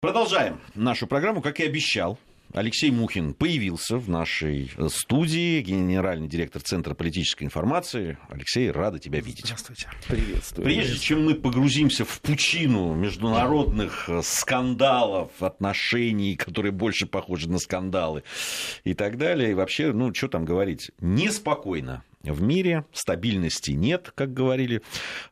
Продолжаем 0.00 0.58
нашу 0.74 1.06
программу, 1.06 1.42
как 1.42 1.60
и 1.60 1.64
обещал. 1.64 2.18
Алексей 2.54 2.90
Мухин 2.90 3.34
появился 3.34 3.98
в 3.98 4.08
нашей 4.08 4.70
студии, 4.88 5.60
генеральный 5.60 6.26
директор 6.26 6.62
Центра 6.62 6.94
политической 6.94 7.44
информации. 7.44 8.16
Алексей, 8.30 8.70
рада 8.70 8.98
тебя 8.98 9.20
видеть. 9.20 9.44
Здравствуйте. 9.44 9.90
Приветствую. 10.08 10.64
Прежде 10.64 10.98
чем 10.98 11.26
мы 11.26 11.34
погрузимся 11.34 12.06
в 12.06 12.18
пучину 12.22 12.94
международных 12.94 14.08
э, 14.08 14.22
скандалов, 14.24 15.32
отношений, 15.38 16.34
которые 16.34 16.72
больше 16.72 17.04
похожи 17.06 17.50
на 17.50 17.58
скандалы 17.58 18.22
и 18.84 18.94
так 18.94 19.18
далее, 19.18 19.50
и 19.50 19.54
вообще, 19.54 19.92
ну, 19.92 20.14
что 20.14 20.28
там 20.28 20.46
говорить, 20.46 20.92
неспокойно 20.98 22.04
в 22.22 22.42
мире, 22.42 22.84
стабильности 22.92 23.72
нет, 23.72 24.12
как 24.14 24.32
говорили 24.32 24.82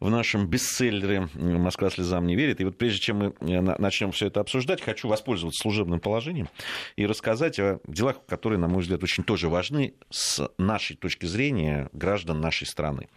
в 0.00 0.10
нашем 0.10 0.48
бестселлере 0.48 1.28
«Москва 1.34 1.90
слезам 1.90 2.26
не 2.26 2.36
верит». 2.36 2.60
И 2.60 2.64
вот 2.64 2.78
прежде 2.78 3.00
чем 3.00 3.16
мы 3.18 3.34
э, 3.40 3.60
начнем 3.60 4.12
все 4.12 4.26
это 4.26 4.40
обсуждать, 4.40 4.80
хочу 4.80 5.08
воспользоваться 5.08 5.62
служебным 5.62 6.00
положением 6.00 6.48
и 6.96 7.06
рассказать 7.06 7.58
о 7.58 7.80
делах, 7.86 8.24
которые, 8.26 8.58
на 8.58 8.68
мой 8.68 8.82
взгляд, 8.82 9.02
очень 9.02 9.24
тоже 9.24 9.48
важны 9.48 9.94
с 10.10 10.48
нашей 10.56 10.96
точки 10.96 11.26
зрения 11.26 11.90
граждан 11.92 12.40
нашей 12.40 12.66
страны. 12.66 13.08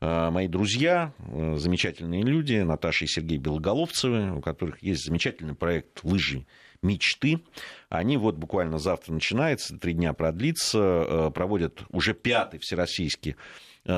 Э, 0.00 0.30
мои 0.30 0.46
друзья, 0.46 1.12
э, 1.18 1.56
замечательные 1.56 2.22
люди, 2.22 2.54
Наташа 2.56 3.06
и 3.06 3.08
Сергей 3.08 3.38
Белоголовцевы, 3.38 4.36
у 4.36 4.40
которых 4.40 4.82
есть 4.82 5.04
замечательный 5.04 5.54
проект 5.54 6.04
«Лыжи 6.04 6.46
мечты. 6.86 7.40
Они 7.88 8.16
вот 8.16 8.36
буквально 8.36 8.78
завтра 8.78 9.12
начинается, 9.12 9.76
три 9.78 9.92
дня 9.92 10.12
продлится, 10.12 10.78
э, 10.78 11.30
проводят 11.34 11.82
уже 11.90 12.14
пятый 12.14 12.58
всероссийский 12.60 13.36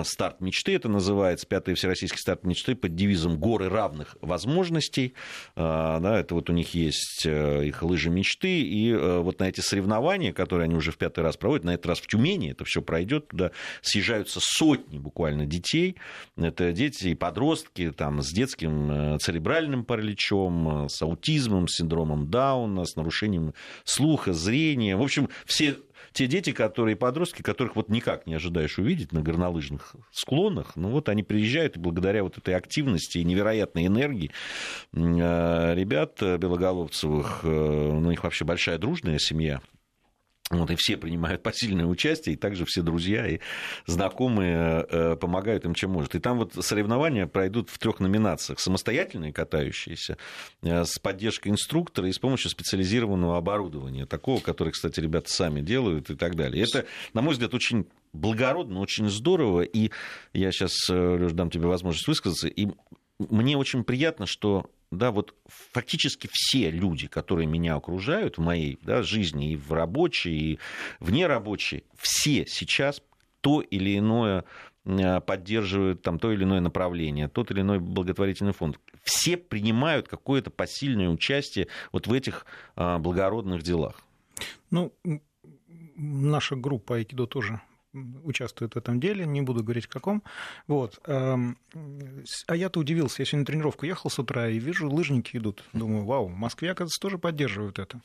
старт 0.05 0.41
мечты, 0.41 0.75
это 0.75 0.89
называется, 0.89 1.47
пятый 1.47 1.75
всероссийский 1.75 2.19
старт 2.19 2.45
мечты 2.45 2.75
под 2.75 2.95
девизом 2.95 3.39
«Горы 3.39 3.69
равных 3.69 4.17
возможностей». 4.21 5.15
Э, 5.57 5.99
да, 6.01 6.19
это 6.21 6.35
вот 6.35 6.51
у 6.51 6.53
них 6.53 6.75
есть 6.75 7.25
э, 7.27 7.67
их 7.67 7.83
лыжи 7.83 8.11
мечты, 8.11 8.61
и 8.61 8.95
вот 8.95 9.41
на 9.41 9.49
эти 9.49 9.61
соревнования, 9.61 10.33
которые 10.33 10.65
они 10.65 10.75
уже 10.75 10.93
в 10.93 10.99
пятый 10.99 11.21
раз 11.21 11.37
проводят, 11.37 11.65
на 11.65 11.75
этот 11.75 11.87
раз 11.87 12.01
в 12.01 12.07
Тюмени 12.07 12.51
это 12.51 12.65
все 12.65 12.83
пройдет, 12.83 13.29
туда 13.29 13.51
съезжаются 13.83 14.41
сотни 14.43 14.99
буквально 14.99 15.47
детей, 15.47 15.97
это 16.37 16.73
дети 16.73 17.09
и 17.09 17.15
подростки 17.15 17.91
там, 17.91 18.23
с 18.23 18.33
детским 18.33 19.19
церебральным 19.21 19.85
параличом, 19.85 20.89
с 20.89 21.01
аутизмом, 21.03 21.69
с 21.69 21.77
синдромом 21.77 22.31
Дауна, 22.31 22.85
с 22.85 22.97
нарушением 22.97 23.55
слуха, 23.85 24.33
зрения, 24.33 24.97
в 24.97 25.03
общем, 25.03 25.29
все 25.47 25.77
те 26.13 26.27
дети, 26.27 26.53
которые, 26.53 26.97
подростки, 26.97 27.43
которых 27.43 27.77
вот 27.77 27.89
никак 27.89 28.27
не 28.27 28.35
ожидаешь 28.35 28.79
увидеть 28.79 29.13
на 29.13 29.23
горнолыжных 29.23 29.95
склонах, 30.13 30.77
ну 30.77 30.91
вот 30.91 31.09
они 31.09 31.23
приезжают, 31.23 31.77
и 31.77 31.81
благодаря 31.81 32.23
вот 32.23 32.39
этой 32.39 32.55
активности 32.55 33.19
и 33.19 33.25
невероятной 33.25 33.87
энергии 33.87 34.31
э, 34.93 35.75
ребят 35.75 36.21
Белоголовцевых, 36.21 37.41
э, 37.43 37.49
ну, 37.49 38.09
у 38.09 38.11
них 38.11 38.25
вообще 38.25 38.45
большая 38.45 38.79
дружная 38.79 39.19
семья, 39.19 39.61
вот, 40.51 40.71
и 40.71 40.77
все 40.77 40.97
принимают 40.97 41.43
посильное 41.43 41.87
участие, 41.87 42.35
и 42.35 42.39
также 42.39 42.65
все 42.65 42.83
друзья 42.83 43.27
и 43.27 43.41
знакомые 43.87 44.87
э, 44.89 45.17
помогают 45.17 45.65
им, 45.65 45.75
чем 45.75 45.91
может. 45.91 46.15
И 46.15 46.19
там 46.19 46.39
вот 46.39 46.55
соревнования 46.55 47.27
пройдут 47.27 47.71
в 47.71 47.79
трех 47.79 48.01
номинациях. 48.01 48.61
Самостоятельные 48.61 49.33
катающиеся, 49.33 50.17
э, 50.63 50.85
с 50.85 50.99
поддержкой 50.99 51.49
инструктора 51.49 52.09
и 52.09 52.13
с 52.13 52.19
помощью 52.19 52.51
специализированного 52.51 53.37
оборудования, 53.37 54.07
такого, 54.07 54.41
которое, 54.41 54.71
кстати, 54.71 55.01
ребята 55.01 55.31
сами 55.31 55.61
делают 55.61 56.11
и 56.11 56.17
так 56.17 56.35
далее. 56.35 56.65
Это, 56.65 56.87
на 57.13 57.23
мой 57.23 57.33
взгляд, 57.33 57.55
очень 57.55 57.87
благородно, 58.13 58.81
очень 58.81 59.09
здорово, 59.09 59.63
и 59.63 59.91
я 60.33 60.51
сейчас, 60.51 60.73
э, 60.91 61.17
Лёш, 61.19 61.33
дам 61.33 61.51
тебе 61.51 61.67
возможность 61.67 62.09
высказаться, 62.09 62.49
и 62.49 62.69
мне 63.19 63.57
очень 63.57 63.85
приятно, 63.85 64.27
что 64.27 64.71
да, 64.91 65.11
вот 65.11 65.35
фактически 65.47 66.29
все 66.33 66.71
люди, 66.71 67.09
которые 67.09 67.47
меня 67.47 67.75
окружают 67.75 68.39
в 68.39 68.41
моей 68.41 68.79
да, 68.83 69.03
жизни 69.03 69.53
и 69.53 69.57
в 69.57 69.73
рабочей, 69.73 70.53
и 70.53 70.59
в 70.99 71.11
нерабочей, 71.11 71.85
все 71.97 72.47
сейчас 72.47 73.03
то 73.41 73.61
или 73.61 73.99
иное 73.99 74.45
э, 74.85 75.21
поддерживают 75.21 76.03
там 76.03 76.19
то 76.19 76.33
или 76.33 76.45
иное 76.45 76.61
направление, 76.61 77.29
тот 77.29 77.51
или 77.51 77.61
иной 77.61 77.81
благотворительный 77.81 78.53
фонд. 78.53 78.81
Все 79.03 79.37
принимают 79.37 80.09
какое-то 80.09 80.51
посильное 80.51 81.09
участие 81.09 81.69
вот 81.93 82.07
в 82.07 82.13
этих 82.13 82.47
а, 82.75 82.99
благородных 82.99 83.63
делах. 83.63 84.03
Ну, 84.71 84.93
наша 85.97 86.57
группа 86.57 86.97
Айкидо 86.97 87.27
тоже 87.27 87.61
участвует 87.95 88.75
в 88.75 88.79
этом 88.79 89.01
деле, 89.01 89.27
не 89.27 89.41
буду 89.41 89.63
говорить 89.63 89.87
в 89.87 89.89
каком. 89.89 90.23
Вот. 90.67 90.99
Эм, 91.07 91.57
а 92.47 92.57
я-то 92.57 92.81
удивился, 92.81 93.23
я 93.23 93.27
сегодня 93.27 93.41
на 93.41 93.47
тренировку 93.47 93.87
ехал 93.87 94.11
с 94.11 94.19
утра 94.19 94.49
и 94.49 94.59
вижу, 94.59 94.91
лыжники 94.91 95.37
идут. 95.37 95.65
Думаю, 95.73 96.05
вау, 96.05 96.27
в 96.27 96.35
Москве, 96.35 96.71
оказывается, 96.71 97.01
тоже 97.01 97.19
поддерживают 97.19 97.79
это. 97.79 98.01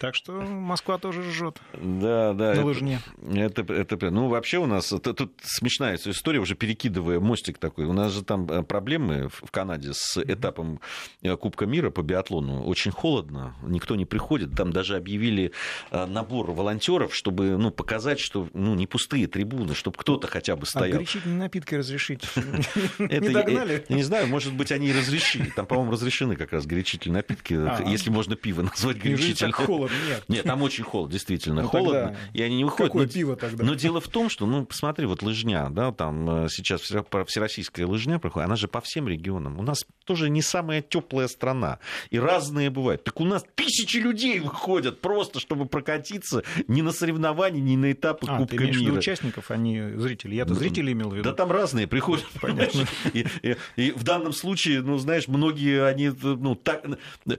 Так 0.00 0.14
что 0.14 0.32
Москва 0.32 0.98
тоже 0.98 1.22
жжет. 1.22 1.60
Да, 1.74 2.32
да. 2.32 2.54
На 2.54 2.64
лыжне. 2.64 3.00
Это, 3.34 3.62
это, 3.72 4.10
ну, 4.10 4.28
вообще 4.28 4.58
у 4.58 4.66
нас, 4.66 4.92
это, 4.92 5.12
тут 5.12 5.34
смешная 5.42 5.96
история, 5.96 6.40
уже 6.40 6.54
перекидывая 6.54 7.20
мостик 7.20 7.58
такой. 7.58 7.84
У 7.84 7.92
нас 7.92 8.12
же 8.12 8.24
там 8.24 8.46
э, 8.50 8.62
проблемы 8.62 9.28
в 9.28 9.50
Канаде 9.50 9.92
с 9.92 10.16
этапом 10.22 10.80
э, 11.22 11.36
Кубка 11.36 11.66
мира 11.66 11.90
по 11.90 12.02
биатлону. 12.02 12.64
Очень 12.64 12.90
холодно, 12.90 13.54
никто 13.62 13.96
не 13.96 14.06
приходит. 14.06 14.54
Там 14.54 14.72
даже 14.72 14.96
объявили 14.96 15.52
э, 15.90 16.06
набор 16.06 16.50
волонтеров, 16.52 17.14
чтобы 17.14 17.56
ну, 17.58 17.70
показать, 17.70 18.18
что 18.18 18.48
ну, 18.54 18.74
не 18.74 18.86
пустые 18.86 19.25
трибуны, 19.26 19.74
чтобы 19.74 19.96
кто-то 19.98 20.26
хотя 20.28 20.56
бы 20.56 20.66
стоял. 20.66 20.94
А 20.94 20.98
горячительные 20.98 21.38
напитки 21.38 21.74
разрешить 21.74 22.22
не 22.98 23.28
догнали? 23.28 23.84
Не 23.88 24.02
знаю, 24.02 24.26
может 24.28 24.52
быть, 24.52 24.72
они 24.72 24.88
и 24.88 24.92
разрешили. 24.92 25.50
Там, 25.50 25.66
по-моему, 25.66 25.92
разрешены 25.92 26.36
как 26.36 26.52
раз 26.52 26.66
горячительные 26.66 27.16
напитки, 27.16 27.54
а. 27.54 27.82
если 27.86 28.10
можно 28.10 28.36
пиво 28.36 28.62
назвать 28.62 28.98
горячительным. 28.98 29.52
холодно, 29.52 29.94
нет. 30.08 30.24
Нет, 30.28 30.44
там 30.44 30.62
очень 30.62 30.84
холодно, 30.84 31.12
действительно 31.12 31.62
ну, 31.62 31.68
холодно, 31.68 32.16
и 32.32 32.42
они 32.42 32.56
не 32.56 32.64
выходят. 32.64 32.92
Какое 32.92 33.08
пиво 33.08 33.36
тогда? 33.36 33.64
Но 33.64 33.74
дело 33.74 34.00
в 34.00 34.08
том, 34.08 34.28
что, 34.28 34.46
ну, 34.46 34.64
посмотри, 34.64 35.06
вот 35.06 35.22
лыжня, 35.22 35.68
да, 35.70 35.92
там 35.92 36.44
э, 36.44 36.48
сейчас 36.50 36.80
всероссийская 36.80 37.86
лыжня 37.86 38.18
проходит, 38.18 38.46
она 38.46 38.56
же 38.56 38.68
по 38.68 38.80
всем 38.80 39.08
регионам. 39.08 39.58
У 39.58 39.62
нас 39.62 39.84
тоже 40.04 40.30
не 40.30 40.42
самая 40.42 40.82
теплая 40.82 41.28
страна, 41.28 41.78
и 42.10 42.18
разные 42.18 42.70
бывают. 42.70 43.04
Так 43.04 43.20
у 43.20 43.24
нас 43.24 43.44
тысячи 43.54 43.98
людей 43.98 44.40
выходят 44.40 45.00
просто, 45.00 45.40
чтобы 45.40 45.66
прокатиться 45.66 46.42
не 46.68 46.82
на 46.82 46.92
соревнования, 46.92 47.60
не 47.60 47.76
на 47.76 47.92
этапы 47.92 48.26
а, 48.28 48.38
Кубка 48.38 48.64
мира 48.64 49.00
участников, 49.16 49.50
а 49.50 49.56
не 49.56 49.98
зрителей. 49.98 50.36
Я-то 50.36 50.54
зрителей 50.54 50.92
имел 50.92 51.10
в 51.10 51.14
виду. 51.14 51.24
Да 51.24 51.32
там 51.32 51.50
разные 51.50 51.86
приходят. 51.86 52.26
Понятно. 52.40 52.86
И, 53.12 53.26
и, 53.42 53.56
и 53.76 53.90
в 53.92 54.04
данном 54.04 54.32
случае, 54.32 54.82
ну, 54.82 54.98
знаешь, 54.98 55.28
многие, 55.28 55.86
они, 55.86 56.08
ну, 56.08 56.54
так, 56.54 56.84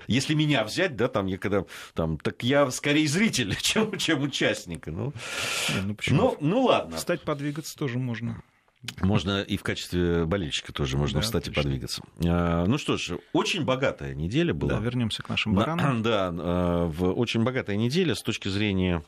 если 0.07 0.33
меня 0.33 0.63
взять, 0.63 0.95
да, 0.95 1.07
там, 1.07 1.27
я 1.27 1.37
когда, 1.37 1.66
там, 1.93 2.17
так 2.17 2.43
я 2.43 2.69
скорее 2.71 3.07
зритель, 3.07 3.55
чем, 3.61 3.97
чем 3.97 4.23
участник. 4.23 4.87
Ну, 4.87 5.13
не, 5.75 5.81
ну, 5.81 5.95
почему? 5.95 6.17
ну, 6.17 6.37
ну, 6.41 6.63
ладно. 6.63 6.97
Встать, 6.97 7.21
подвигаться 7.21 7.75
тоже 7.77 7.97
можно. 7.97 8.41
Можно 9.01 9.41
и 9.41 9.57
в 9.57 9.63
качестве 9.63 10.25
болельщика 10.25 10.71
тоже 10.71 10.97
можно 10.97 11.19
да, 11.19 11.25
встать 11.25 11.43
отлично. 11.43 11.59
и 11.59 11.63
подвигаться. 11.63 12.03
А, 12.25 12.66
ну 12.66 12.77
что 12.77 12.95
ж, 12.95 13.17
очень 13.33 13.66
богатая 13.66 14.13
неделя 14.13 14.53
была. 14.53 14.75
Да, 14.75 14.79
вернемся 14.79 15.23
к 15.23 15.29
нашим 15.29 15.55
баранам. 15.55 16.01
Да, 16.07 16.31
а, 16.31 16.87
очень 16.87 17.43
богатая 17.43 17.75
неделя 17.75 18.16
с 18.16 18.21
точки 18.21 18.47
зрения 18.47 19.03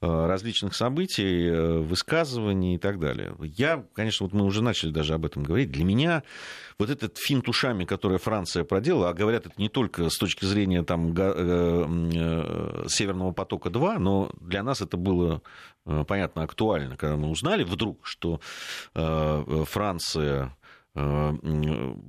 различных 0.00 0.74
событий, 0.74 1.46
э, 1.48 1.78
высказываний 1.78 2.74
и 2.74 2.78
так 2.78 3.00
далее. 3.00 3.34
Я, 3.40 3.84
конечно, 3.94 4.26
вот 4.26 4.34
мы 4.34 4.44
уже 4.44 4.62
начали 4.62 4.90
даже 4.90 5.14
об 5.14 5.24
этом 5.24 5.42
говорить, 5.42 5.70
для 5.70 5.84
меня 5.84 6.22
вот 6.78 6.90
этот 6.90 7.16
финт 7.16 7.48
ушами, 7.48 7.84
который 7.84 8.18
Франция 8.18 8.64
проделала, 8.64 9.08
а 9.08 9.14
говорят 9.14 9.46
это 9.46 9.54
не 9.58 9.70
только 9.70 10.10
с 10.10 10.18
точки 10.18 10.44
зрения 10.44 10.82
там, 10.82 11.14
э, 11.16 12.84
Северного 12.88 13.32
потока-2, 13.32 13.98
но 13.98 14.30
для 14.40 14.62
нас 14.62 14.82
это 14.82 14.98
было, 14.98 15.40
понятно, 15.84 16.42
актуально, 16.42 16.96
когда 16.96 17.16
мы 17.16 17.30
узнали 17.30 17.64
вдруг, 17.64 18.06
что 18.06 18.40
Франция 18.94 20.54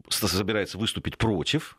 собирается 0.10 0.78
выступить 0.78 1.18
против 1.18 1.78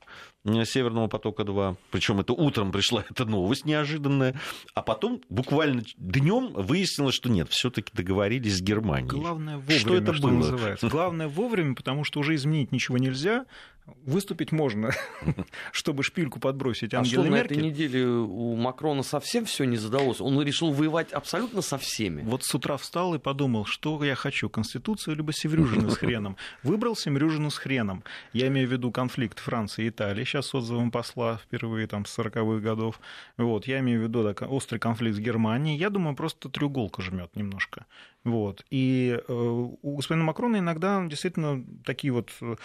Северного 0.65 1.09
потока-2. 1.09 1.77
Причем 1.91 2.21
это 2.21 2.33
утром 2.33 2.73
пришла 2.73 3.05
эта 3.11 3.25
новость 3.25 3.65
неожиданная. 3.65 4.35
А 4.75 4.83
потом 4.83 5.21
буквально 5.29 5.83
днем 5.97 6.53
выяснилось, 6.53 7.15
что 7.15 7.29
нет, 7.29 7.49
все-таки 7.51 7.93
договорились 7.95 8.59
с 8.59 8.61
Германией. 8.61 9.11
Главное 9.11 9.57
вовремя, 9.57 9.79
что 9.81 9.95
это 9.95 10.15
что 10.15 10.29
было? 10.29 10.37
называется. 10.37 10.89
Главное 10.89 11.29
вовремя, 11.29 11.75
потому 11.75 12.05
что 12.05 12.21
уже 12.21 12.35
изменить 12.35 12.73
ничего 12.73 12.99
нельзя 12.99 13.47
выступить 14.05 14.53
можно, 14.53 14.91
чтобы 15.73 16.03
шпильку 16.03 16.41
подбросить 16.41 16.95
Ангеле 16.95 17.19
а 17.19 17.23
что, 17.23 17.31
Меркель. 17.31 17.57
на 17.57 17.61
этой 17.61 17.71
неделе 17.71 18.07
у 18.07 18.55
Макрона 18.57 19.03
совсем 19.03 19.45
все 19.45 19.65
не 19.65 19.77
задалось? 19.77 20.21
Он 20.21 20.41
решил 20.43 20.73
воевать 20.73 21.13
абсолютно 21.13 21.63
со 21.63 21.79
всеми. 21.79 22.23
Вот 22.23 22.45
с 22.45 22.55
утра 22.55 22.77
встал 22.77 23.15
и 23.15 23.19
подумал, 23.19 23.65
что 23.65 24.03
я 24.05 24.15
хочу, 24.15 24.49
Конституцию 24.49 25.17
либо 25.17 25.33
Севрюжину 25.33 25.91
с 25.91 25.97
хреном. 25.99 26.37
Выбрал 26.63 26.97
Севрюжину 26.97 27.51
с 27.51 27.59
хреном. 27.59 28.05
Я 28.33 28.49
имею 28.49 28.69
в 28.69 28.73
виду 28.73 28.91
конфликт 28.91 29.39
Франции 29.39 29.87
и 29.87 29.89
Италии, 29.89 30.25
сейчас 30.25 30.38
с 30.43 30.55
отзывом 30.55 30.91
посла 30.91 31.39
впервые 31.39 31.87
там 31.87 32.05
с 32.07 32.19
40-х 32.19 32.61
годов. 32.61 33.01
Вот, 33.37 33.67
я 33.67 33.81
имею 33.81 34.01
в 34.01 34.03
виду 34.05 34.23
да, 34.23 34.47
острый 34.47 34.79
конфликт 34.79 35.17
с 35.17 35.21
Германией. 35.21 35.77
Я 35.79 35.91
думаю, 35.91 36.17
просто 36.17 36.49
треуголка 36.49 37.03
жмет 37.03 37.35
немножко. 37.37 37.87
Вот. 38.25 38.65
И 38.71 39.17
э, 39.17 39.33
у 39.33 39.97
господина 39.97 40.25
Макрона 40.25 40.59
иногда 40.59 41.05
действительно 41.07 41.65
такие 41.85 42.13
вот 42.13 42.31
э, 42.41 42.57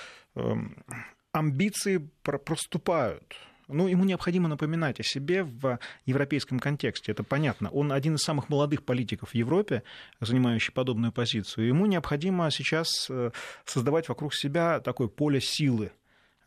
амбиции 1.32 2.10
проступают. 2.22 3.36
Ну, 3.68 3.88
ему 3.88 4.04
необходимо 4.04 4.50
напоминать 4.50 5.00
о 5.00 5.04
себе 5.04 5.44
в 5.44 5.80
европейском 6.06 6.60
контексте, 6.60 7.12
это 7.12 7.24
понятно. 7.24 7.70
Он 7.70 7.92
один 7.92 8.16
из 8.16 8.22
самых 8.22 8.50
молодых 8.50 8.84
политиков 8.84 9.30
в 9.30 9.36
Европе, 9.36 9.84
занимающий 10.20 10.74
подобную 10.74 11.12
позицию. 11.12 11.68
Ему 11.68 11.86
необходимо 11.86 12.52
сейчас 12.52 13.08
э, 13.10 13.32
создавать 13.66 14.10
вокруг 14.10 14.36
себя 14.36 14.80
такое 14.80 15.08
поле 15.08 15.40
силы 15.40 15.92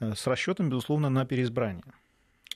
с 0.00 0.26
расчетом, 0.26 0.68
безусловно, 0.68 1.08
на 1.08 1.24
переизбрание. 1.24 1.84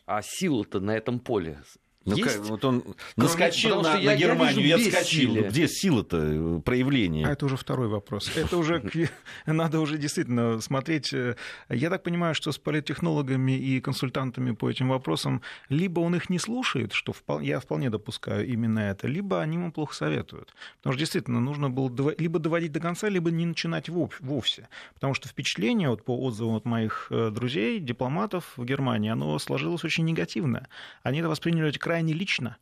А 0.07 0.23
сила-то 0.23 0.81
на 0.81 0.97
этом 0.97 1.21
поле 1.21 1.63
ну, 2.11 2.17
есть? 2.17 2.37
как, 2.37 2.47
вот 2.47 2.65
он 2.65 2.85
наскочил 3.17 3.83
на, 3.83 3.99
на 3.99 4.17
Германию 4.17 4.67
я. 4.67 4.79
Силе. 4.79 5.49
Где 5.49 5.69
сила-то, 5.69 6.19
э, 6.19 6.61
проявление? 6.61 7.27
А 7.27 7.33
это 7.33 7.47
уже 7.47 7.57
второй 7.57 7.89
вопрос. 7.89 8.31
Это 8.37 8.57
уже 8.57 8.83
надо 9.47 9.81
уже 9.81 9.99
действительно 9.99 10.61
смотреть. 10.61 11.13
Э, 11.13 11.37
я 11.69 11.91
так 11.91 12.03
понимаю, 12.03 12.35
что 12.35 12.53
с 12.53 12.59
политтехнологами 12.59 13.59
и 13.59 13.81
консультантами 13.81 14.53
по 14.53 14.71
этим 14.71 14.89
вопросам 14.89 15.43
либо 15.69 16.01
он 16.01 16.15
их 16.15 16.31
не 16.31 16.39
слушает, 16.39 16.93
что 16.93 17.15
я 17.41 17.61
вполне 17.61 17.91
допускаю 17.91 18.47
именно 18.47 18.81
это, 18.81 19.07
либо 19.07 19.41
они 19.41 19.57
ему 19.57 19.73
плохо 19.73 19.95
советуют. 19.95 20.55
Потому 20.79 20.95
что 20.95 21.01
действительно 21.01 21.41
нужно 21.41 21.71
было 21.71 22.15
либо 22.19 22.39
доводить 22.39 22.73
до 22.73 22.81
конца, 22.81 23.09
либо 23.09 23.31
не 23.31 23.47
начинать 23.47 23.89
вовсе. 23.89 24.69
Потому 24.95 25.15
что 25.15 25.29
впечатление 25.29 25.89
вот 25.89 26.05
по 26.05 26.19
отзывам 26.19 26.57
от 26.57 26.65
моих 26.65 27.09
э, 27.11 27.31
друзей, 27.31 27.81
дипломатов 27.81 28.53
в 28.57 28.65
Германии, 28.65 29.11
оно 29.11 29.39
сложилось 29.39 29.85
очень 29.85 30.05
негативное. 30.05 30.69
Они 31.03 31.21
это 31.21 31.29
восприняли 31.29 31.71
крайне 31.79 32.00
лично. 32.09 32.57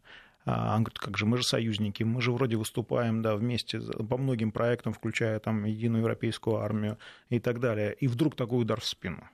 А, 0.45 0.77
он 0.77 0.85
говорит, 0.85 0.99
как 0.99 1.17
же, 1.17 1.27
мы 1.27 1.37
же 1.37 1.45
союзники, 1.45 2.03
мы 2.03 2.21
же 2.21 2.33
вроде 2.33 2.57
выступаем 2.57 3.23
да, 3.23 3.37
вместе 3.37 3.81
по 3.81 4.17
многим 4.17 4.53
проектам, 4.53 4.93
включая 4.93 5.39
там 5.39 5.65
единую 5.65 6.03
европейскую 6.03 6.57
армию 6.57 6.99
и 7.29 7.39
так 7.39 7.61
далее. 7.61 7.95
И 7.95 8.09
вдруг 8.09 8.35
такой 8.35 8.63
удар 8.63 8.81
в 8.81 8.87
спину 8.87 9.29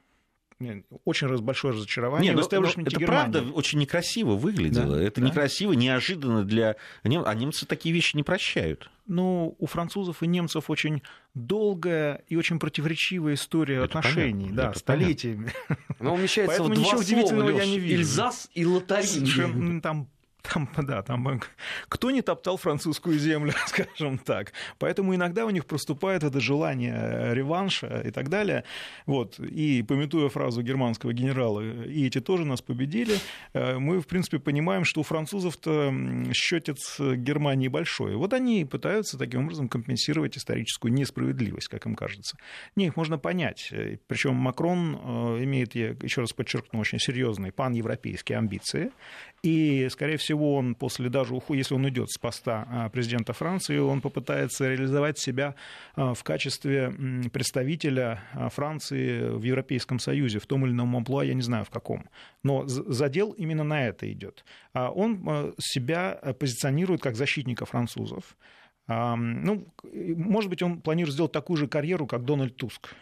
очень 1.05 1.29
большое 1.39 1.75
разочарование 1.75 2.33
Нет, 2.33 2.51
но, 2.51 2.61
но 2.61 2.69
это 2.69 2.83
Германии. 2.83 3.07
правда 3.07 3.43
очень 3.53 3.79
некрасиво 3.79 4.35
выглядело. 4.35 4.97
Да, 4.97 5.03
это 5.03 5.21
да. 5.21 5.27
некрасиво, 5.27 5.73
неожиданно 5.73 6.45
для... 6.45 6.77
А 7.03 7.35
немцы 7.35 7.67
такие 7.67 7.95
вещи 7.95 8.17
не 8.17 8.23
прощают. 8.23 8.91
Ну, 9.07 9.55
у 9.59 9.67
французов 9.67 10.23
и 10.23 10.27
немцев 10.27 10.71
очень 10.71 11.03
долгая 11.35 12.23
и 12.29 12.37
очень 12.37 12.59
противоречивая 12.59 13.35
история 13.35 13.77
это 13.77 13.99
отношений, 13.99 14.49
понятно, 14.49 14.73
да, 14.73 14.75
столетиями. 14.75 15.53
Она 15.99 16.13
умещается 16.13 16.59
Поэтому 16.59 16.71
в 16.71 16.75
два 16.75 16.85
ничего 16.85 17.03
слова, 17.03 17.03
удивительного 17.03 17.49
Лёш, 17.51 17.59
я 17.59 17.67
не 17.67 17.79
вижу. 17.79 18.01
Ильзас 18.01 18.51
и 18.55 18.65
Лотарин. 18.65 19.07
Совершенно, 19.07 19.81
там 19.83 20.09
там, 20.53 20.69
да, 20.77 21.03
там 21.03 21.27
э, 21.29 21.41
кто 21.89 22.11
не 22.11 22.23
топтал 22.23 22.57
французскую 22.57 23.19
землю, 23.19 23.53
скажем 23.67 24.19
так. 24.19 24.53
Поэтому 24.79 25.15
иногда 25.15 25.47
у 25.47 25.51
них 25.51 25.67
проступает 25.67 26.23
это 26.23 26.41
желание 26.41 26.95
э, 26.95 27.35
реванша 27.35 28.03
и 28.05 28.11
так 28.11 28.29
далее. 28.29 28.65
Вот. 29.07 29.39
И 29.41 29.83
пометуя 29.83 30.29
фразу 30.29 30.63
германского 30.63 31.13
генерала, 31.13 31.61
и 31.61 32.07
эти 32.07 32.21
тоже 32.21 32.45
нас 32.45 32.61
победили, 32.61 33.17
э, 33.55 33.79
мы, 33.79 34.01
в 34.01 34.07
принципе, 34.07 34.39
понимаем, 34.39 34.85
что 34.85 35.01
у 35.01 35.03
французов-то 35.03 35.93
счетец 36.33 37.01
Германии 37.01 37.69
большой. 37.69 38.17
Вот 38.17 38.33
они 38.35 38.65
пытаются 38.65 39.19
таким 39.19 39.45
образом 39.45 39.69
компенсировать 39.69 40.37
историческую 40.37 40.93
несправедливость, 40.93 41.69
как 41.69 41.87
им 41.87 41.95
кажется. 41.95 42.37
Не, 42.77 42.87
их 42.87 42.97
можно 42.97 43.19
понять. 43.19 43.73
Причем 44.07 44.35
Макрон 44.35 44.95
имеет, 45.43 45.75
я 45.75 45.97
еще 46.03 46.21
раз 46.21 46.33
подчеркну, 46.33 46.81
очень 46.81 46.99
серьезные 46.99 47.53
паневропейские 47.53 48.39
амбиции. 48.39 48.91
И, 49.43 49.89
скорее 49.91 50.17
всего, 50.17 50.34
он 50.35 50.75
после 50.75 51.09
даже 51.09 51.35
если 51.49 51.75
он 51.75 51.85
уйдет 51.85 52.11
с 52.11 52.19
поста 52.19 52.67
а, 52.69 52.89
президента 52.89 53.33
Франции, 53.33 53.79
он 53.79 54.01
попытается 54.01 54.69
реализовать 54.69 55.19
себя 55.19 55.55
а, 55.95 56.15
в 56.15 56.23
качестве 56.23 56.93
представителя 57.33 58.23
а, 58.33 58.49
Франции 58.49 59.29
в 59.29 59.43
Европейском 59.43 59.99
Союзе, 59.99 60.39
в 60.39 60.47
том 60.47 60.65
или 60.65 60.73
ином 60.73 60.97
амплуа, 60.97 61.25
я 61.25 61.35
не 61.35 61.43
знаю 61.43 61.65
в 61.65 61.71
каком. 61.71 62.09
Но 62.43 62.65
задел 62.67 63.33
именно 63.33 63.65
на 63.65 63.87
это 63.87 64.11
идет. 64.13 64.45
Он 64.75 65.55
себя 65.59 66.21
позиционирует 66.39 67.01
как 67.01 67.17
защитника 67.17 67.65
французов. 67.65 68.37
Ну, 68.87 69.67
может 69.87 70.51
быть, 70.51 70.63
он 70.63 70.81
планирует 70.81 71.15
сделать 71.15 71.33
такую 71.33 71.57
же 71.57 71.69
карьеру, 71.69 72.07
как 72.07 72.25
Дональд 72.25 72.57
Туск 72.57 72.95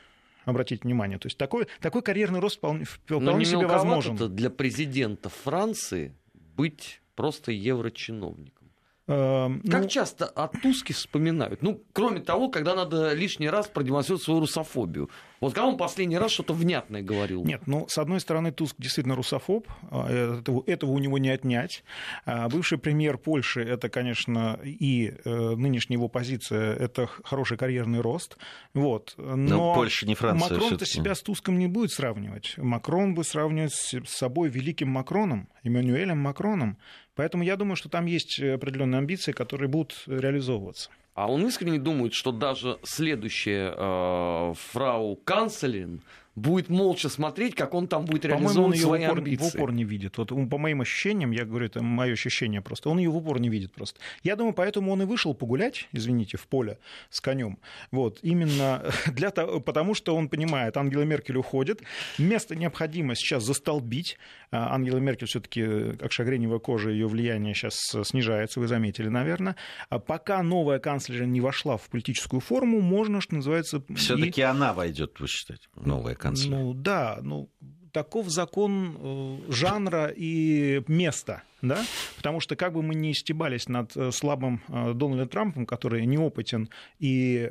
обратите 0.44 0.82
внимание. 0.84 1.18
То 1.18 1.26
есть 1.26 1.38
такой, 1.38 1.66
такой 1.80 2.02
карьерный 2.02 2.40
рост 2.40 2.58
вполне, 2.58 2.84
вполне 2.84 3.44
себе 3.44 3.66
возможен. 3.66 4.16
для 4.34 4.50
президента 4.50 5.28
Франции 5.28 6.14
быть 6.34 7.01
просто 7.14 7.52
еврочиновником? 7.52 8.62
Эм, 9.08 9.60
как 9.62 9.82
ну... 9.82 9.88
часто 9.88 10.26
о 10.26 10.46
Туске 10.46 10.94
вспоминают? 10.94 11.62
Ну, 11.62 11.82
кроме 11.92 12.20
того, 12.20 12.48
когда 12.48 12.74
надо 12.74 13.12
лишний 13.14 13.48
раз 13.48 13.66
продемонстрировать 13.66 14.22
свою 14.22 14.40
русофобию. 14.40 15.10
Вот 15.40 15.54
когда 15.54 15.66
он 15.66 15.76
последний 15.76 16.18
раз 16.18 16.30
что-то 16.30 16.54
внятное 16.54 17.02
говорил? 17.02 17.44
Нет, 17.44 17.62
ну, 17.66 17.86
с 17.88 17.98
одной 17.98 18.20
стороны, 18.20 18.52
Туск 18.52 18.76
действительно 18.78 19.16
русофоб, 19.16 19.66
а, 19.90 20.08
этого, 20.38 20.62
этого 20.68 20.92
у 20.92 20.98
него 21.00 21.18
не 21.18 21.30
отнять. 21.30 21.82
А, 22.24 22.48
бывший 22.48 22.78
премьер 22.78 23.18
Польши, 23.18 23.60
это, 23.60 23.88
конечно, 23.88 24.60
и 24.62 25.12
э, 25.24 25.30
нынешняя 25.56 25.98
его 25.98 26.06
позиция, 26.06 26.74
это 26.76 27.08
хороший 27.24 27.56
карьерный 27.56 28.00
рост. 28.00 28.36
Вот. 28.72 29.14
Но, 29.16 29.34
Но 29.34 29.74
Польша 29.74 30.06
не 30.06 30.14
Франция. 30.14 30.48
Макрон-то 30.48 30.86
себя 30.86 31.16
с 31.16 31.22
Туском 31.22 31.58
не 31.58 31.66
будет 31.66 31.90
сравнивать. 31.90 32.54
Макрон 32.56 33.14
будет 33.14 33.26
сравнивать 33.26 33.72
с 33.72 34.00
собой 34.06 34.48
великим 34.48 34.90
Макроном, 34.90 35.48
Эммануэлем 35.64 36.18
Макроном. 36.18 36.78
Поэтому 37.14 37.44
я 37.44 37.56
думаю, 37.56 37.76
что 37.76 37.88
там 37.88 38.06
есть 38.06 38.40
определенные 38.40 38.98
амбиции, 38.98 39.32
которые 39.32 39.68
будут 39.68 40.02
реализовываться. 40.06 40.90
А 41.14 41.30
он 41.30 41.46
искренне 41.46 41.78
думает, 41.78 42.14
что 42.14 42.32
даже 42.32 42.78
следующая 42.84 43.74
э, 43.76 44.54
фрау 44.56 45.16
канцлерин 45.16 46.02
будет 46.34 46.68
молча 46.68 47.08
смотреть, 47.08 47.54
как 47.54 47.74
он 47.74 47.88
там 47.88 48.04
будет 48.04 48.24
реализовывать 48.24 48.80
свои 48.80 49.04
упор, 49.04 49.18
амбиции. 49.18 49.44
в 49.44 49.54
упор 49.54 49.72
не 49.72 49.84
видит. 49.84 50.18
Вот 50.18 50.28
по 50.28 50.58
моим 50.58 50.80
ощущениям, 50.80 51.30
я 51.30 51.44
говорю, 51.44 51.66
это 51.66 51.82
мое 51.82 52.12
ощущение 52.12 52.62
просто, 52.62 52.88
он 52.88 52.98
ее 52.98 53.10
в 53.10 53.16
упор 53.16 53.40
не 53.40 53.48
видит 53.48 53.72
просто. 53.72 54.00
Я 54.22 54.36
думаю, 54.36 54.54
поэтому 54.54 54.92
он 54.92 55.02
и 55.02 55.04
вышел 55.04 55.34
погулять, 55.34 55.88
извините, 55.92 56.38
в 56.38 56.46
поле 56.46 56.78
с 57.10 57.20
конем. 57.20 57.58
Вот, 57.90 58.18
именно 58.22 58.82
для 59.12 59.30
того, 59.30 59.60
потому 59.60 59.94
что 59.94 60.16
он 60.16 60.28
понимает, 60.28 60.76
Ангела 60.76 61.02
Меркель 61.02 61.36
уходит, 61.36 61.82
место 62.18 62.54
необходимо 62.56 63.14
сейчас 63.14 63.44
застолбить. 63.44 64.18
А 64.50 64.74
Ангела 64.74 64.98
Меркель 64.98 65.26
все-таки, 65.26 65.96
как 65.98 66.12
шагреневая 66.12 66.58
кожа, 66.58 66.90
ее 66.90 67.08
влияние 67.08 67.54
сейчас 67.54 67.74
снижается, 68.04 68.60
вы 68.60 68.68
заметили, 68.68 69.08
наверное. 69.08 69.56
А 69.88 69.98
пока 69.98 70.42
новая 70.42 70.78
канцлер 70.78 71.24
не 71.24 71.40
вошла 71.40 71.78
в 71.78 71.88
политическую 71.88 72.40
форму, 72.40 72.80
можно, 72.80 73.22
что 73.22 73.34
называется... 73.36 73.82
Все-таки 73.96 74.42
и... 74.42 74.44
она 74.44 74.74
войдет, 74.74 75.18
вы 75.20 75.26
считаете, 75.26 75.68
новая 75.74 76.14
канцлер? 76.22 76.50
Ну 76.50 76.74
да, 76.74 77.18
ну 77.22 77.50
таков 77.92 78.28
закон 78.28 78.96
э, 78.98 79.52
жанра 79.52 80.12
и 80.14 80.82
места, 80.88 81.42
да? 81.60 81.84
Потому 82.16 82.40
что 82.40 82.56
как 82.56 82.72
бы 82.72 82.82
мы 82.82 82.94
ни 82.94 83.12
стебались 83.12 83.68
над 83.68 83.96
э, 83.96 84.10
слабым 84.10 84.62
э, 84.68 84.94
Дональдом 84.94 85.28
Трампом, 85.28 85.66
который 85.66 86.04
неопытен 86.06 86.68
и 86.98 87.50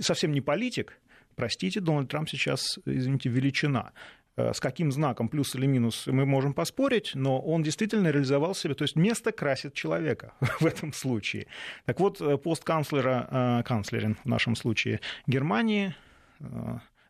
совсем 0.00 0.32
не 0.32 0.40
политик, 0.40 0.98
простите, 1.36 1.80
Дональд 1.80 2.08
Трамп 2.08 2.28
сейчас, 2.28 2.78
извините, 2.86 3.28
величина 3.28 3.92
с 4.36 4.58
каким 4.58 4.90
знаком, 4.90 5.28
плюс 5.28 5.54
или 5.54 5.66
минус, 5.66 6.08
мы 6.08 6.26
можем 6.26 6.54
поспорить, 6.54 7.12
но 7.14 7.40
он 7.40 7.62
действительно 7.62 8.08
реализовал 8.08 8.56
себя, 8.56 8.74
то 8.74 8.82
есть 8.82 8.96
место 8.96 9.30
красит 9.30 9.74
человека 9.74 10.32
в 10.60 10.66
этом 10.66 10.92
случае. 10.92 11.46
Так 11.84 12.00
вот, 12.00 12.20
пост 12.42 12.64
канцлера, 12.64 13.62
канцлерин 13.64 14.16
в 14.24 14.28
нашем 14.28 14.56
случае 14.56 15.00
Германии, 15.28 15.94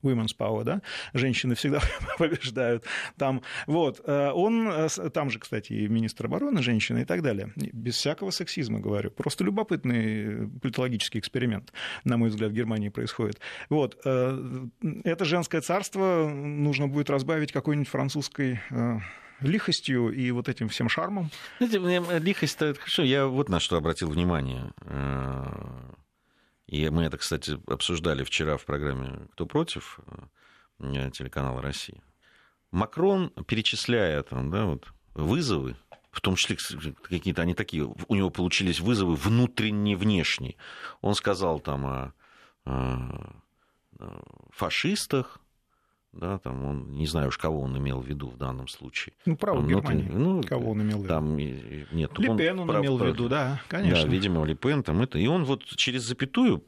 women's 0.05 0.37
power, 0.37 0.65
да, 0.65 0.83
женщины 1.13 1.55
всегда 1.55 1.81
побеждают 2.19 2.85
там. 3.17 3.43
Вот, 3.67 4.01
э, 4.05 4.31
он, 4.31 4.69
э, 4.69 4.89
там 5.13 5.31
же, 5.31 5.39
кстати, 5.39 5.73
и 5.73 5.89
министр 5.89 6.27
обороны 6.27 6.63
женщина 6.63 6.99
и 6.99 7.05
так 7.05 7.23
далее. 7.23 7.53
Без 7.57 7.97
всякого 7.97 8.31
сексизма 8.31 8.81
говорю. 8.81 9.11
Просто 9.11 9.45
любопытный 9.45 10.49
политологический 10.61 11.19
эксперимент, 11.19 11.73
на 12.05 12.17
мой 12.17 12.29
взгляд, 12.29 12.51
в 12.51 12.55
Германии 12.55 12.89
происходит. 12.89 13.41
Вот, 13.69 13.99
э, 14.05 14.67
это 15.05 15.25
женское 15.25 15.61
царство 15.61 16.29
нужно 16.29 16.89
будет 16.89 17.11
разбавить 17.11 17.53
какой-нибудь 17.53 17.89
французской 17.89 18.61
лихостью 19.41 20.11
и 20.11 20.31
вот 20.31 20.49
этим 20.49 20.69
всем 20.69 20.89
шармом. 20.89 21.31
Знаете, 21.59 22.19
лихость-то 22.19 22.75
хорошо. 22.75 23.03
Я 23.03 23.27
вот 23.27 23.49
на 23.49 23.61
что 23.61 23.77
обратил 23.77 24.09
внимание. 24.09 24.73
И 26.67 26.89
мы 26.89 27.05
это, 27.05 27.19
кстати, 27.19 27.59
обсуждали 27.67 28.25
вчера 28.25 28.57
в 28.57 28.65
программе 28.65 29.29
«Кто 29.33 29.47
против?» 29.47 30.01
э, 30.79 31.11
телеканала 31.11 31.61
«Россия». 31.61 32.03
Макрон, 32.71 33.31
перечисляя 33.47 34.23
там, 34.23 34.51
да, 34.51 34.65
вот, 34.65 34.93
вызовы, 35.15 35.77
в 36.11 36.21
том 36.21 36.37
числе 36.37 36.57
какие-то 37.03 37.43
они 37.43 37.55
такие, 37.55 37.85
у 37.85 38.15
него 38.15 38.31
получились 38.31 38.81
вызовы 38.81 39.15
внутренние, 39.15 39.97
внешние. 39.97 40.57
Он 41.01 41.15
сказал 41.15 41.61
там 41.61 41.87
о, 41.87 42.15
о 42.65 43.35
фашистах, 44.51 45.41
да, 46.17 46.39
там 46.39 46.65
он, 46.65 46.93
не 46.93 47.07
знаю 47.07 47.29
уж, 47.29 47.39
кого 47.39 47.61
он 47.61 47.77
имел 47.79 48.01
в 48.01 48.07
виду 48.07 48.29
в 48.29 48.37
данном 48.37 48.69
случае. 48.69 49.15
Ну, 49.27 49.37
право 49.37 49.59
он, 49.59 49.69
Германии, 49.69 50.09
ну, 50.09 50.43
кого 50.43 50.73
он 50.73 50.83
имел 50.83 50.99
в 50.99 51.01
виду? 51.01 51.09
Там, 51.09 51.37
нет, 51.37 52.19
Лепен 52.19 52.61
он, 52.61 52.71
он 52.71 52.81
имел 52.81 52.99
в 52.99 53.07
виду, 53.07 53.29
да, 53.29 53.61
конечно. 53.69 54.05
Да, 54.05 54.09
видимо, 54.09 54.45
Лепен 54.45 54.83
там 54.83 55.03
это. 55.03 55.19
И 55.19 55.27
он 55.27 55.45
вот 55.45 55.65
через 55.65 56.03
запятую, 56.03 56.65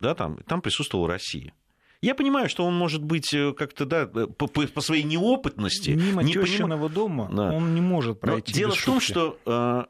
да, 0.00 0.14
там, 0.14 0.38
там 0.46 0.60
присутствовала 0.60 1.08
Россия. 1.08 1.52
Я 2.00 2.14
понимаю, 2.14 2.48
что 2.48 2.64
он 2.64 2.74
может 2.74 3.02
быть 3.02 3.32
э, 3.32 3.52
как-то, 3.52 3.86
да, 3.86 4.06
по, 4.06 4.48
по, 4.48 4.66
по 4.66 4.80
своей 4.80 5.04
неопытности. 5.04 5.90
Мимо 5.90 6.22
не 6.22 6.32
тещиного 6.32 6.88
поним... 6.88 6.94
дома 6.94 7.30
да. 7.32 7.52
он 7.52 7.74
не 7.74 7.80
может 7.80 8.20
пройти 8.20 8.52
Но 8.52 8.58
дело 8.58 8.74
в 8.74 8.84
том, 8.84 9.00
шутки. 9.00 9.12
что 9.12 9.88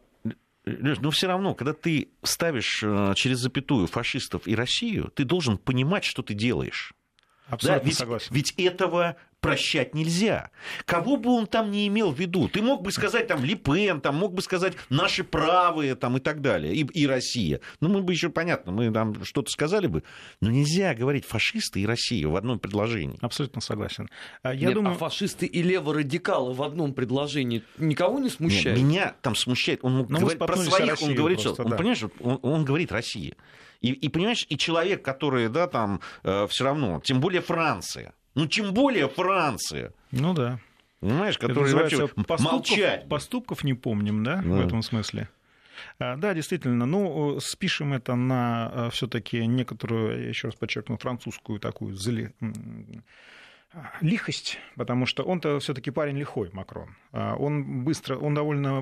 Леш, 0.65 1.01
но 1.01 1.11
все 1.11 1.27
равно, 1.27 1.55
когда 1.55 1.73
ты 1.73 2.11
ставишь 2.23 2.85
через 3.17 3.39
запятую 3.39 3.89
фашистов 3.89 4.47
и 4.47 4.55
Россию, 4.55 5.11
ты 5.15 5.25
должен 5.25 5.59
понимать, 5.59 6.05
что 6.05 6.23
ты 6.23 6.35
делаешь. 6.35 6.95
Абсолютно 7.53 7.83
да, 7.83 7.87
ведь, 7.87 7.99
согласен. 7.99 8.29
Ведь 8.31 8.55
этого 8.57 9.17
прощать 9.41 9.95
нельзя. 9.95 10.51
Кого 10.87 11.19
бы 11.19 11.31
он 11.31 11.47
там 11.47 11.71
не 11.71 11.87
имел 11.89 12.11
в 12.11 12.19
виду? 12.19 12.49
Ты 12.49 12.63
мог 12.63 12.81
бы 12.81 12.91
сказать 12.93 13.27
там 13.27 13.45
Липен, 13.45 14.01
там 14.01 14.15
мог 14.15 14.33
бы 14.33 14.41
сказать 14.41 14.73
наши 14.89 15.23
правые 15.23 15.95
там, 15.95 16.17
и 16.17 16.21
так 16.21 16.41
далее, 16.41 16.75
и, 16.75 16.83
и 16.83 17.07
Россия. 17.07 17.61
Ну, 17.81 17.91
мы 17.91 18.01
бы 18.01 18.15
еще, 18.15 18.31
понятно, 18.31 18.73
мы 18.73 18.91
там 18.91 19.23
что-то 19.25 19.51
сказали 19.51 19.87
бы, 19.87 20.03
но 20.41 20.51
нельзя 20.51 20.95
говорить 20.95 21.27
фашисты 21.27 21.81
и 21.81 21.87
Россия 21.87 22.27
в 22.27 22.37
одном 22.37 22.59
предложении. 22.59 23.19
Абсолютно 23.21 23.61
согласен. 23.61 24.09
А 24.43 24.55
Я 24.55 24.69
Нет, 24.69 24.75
думаю... 24.77 24.95
а 24.95 24.99
фашисты 24.99 25.45
и 25.45 25.63
леворадикалы 25.63 26.55
в 26.55 26.63
одном 26.63 26.95
предложении 26.95 27.65
никого 27.77 28.19
не 28.19 28.31
смущают? 28.31 28.79
Нет, 28.79 28.89
меня 28.89 29.15
там 29.21 29.37
смущает. 29.37 29.81
Он 29.83 30.07
но 30.09 30.21
говорит 30.21 30.39
про 30.39 30.57
своих, 30.57 31.03
он 31.03 31.15
говорит, 31.15 31.43
просто, 31.43 31.63
что, 31.63 31.69
да. 31.69 31.71
он, 31.73 31.77
понимаешь, 31.77 32.05
он, 32.21 32.39
он 32.41 32.65
говорит 32.65 32.91
Россия. 32.93 33.35
И, 33.83 33.93
и 33.93 34.09
понимаешь, 34.09 34.47
и 34.49 34.57
человек, 34.57 35.03
который, 35.03 35.49
да, 35.49 35.67
там, 35.67 36.01
э, 36.23 36.47
все 36.49 36.65
равно, 36.65 37.01
тем 37.05 37.21
более 37.21 37.43
Франция, 37.43 38.15
ну, 38.35 38.47
тем 38.47 38.73
более 38.73 39.09
Франция. 39.09 39.93
Ну 40.13 40.33
да. 40.35 40.59
Понимаешь, 41.01 41.37
которые 41.37 41.75
вообще 41.75 42.07
поступков, 42.07 42.41
молчать. 42.41 43.09
Поступков 43.09 43.65
не 43.65 43.75
помним, 43.75 44.23
да, 44.23 44.41
ну. 44.43 44.57
в 44.57 44.67
этом 44.67 44.83
смысле. 44.83 45.29
А, 45.99 46.17
да, 46.17 46.33
действительно, 46.33 46.87
ну, 46.87 47.41
спишем 47.41 47.93
это 47.93 48.15
на 48.15 48.71
а, 48.73 48.91
все-таки 48.91 49.45
некоторую, 49.47 50.23
я 50.23 50.29
еще 50.29 50.49
раз 50.49 50.55
подчеркну, 50.55 50.97
французскую 50.97 51.59
такую 51.59 51.97
зли 51.97 52.33
лихость, 54.01 54.59
потому 54.77 55.07
что 55.07 55.23
он-то 55.23 55.59
все-таки 55.61 55.91
парень 55.91 56.19
лихой, 56.19 56.51
Макрон. 56.53 56.97
А, 57.13 57.37
он 57.37 57.85
быстро, 57.85 58.17
он 58.17 58.35
довольно 58.35 58.79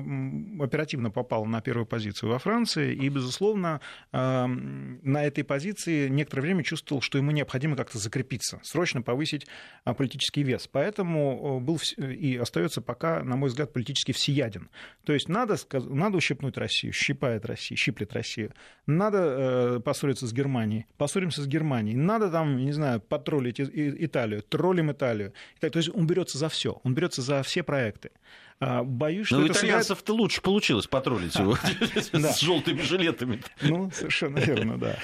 оперативно 0.63 1.11
попал 1.11 1.45
на 1.45 1.61
первую 1.61 1.85
позицию 1.85 2.31
во 2.31 2.39
Франции, 2.39 2.93
и, 2.93 3.09
безусловно, 3.09 3.81
а, 4.11 4.47
на 4.47 5.23
этой 5.23 5.43
позиции 5.43 6.07
некоторое 6.09 6.41
время 6.43 6.63
чувствовал, 6.63 7.01
что 7.01 7.17
ему 7.17 7.31
необходимо 7.31 7.75
как-то 7.75 7.97
закрепиться, 7.97 8.59
срочно 8.63 9.01
повысить 9.01 9.47
а, 9.83 9.93
политический 9.93 10.43
вес. 10.43 10.67
Поэтому 10.67 11.59
был 11.59 11.79
и 11.97 12.37
остается 12.37 12.81
пока, 12.81 13.23
на 13.23 13.35
мой 13.35 13.49
взгляд, 13.49 13.73
политически 13.73 14.11
всеяден. 14.11 14.69
То 15.05 15.13
есть 15.13 15.29
надо, 15.29 15.55
надо 15.71 16.17
ущипнуть 16.17 16.57
Россию, 16.57 16.93
щипает 16.93 17.45
Россию, 17.45 17.77
щиплет 17.77 18.13
Россию. 18.13 18.53
Надо 18.85 19.17
э, 19.17 19.79
поссориться 19.79 20.27
с 20.27 20.33
Германией, 20.33 20.85
поссоримся 20.97 21.41
с 21.41 21.47
Германией. 21.47 21.95
Надо 21.95 22.29
там, 22.29 22.57
не 22.57 22.71
знаю, 22.71 22.99
потроллить 22.99 23.59
Италию, 23.59 24.41
троллим 24.43 24.80
троллим 24.81 24.91
Италию. 24.91 25.33
То 25.59 25.69
есть 25.73 25.89
он 25.93 26.07
берется 26.07 26.37
за 26.37 26.49
все, 26.49 26.79
он 26.83 26.93
берется 26.93 27.21
за 27.21 27.43
все 27.43 27.63
проекты. 27.63 28.11
А, 28.59 28.83
боюсь, 28.83 29.27
что 29.27 29.37
Но 29.37 29.45
это 29.45 29.53
у 29.53 29.55
итальянцев-то 29.55 30.05
сыграет... 30.05 30.21
лучше 30.21 30.41
получилось 30.41 30.87
потроллить 30.87 31.35
его 31.35 31.55
с 31.95 32.39
желтыми 32.39 32.81
жилетами. 32.81 33.41
Ну, 33.61 33.89
совершенно 33.91 34.37
верно, 34.37 34.77
да. 34.77 34.97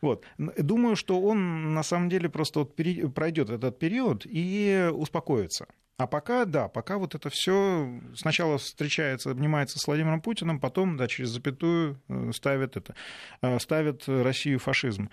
Вот. 0.00 0.24
Думаю, 0.38 0.96
что 0.96 1.20
он 1.20 1.74
на 1.74 1.82
самом 1.82 2.08
деле 2.08 2.28
просто 2.28 2.64
пройдет 2.64 3.50
этот 3.50 3.78
период 3.78 4.22
и 4.24 4.88
успокоится. 4.92 5.66
А 5.98 6.06
пока, 6.06 6.46
да, 6.46 6.68
пока 6.68 6.96
вот 6.96 7.14
это 7.14 7.28
все 7.28 8.00
сначала 8.16 8.56
встречается, 8.56 9.30
обнимается 9.30 9.78
с 9.78 9.86
Владимиром 9.86 10.22
Путиным, 10.22 10.58
потом, 10.58 10.96
да, 10.96 11.06
через 11.06 11.28
запятую 11.28 12.00
э, 12.08 12.30
ставит 12.32 12.76
это, 12.76 12.94
э, 13.42 13.58
ставит 13.60 14.08
Россию 14.08 14.58
фашизм. 14.58 15.10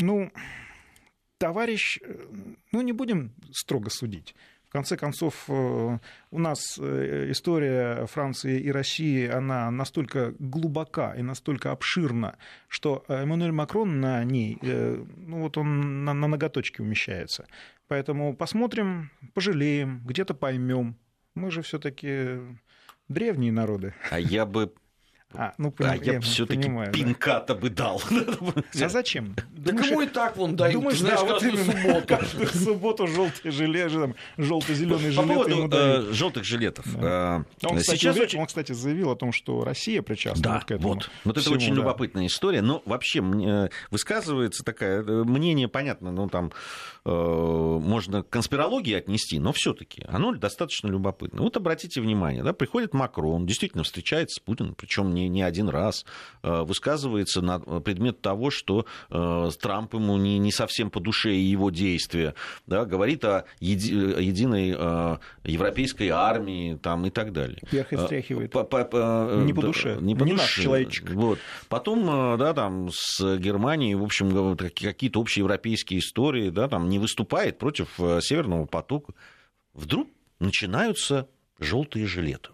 Ну, 0.00 0.32
товарищ, 1.44 1.98
э, 2.00 2.26
ну 2.72 2.80
не 2.80 2.92
будем 2.92 3.34
строго 3.52 3.90
судить. 3.90 4.34
В 4.66 4.70
конце 4.70 4.96
концов, 4.96 5.44
э, 5.48 5.98
у 6.30 6.38
нас 6.38 6.78
э, 6.80 7.26
история 7.30 8.06
Франции 8.06 8.58
и 8.58 8.72
России, 8.72 9.28
она 9.28 9.70
настолько 9.70 10.34
глубока 10.38 11.14
и 11.18 11.22
настолько 11.22 11.70
обширна, 11.70 12.38
что 12.68 13.04
Эммануэль 13.08 13.52
Макрон 13.52 14.00
на 14.00 14.24
ней, 14.24 14.58
ну 14.62 15.42
вот 15.42 15.58
он 15.58 16.04
на, 16.06 16.14
на 16.14 16.28
ноготочке 16.28 16.82
умещается. 16.82 17.46
Поэтому 17.88 18.34
посмотрим, 18.34 19.10
пожалеем, 19.34 20.00
где-то 20.06 20.32
поймем. 20.32 20.96
Мы 21.34 21.50
же 21.50 21.60
все-таки 21.60 22.40
древние 23.08 23.52
народы. 23.52 23.92
А 24.10 24.18
я 24.18 24.46
бы 24.46 24.72
а, 25.36 25.52
ну, 25.58 25.74
а 25.78 25.96
я, 25.96 26.14
я 26.14 26.20
все-таки 26.20 26.70
пинка-то 26.92 27.54
да. 27.54 27.60
бы 27.60 27.70
дал. 27.70 28.02
А 28.84 28.88
зачем? 28.88 29.34
Да 29.52 29.70
Думаешь, 29.70 29.88
кому 29.88 30.00
и 30.02 30.06
так 30.06 30.36
вон 30.36 30.56
дают, 30.56 30.74
думаешь, 30.74 30.98
знаешь, 30.98 31.20
да, 31.20 31.26
вот 31.26 31.42
субботу. 31.42 32.06
Каждую 32.06 32.48
субботу 32.48 33.06
желтые 33.06 33.52
жилеты, 33.52 33.94
там, 33.94 34.14
желто-зеленые 34.36 35.10
жилеты 35.10 35.28
По 35.28 35.34
поводу 35.34 35.50
ему 35.50 35.68
дают. 35.68 36.10
э, 36.10 36.12
желтых 36.12 36.44
жилетов. 36.44 36.86
Да. 37.00 37.44
Э, 37.62 37.66
он, 37.66 37.78
кстати, 37.78 37.98
сейчас 37.98 38.14
уверен, 38.14 38.28
очень... 38.28 38.40
он, 38.40 38.46
кстати, 38.46 38.72
заявил 38.72 39.10
о 39.10 39.16
том, 39.16 39.32
что 39.32 39.64
Россия 39.64 40.02
причастна 40.02 40.42
да, 40.42 40.60
к 40.60 40.70
этому. 40.70 40.94
Вот, 40.94 41.10
вот 41.24 41.38
это 41.38 41.50
очень 41.50 41.70
да. 41.70 41.76
любопытная 41.76 42.26
история. 42.26 42.62
Но 42.62 42.82
вообще 42.84 43.20
мне 43.20 43.70
высказывается 43.90 44.62
такая 44.64 45.02
э, 45.02 45.24
мнение, 45.24 45.68
понятно, 45.68 46.12
ну 46.12 46.28
там 46.28 46.52
э, 47.04 47.10
можно 47.10 48.22
к 48.22 48.28
конспирологии 48.28 48.94
отнести, 48.94 49.38
но 49.38 49.52
все-таки 49.52 50.04
оно 50.08 50.32
достаточно 50.32 50.88
любопытно. 50.88 51.42
Вот 51.42 51.56
обратите 51.56 52.00
внимание, 52.00 52.42
да, 52.42 52.52
приходит 52.52 52.94
Макрон, 52.94 53.46
действительно 53.46 53.84
встречается 53.84 54.40
с 54.40 54.44
Путиным, 54.44 54.74
причем 54.74 55.12
не, 55.12 55.23
не 55.28 55.42
один 55.42 55.68
раз, 55.68 56.04
э, 56.42 56.62
высказывается 56.62 57.42
на 57.42 57.58
предмет 57.58 58.20
того, 58.20 58.50
что 58.50 58.86
э, 59.10 59.50
Трамп 59.60 59.94
ему 59.94 60.16
не, 60.16 60.38
не 60.38 60.52
совсем 60.52 60.90
по 60.90 61.00
душе 61.00 61.34
и 61.34 61.40
его 61.40 61.70
действия, 61.70 62.34
да, 62.66 62.84
говорит 62.84 63.24
о 63.24 63.44
еди, 63.60 63.92
единой 63.92 64.74
э, 64.76 65.16
европейской 65.44 66.08
армии 66.08 66.76
там, 66.76 67.06
и 67.06 67.10
так 67.10 67.32
далее. 67.32 67.58
Вверх 67.70 67.92
и 67.92 67.96
встряхивает. 67.96 68.50
По, 68.52 68.64
по, 68.64 68.84
по, 68.84 69.42
не 69.44 69.52
по 69.52 69.62
душе, 69.62 69.98
не, 70.00 70.14
по 70.14 70.24
не 70.24 70.32
душе. 70.32 70.42
наш 70.42 70.54
человечек. 70.54 71.10
Вот. 71.10 71.38
Потом, 71.68 72.38
да, 72.38 72.54
там 72.54 72.88
с 72.92 73.36
Германией, 73.38 73.94
в 73.94 74.02
общем, 74.02 74.56
какие-то 74.56 75.20
общеевропейские 75.20 76.00
истории, 76.00 76.50
да, 76.50 76.68
там 76.68 76.88
не 76.88 76.98
выступает 76.98 77.58
против 77.58 77.88
Северного 78.20 78.66
потока. 78.66 79.12
Вдруг 79.72 80.08
начинаются 80.38 81.28
желтые 81.58 82.06
жилеты 82.06 82.50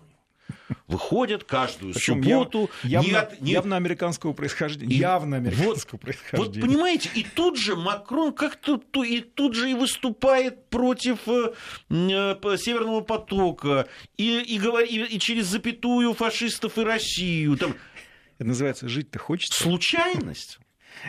выходят 0.86 1.44
каждую 1.44 1.94
Причем 1.94 2.22
субботу. 2.22 2.70
Яв, 2.82 3.04
явно, 3.04 3.08
нет, 3.08 3.40
нет. 3.40 3.54
явно 3.54 3.76
американского 3.76 4.32
происхождения. 4.32 4.94
И 4.94 4.98
явно 4.98 5.36
американского 5.36 5.92
вот, 5.92 6.00
происхождения. 6.00 6.60
Вот 6.60 6.60
понимаете, 6.60 7.10
и 7.14 7.22
тут 7.22 7.58
же 7.58 7.76
Макрон 7.76 8.32
как-то 8.32 8.80
и 9.04 9.20
тут 9.20 9.54
же 9.54 9.70
и 9.70 9.74
выступает 9.74 10.68
против 10.68 11.18
э, 11.26 11.52
э, 11.90 12.56
Северного 12.56 13.00
потока, 13.00 13.86
и, 14.16 14.40
и, 14.40 14.58
говор, 14.58 14.82
и, 14.82 14.98
и 15.04 15.18
через 15.18 15.46
запятую 15.46 16.14
фашистов 16.14 16.78
и 16.78 16.82
Россию. 16.82 17.56
Там... 17.56 17.74
Это 18.38 18.48
называется 18.48 18.88
«жить-то 18.88 19.18
хочется». 19.18 19.62
Случайность? 19.62 20.58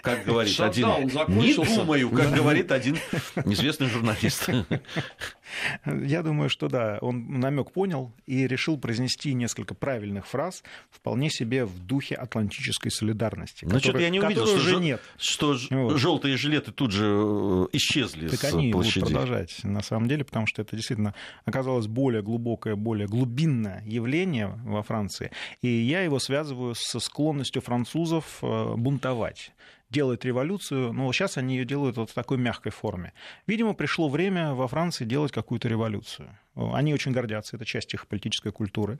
как 0.02 0.26
говорит 0.26 0.54
Шатдаун 0.54 1.04
один. 1.04 1.38
Не 1.38 1.54
думаю, 1.54 2.10
как 2.10 2.34
говорит 2.34 2.72
один 2.72 2.98
известный 3.46 3.88
журналист. 3.88 4.50
Я 5.86 6.24
думаю, 6.24 6.50
что 6.50 6.68
да, 6.68 6.98
он 7.02 7.40
намек 7.40 7.72
понял 7.72 8.12
и 8.26 8.48
решил 8.48 8.78
произнести 8.78 9.34
несколько 9.34 9.74
правильных 9.74 10.28
фраз 10.28 10.64
вполне 10.90 11.30
себе 11.30 11.66
в 11.66 11.80
духе 11.80 12.16
атлантической 12.16 12.92
солидарности. 12.92 13.66
Ну, 13.66 13.80
что-то 13.80 14.00
я 14.00 14.10
не 14.10 14.20
увидел, 14.20 14.46
что, 14.46 14.56
уже 14.56 14.76
нет. 14.78 15.02
что 15.18 15.58
вот. 15.70 15.98
желтые 15.98 16.38
жилеты 16.38 16.72
тут 16.72 16.92
же 16.92 17.06
э, 17.06 17.68
исчезли 17.74 18.28
так 18.28 18.40
с 18.40 18.44
они 18.54 18.72
площади. 18.72 19.00
будут 19.00 19.14
продолжать, 19.14 19.64
на 19.64 19.82
самом 19.82 20.08
деле, 20.08 20.24
потому 20.24 20.48
что 20.48 20.62
это 20.62 20.76
действительно 20.76 21.14
оказалось 21.46 21.88
более 21.88 22.22
глубокое, 22.22 22.76
более 22.76 23.08
глубинное 23.08 23.84
явление 23.86 24.48
во 24.66 24.84
Франции. 24.84 25.32
И 25.62 25.68
я 25.68 26.02
его 26.02 26.20
связываю 26.20 26.76
со 26.76 27.00
склонностью 27.00 27.62
французов 27.62 28.40
э, 28.42 28.74
бунтовать 28.76 29.52
делать 29.92 30.26
революцию, 30.26 30.94
но 30.94 31.12
сейчас 31.12 31.38
они 31.38 31.58
ее 31.58 31.66
делают 31.66 31.98
вот 31.98 32.10
в 32.10 32.14
такой 32.14 32.38
мягкой 32.38 32.72
форме. 32.72 33.14
Видимо, 33.48 33.74
пришло 33.74 34.10
время 34.10 34.54
во 34.54 34.68
Франции 34.68 35.06
делать 35.06 35.32
какую-то 35.32 35.68
революцию. 35.68 36.38
Они 36.56 36.94
очень 36.94 37.12
гордятся, 37.12 37.58
это 37.58 37.66
часть 37.66 37.94
их 37.94 38.08
политической 38.08 38.52
культуры. 38.52 39.00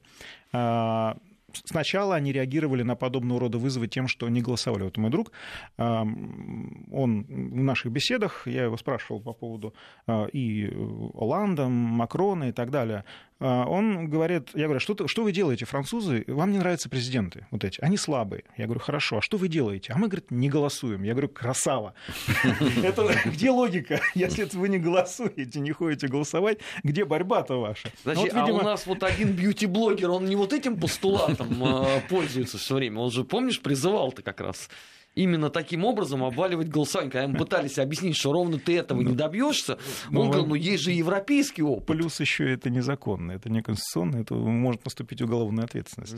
А, 0.54 1.18
сначала 1.66 2.16
они 2.16 2.32
реагировали 2.32 2.84
на 2.84 2.96
подобного 2.96 3.42
рода 3.42 3.58
вызовы 3.58 3.88
тем, 3.88 4.08
что 4.08 4.30
не 4.30 4.42
голосовали. 4.42 4.84
Вот 4.84 4.98
мой 4.98 5.10
друг, 5.10 5.32
он 5.78 7.26
в 7.28 7.64
наших 7.64 7.92
беседах, 7.92 8.48
я 8.48 8.64
его 8.66 8.78
спрашивал 8.78 9.22
по 9.22 9.34
поводу 9.34 9.74
а, 10.08 10.26
и 10.26 10.72
Оланда, 11.14 11.68
Макрона 11.68 12.50
и 12.50 12.52
так 12.52 12.70
далее, 12.70 12.98
а, 13.00 13.31
он 13.42 14.08
говорит, 14.10 14.50
я 14.54 14.66
говорю, 14.66 14.80
что, 14.80 15.08
что 15.08 15.24
вы 15.24 15.32
делаете, 15.32 15.66
французы, 15.66 16.24
вам 16.28 16.52
не 16.52 16.60
нравятся 16.60 16.90
президенты 16.90 17.48
вот 17.52 17.64
эти, 17.64 17.82
они 17.82 17.98
слабые. 17.98 18.44
Я 18.58 18.66
говорю, 18.66 18.80
хорошо, 18.80 19.18
а 19.18 19.22
что 19.22 19.38
вы 19.38 19.48
делаете? 19.48 19.94
А 19.94 19.98
мы, 19.98 20.08
говорит, 20.08 20.30
не 20.30 20.50
голосуем. 20.50 21.04
Я 21.04 21.14
говорю, 21.14 21.30
красава. 21.30 21.94
Это 22.84 23.08
где 23.26 23.50
логика? 23.50 24.00
Если 24.14 24.48
вы 24.54 24.70
не 24.70 24.78
голосуете, 24.78 25.60
не 25.60 25.72
ходите 25.72 26.08
голосовать, 26.08 26.60
где 26.84 27.06
борьба-то 27.06 27.56
ваша? 27.56 27.90
Значит, 28.04 28.34
а 28.36 28.46
у 28.46 28.62
нас 28.62 28.86
вот 28.86 29.04
один 29.04 29.34
бьюти-блогер, 29.34 30.10
он 30.10 30.26
не 30.26 30.36
вот 30.36 30.54
этим 30.54 30.80
постулатом 30.80 31.64
а, 31.64 32.02
пользуется 32.10 32.58
все 32.58 32.76
время. 32.76 33.00
Он 33.00 33.12
же, 33.12 33.24
помнишь, 33.24 33.60
призывал-то 33.60 34.22
как 34.22 34.42
раз 34.42 34.70
именно 35.16 35.50
таким 35.50 35.86
образом 35.86 36.24
обваливать 36.24 36.70
голосование. 36.70 37.12
Когда 37.12 37.28
мы 37.28 37.38
пытались 37.38 37.78
объяснить, 37.78 38.16
что 38.16 38.32
ровно 38.32 38.60
ты 38.60 38.78
этого 38.78 39.02
не 39.02 39.14
добьешься, 39.14 39.78
он 40.10 40.30
говорил, 40.30 40.48
ну 40.48 40.56
есть 40.56 40.84
же 40.84 40.92
европейский 40.92 41.64
опыт. 41.64 41.86
Плюс 41.88 42.20
еще 42.20 42.52
это 42.52 42.70
незаконно, 42.70 43.34
это 43.34 43.50
не 43.50 43.62
конституционно, 43.62 44.18
это 44.18 44.36
может 44.36 44.86
наступить 44.86 45.22
уголовная 45.22 45.66
ответственность. 45.66 46.18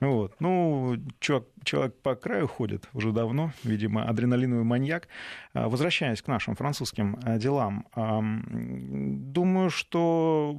Вот. 0.00 0.34
Ну, 0.40 0.96
чувак, 1.20 1.44
человек 1.64 1.94
по 2.02 2.14
краю 2.14 2.48
ходит 2.48 2.88
уже 2.92 3.12
давно, 3.12 3.52
видимо, 3.62 4.04
адреналиновый 4.04 4.64
маньяк. 4.64 5.08
А, 5.52 5.68
возвращаясь 5.68 6.20
к 6.20 6.28
нашим 6.28 6.56
французским 6.56 7.18
а, 7.22 7.38
делам, 7.38 7.86
думаю, 7.94 9.70
что 9.70 10.56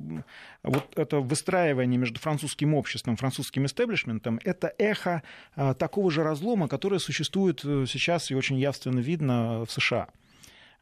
вот 0.63 0.98
это 0.98 1.20
выстраивание 1.20 2.00
между 2.00 2.20
французским 2.20 2.74
обществом, 2.74 3.15
французским 3.15 3.65
истеблишментом, 3.65 4.39
это 4.44 4.74
эхо 4.77 5.22
а, 5.56 5.74
такого 5.74 6.10
же 6.10 6.24
разлома, 6.24 6.68
которое 6.68 7.00
существует 7.00 7.62
э, 7.63 7.75
сейчас 7.86 8.32
и 8.32 8.36
очень 8.36 8.58
явственно 8.58 9.00
видно 9.00 9.65
в 9.65 9.72
США. 9.72 10.08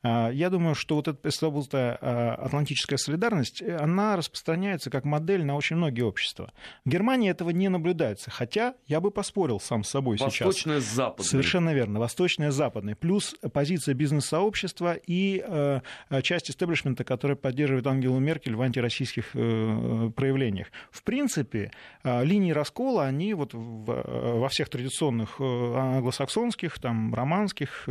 А, 0.04 0.30
я 0.30 0.50
думаю, 0.50 0.76
что 0.76 0.96
вот 0.96 1.08
эта 1.08 1.18
пресловутая 1.18 1.96
атлантическая 2.36 2.98
солидарность, 2.98 3.62
э, 3.62 3.78
она 3.78 4.18
распространяется 4.18 4.90
как 4.90 5.06
модель 5.06 5.46
на 5.46 5.56
очень 5.56 5.78
многие 5.78 6.02
общества. 6.02 6.52
В 6.84 6.90
Германии 6.90 7.32
этого 7.32 7.52
не 7.52 7.70
наблюдается, 7.70 8.30
хотя 8.30 8.76
я 8.86 9.00
бы 9.00 9.12
поспорил 9.12 9.60
сам 9.60 9.84
с 9.84 9.90
собой 9.90 10.18
Восточное 10.18 10.32
сейчас. 10.32 10.46
Восточное 10.48 10.82
с 10.82 10.84
западной. 10.84 11.26
Совершенно 11.26 11.74
верно. 11.74 12.00
Восточное 12.00 12.52
с 12.52 12.56
западной. 12.56 12.96
Плюс 12.96 13.36
позиция 13.54 13.96
бизнес-сообщества 13.96 14.96
и 14.96 15.44
э, 15.46 15.80
часть 16.22 16.50
истеблишмента, 16.50 17.04
которая 17.06 17.38
поддерживает 17.38 17.88
Ангелу 17.88 18.20
Меркель 18.20 18.56
в 18.56 18.62
антироссийских 18.62 19.32
э, 19.34 20.12
проявлениях. 20.16 20.68
В 20.92 21.04
принципе, 21.04 21.72
линии 22.04 22.52
раскола, 22.52 23.06
они 23.06 23.34
вот 23.34 23.52
во 23.54 24.48
всех 24.50 24.70
традиционных 24.70 25.40
англосаксонских, 25.40 26.80
там, 26.80 27.14
романских 27.14 27.88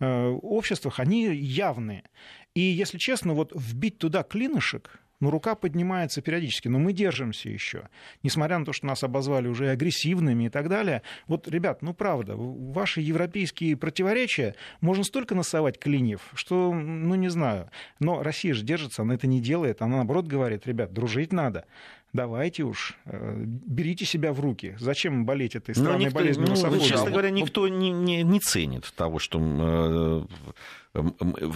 обществах, 0.00 1.00
они 1.00 1.28
явные. 1.50 2.04
И, 2.54 2.60
если 2.60 2.98
честно, 2.98 3.34
вот 3.34 3.52
вбить 3.54 3.98
туда 3.98 4.22
клинышек, 4.22 5.00
ну, 5.20 5.30
рука 5.30 5.54
поднимается 5.54 6.22
периодически, 6.22 6.68
но 6.68 6.78
мы 6.78 6.94
держимся 6.94 7.50
еще. 7.50 7.88
Несмотря 8.22 8.58
на 8.58 8.64
то, 8.64 8.72
что 8.72 8.86
нас 8.86 9.04
обозвали 9.04 9.48
уже 9.48 9.68
агрессивными 9.68 10.44
и 10.44 10.48
так 10.48 10.68
далее. 10.68 11.02
Вот, 11.26 11.46
ребят, 11.46 11.82
ну, 11.82 11.92
правда, 11.92 12.34
ваши 12.36 13.02
европейские 13.02 13.76
противоречия 13.76 14.54
можно 14.80 15.04
столько 15.04 15.34
насовать 15.34 15.78
клиньев, 15.78 16.30
что, 16.34 16.72
ну, 16.72 17.14
не 17.16 17.28
знаю. 17.28 17.70
Но 17.98 18.22
Россия 18.22 18.54
же 18.54 18.64
держится, 18.64 19.02
она 19.02 19.14
это 19.14 19.26
не 19.26 19.42
делает. 19.42 19.82
Она, 19.82 19.96
наоборот, 19.96 20.26
говорит, 20.26 20.66
ребят, 20.66 20.92
дружить 20.92 21.32
надо 21.32 21.66
давайте 22.12 22.64
уж, 22.64 22.94
э, 23.04 23.42
берите 23.44 24.04
себя 24.04 24.32
в 24.32 24.40
руки. 24.40 24.76
Зачем 24.78 25.24
болеть 25.24 25.56
этой 25.56 25.74
странной 25.74 26.06
никто, 26.06 26.18
болезнью 26.18 26.48
ну, 26.48 26.80
Честно 26.80 27.10
говоря, 27.10 27.30
никто 27.30 27.68
не, 27.68 27.90
не, 27.90 28.22
не 28.22 28.40
ценит 28.40 28.92
того, 28.96 29.18
что 29.18 29.38
э, 30.94 31.00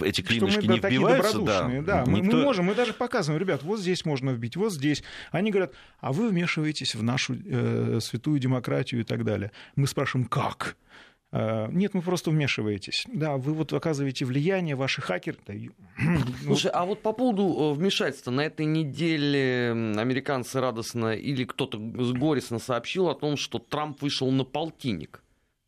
эти 0.03 0.21
клинышки 0.21 0.59
что 0.59 0.67
мы, 0.67 0.73
не 0.75 0.79
да, 0.79 0.89
вбиваются. 0.89 1.39
Да, 1.41 1.67
да. 1.81 2.03
Никто... 2.03 2.11
Мы, 2.11 2.21
мы 2.21 2.43
можем, 2.43 2.65
мы 2.65 2.75
даже 2.75 2.93
показываем, 2.93 3.41
ребят, 3.41 3.63
вот 3.63 3.79
здесь 3.79 4.05
можно 4.05 4.31
вбить, 4.31 4.55
вот 4.55 4.71
здесь. 4.71 5.03
Они 5.31 5.51
говорят, 5.51 5.73
а 5.99 6.13
вы 6.13 6.29
вмешиваетесь 6.29 6.95
в 6.95 7.03
нашу 7.03 7.35
э, 7.45 7.99
святую 8.01 8.39
демократию 8.39 9.01
и 9.01 9.03
так 9.03 9.23
далее. 9.23 9.51
Мы 9.75 9.87
спрашиваем, 9.87 10.27
как? 10.27 10.77
Э, 11.35 11.67
нет, 11.69 11.93
вы 11.93 12.01
просто 12.01 12.31
вмешиваетесь. 12.31 13.03
Да, 13.11 13.35
вы 13.35 13.53
вот 13.53 13.73
оказываете 13.73 14.23
влияние, 14.23 14.75
ваши 14.75 15.01
хакеры. 15.01 15.37
Слушай, 16.43 16.71
а 16.71 16.85
вот 16.85 17.01
по 17.01 17.11
поводу 17.11 17.43
э, 17.43 17.73
вмешательства, 17.73 18.31
на 18.31 18.41
этой 18.41 18.65
неделе 18.65 19.71
американцы 19.97 20.61
радостно 20.61 21.13
или 21.13 21.43
кто-то 21.43 21.77
горестно 21.77 22.57
сообщил 22.57 23.09
о 23.09 23.15
том, 23.15 23.35
что 23.35 23.59
Трамп 23.59 24.01
вышел 24.01 24.31
на 24.31 24.45
полтинник 24.45 25.21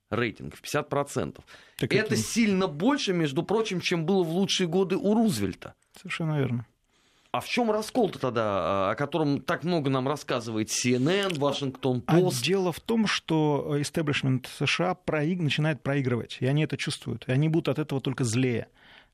рейтинг 0.10 0.56
в 0.56 0.64
50%. 0.64 1.42
Так 1.78 1.94
это, 1.94 2.06
это 2.06 2.16
сильно 2.16 2.68
больше, 2.68 3.12
между 3.12 3.44
прочим, 3.44 3.82
чем 3.82 4.06
было 4.06 4.24
в 4.24 4.30
лучшие 4.30 4.68
годы 4.68 4.96
у 4.96 5.16
Рузвельта. 5.16 5.74
Совершенно 6.02 6.38
верно. 6.38 6.66
А 7.38 7.40
в 7.40 7.48
чем 7.48 7.70
раскол-то 7.70 8.18
тогда, 8.18 8.90
о 8.90 8.96
котором 8.96 9.42
так 9.42 9.64
много 9.64 9.92
нам 9.92 10.08
рассказывает 10.08 10.70
CNN, 10.70 11.38
Вашингтон 11.38 12.02
Пост? 12.02 12.42
А 12.42 12.44
дело 12.44 12.72
в 12.72 12.80
том, 12.80 13.06
что 13.06 13.78
истеблишмент 13.80 14.50
США 14.58 14.96
проиг... 14.96 15.40
начинает 15.40 15.84
проигрывать, 15.84 16.38
и 16.40 16.48
они 16.48 16.64
это 16.64 16.78
чувствуют, 16.78 17.26
и 17.28 17.32
они 17.32 17.48
будут 17.48 17.68
от 17.68 17.78
этого 17.78 18.02
только 18.02 18.24
злее. 18.24 18.70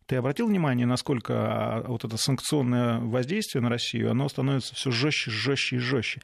Ты 0.05 0.15
обратил 0.15 0.47
внимание, 0.47 0.85
насколько 0.85 1.33
а, 1.33 1.83
вот 1.85 2.05
это 2.05 2.15
санкционное 2.15 2.99
воздействие 2.99 3.61
на 3.61 3.67
Россию, 3.67 4.11
оно 4.11 4.29
становится 4.29 4.73
все 4.73 4.89
жестче, 4.89 5.29
жестче 5.29 5.75
и 5.75 5.79
жестче. 5.79 6.21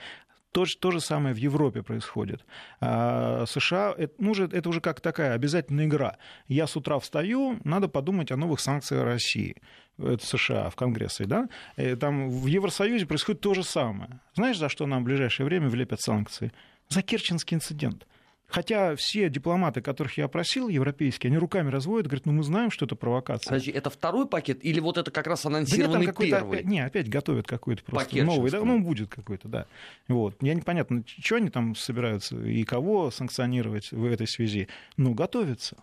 То, 0.52 0.66
то 0.80 0.92
же 0.92 1.00
самое 1.00 1.36
в 1.36 1.38
Европе 1.38 1.84
происходит. 1.84 2.44
А 2.82 3.46
США, 3.46 3.94
это, 3.98 4.14
ну, 4.18 4.34
это 4.34 4.70
уже 4.70 4.82
как 4.82 5.00
такая 5.00 5.34
обязательная 5.34 5.86
игра. 5.86 6.18
Я 6.48 6.66
с 6.66 6.76
утра 6.76 6.98
встаю, 6.98 7.60
надо 7.64 7.88
подумать 7.88 8.32
о 8.32 8.38
новых 8.38 8.60
санкциях 8.60 9.04
России. 9.04 9.62
Это 10.00 10.26
США, 10.26 10.70
в 10.70 10.76
Конгрессе, 10.76 11.26
да? 11.26 11.50
Э, 11.76 11.96
там 11.96 12.30
в 12.30 12.48
Евросоюзе 12.48 13.06
происходит 13.06 13.42
то 13.42 13.54
же 13.54 13.64
самое. 13.64 14.22
Знаешь, 14.34 14.58
за 14.58 14.70
что 14.70 14.88
нам 14.88 15.02
в 15.02 15.06
ближайшее 15.06 15.46
время 15.46 15.70
влепят 15.70 16.02
санкции? 16.02 16.52
За 16.88 17.02
Керченский 17.02 17.56
инцидент. 17.56 18.08
Хотя 18.50 18.96
все 18.96 19.30
дипломаты, 19.30 19.82
которых 19.82 20.18
я 20.18 20.26
опросил, 20.26 20.70
европейские, 20.70 21.30
они 21.30 21.38
руками 21.38 21.70
разводят, 21.70 22.08
говорят, 22.08 22.26
ну 22.26 22.34
мы 22.34 22.44
знаем, 22.44 22.72
что 22.72 22.86
это 22.86 22.96
провокация. 22.96 23.50
Подожди, 23.50 23.72
это 23.72 23.90
второй 23.92 24.28
пакет 24.28 24.66
или 24.66 24.80
вот 24.80 24.98
это 24.98 25.12
как 25.12 25.28
раз 25.28 25.46
анонсированный 25.46 26.08
да 26.08 26.12
нет, 26.12 26.18
первый? 26.18 26.60
Опять, 26.60 26.66
не, 26.66 26.80
опять 26.80 27.10
готовят 27.10 27.48
какой-то 27.48 27.84
просто 27.84 28.10
пакет 28.10 28.26
новый. 28.26 28.50
Да, 28.50 28.60
ну, 28.62 28.80
будет 28.82 29.10
какой-то, 29.10 29.48
да. 29.48 29.68
Вот. 30.08 30.36
Я 30.42 30.56
непонятно, 30.56 31.04
что 31.06 31.36
они 31.36 31.50
там 31.50 31.76
собираются 31.76 32.38
и 32.44 32.64
кого 32.64 33.12
санкционировать 33.12 33.92
в 33.92 34.04
этой 34.04 34.28
связи. 34.28 34.68
Ну, 34.98 35.14
готовятся. 35.14 35.78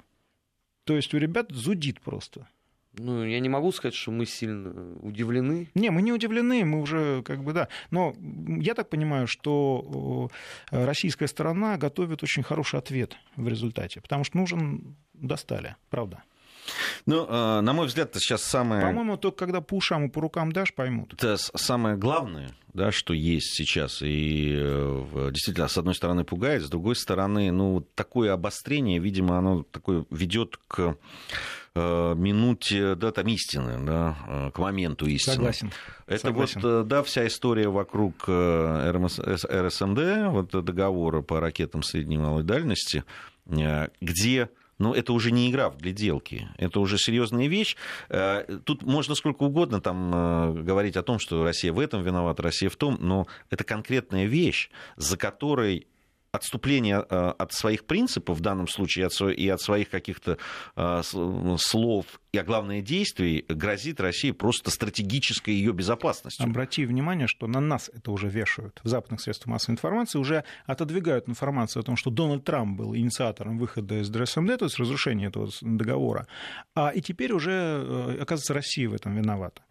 То 0.85 0.97
есть 0.97 1.15
у 1.15 1.19
ребят 1.19 1.51
зудит 1.51 2.01
просто. 2.01 2.49
Ну, 2.99 3.25
я 3.25 3.41
не 3.41 3.49
могу 3.49 3.73
сказать, 3.73 3.95
что 3.95 4.11
мы 4.11 4.27
сильно 4.27 4.97
удивлены. 5.03 5.69
Не, 5.75 5.91
мы 5.91 6.03
не 6.03 6.13
удивлены, 6.13 6.65
мы 6.65 6.81
уже 6.81 7.23
как 7.23 7.45
бы, 7.45 7.53
да. 7.53 7.69
Но 7.91 8.15
я 8.61 8.75
так 8.75 8.89
понимаю, 8.89 9.27
что 9.27 10.31
российская 10.71 11.29
сторона 11.29 11.77
готовит 11.77 12.23
очень 12.23 12.43
хороший 12.43 12.79
ответ 12.79 13.17
в 13.37 13.49
результате, 13.49 14.01
потому 14.01 14.25
что 14.25 14.39
нужен 14.39 14.97
достали, 15.13 15.77
правда. 15.91 16.23
Ну, 17.07 17.27
э, 17.29 17.61
на 17.61 17.73
мой 17.73 17.87
взгляд, 17.87 18.11
это 18.11 18.21
сейчас 18.21 18.43
самое... 18.43 18.83
По-моему, 18.83 19.17
только 19.17 19.39
когда 19.39 19.61
по 19.61 19.75
ушам 19.75 20.07
и 20.07 20.09
по 20.09 20.21
рукам 20.21 20.53
дашь, 20.53 20.75
поймут. 20.75 21.15
Это 21.15 21.37
самое 21.37 21.97
главное, 21.97 22.51
да, 22.75 22.93
что 22.93 23.15
есть 23.15 23.55
сейчас. 23.55 24.03
И 24.03 24.55
э, 24.57 25.31
действительно, 25.33 25.69
с 25.69 25.79
одной 25.79 25.95
стороны, 25.95 26.25
пугает, 26.25 26.63
с 26.63 26.69
другой 26.69 26.97
стороны, 26.97 27.51
ну, 27.53 27.87
такое 27.95 28.33
обострение, 28.33 28.99
видимо, 28.99 29.39
оно 29.39 29.63
такое 29.65 30.05
ведет 30.11 30.59
к 30.69 30.97
Э, 31.79 32.15
минуте, 32.17 32.95
да, 32.95 33.13
там 33.13 33.27
истины, 33.29 33.85
да, 33.85 34.51
к 34.55 34.59
моменту 34.59 35.05
истины. 35.07 35.35
Согласен. 35.35 35.71
Это 36.07 36.29
Согласен. 36.29 36.61
вот, 36.63 36.89
да, 36.89 37.03
вся 37.03 37.27
история 37.27 37.69
вокруг 37.69 38.23
РСМД, 38.27 39.99
вот 40.31 40.65
договора 40.65 41.21
по 41.21 41.39
ракетам 41.39 41.83
средней 41.83 42.15
и 42.17 42.19
малой 42.19 42.45
дальности, 42.45 43.05
где 43.45 44.49
но 44.79 44.95
это 44.95 45.13
уже 45.13 45.31
не 45.31 45.51
игра 45.51 45.71
в 45.71 45.79
гляделки, 45.79 46.49
это 46.59 46.81
уже 46.81 46.99
серьезная 46.99 47.47
вещь. 47.47 47.77
Тут 48.65 48.83
можно 48.83 49.15
сколько 49.15 49.43
угодно 49.45 49.81
там 49.81 50.65
говорить 50.65 50.97
о 50.97 51.03
том, 51.03 51.19
что 51.19 51.45
Россия 51.45 51.73
в 51.73 51.81
этом 51.81 52.03
виновата, 52.03 52.43
Россия 52.43 52.69
в 52.69 52.77
том, 52.77 52.99
но 53.01 53.27
это 53.51 53.65
конкретная 53.65 54.27
вещь, 54.27 54.71
за 54.97 55.17
которой 55.17 55.87
отступление 56.37 57.05
э, 57.09 57.33
от 57.39 57.53
своих 57.53 57.85
принципов 57.87 58.39
в 58.39 58.41
данном 58.41 58.69
случае 58.69 59.09
и 59.37 59.49
от 59.49 59.61
своих 59.61 59.91
каких-то 59.91 60.39
э, 60.77 61.03
слов, 61.59 62.07
и, 62.37 62.39
а 62.39 62.45
главное, 62.45 62.83
действий 62.83 63.47
грозит 63.49 63.99
России 63.99 64.31
просто 64.31 64.71
стратегической 64.71 65.55
ее 65.55 65.73
безопасностью. 65.73 66.45
Обрати 66.45 66.85
внимание, 66.85 67.29
что 67.29 67.47
на 67.47 67.61
нас 67.61 67.91
это 67.91 68.11
уже 68.11 68.29
вешают. 68.29 68.79
В 68.85 68.89
западных 68.89 69.23
средствах 69.23 69.53
массовой 69.53 69.73
информации 69.73 70.19
уже 70.19 70.45
отодвигают 70.67 71.31
информацию 71.31 71.81
о 71.81 71.83
том, 71.83 71.97
что 71.97 72.11
Дональд 72.11 72.45
Трамп 72.45 72.77
был 72.79 72.95
инициатором 72.95 73.57
выхода 73.57 74.03
из 74.03 74.11
ДРСМД, 74.11 74.59
то 74.59 74.67
есть 74.67 74.79
разрушения 74.79 75.29
этого 75.29 75.49
договора. 75.63 76.27
А 76.75 76.91
и 76.91 77.01
теперь 77.01 77.33
уже, 77.33 77.53
э, 77.53 78.19
оказывается, 78.21 78.53
Россия 78.53 78.87
в 78.91 78.93
этом 78.93 79.17
виновата. 79.17 79.63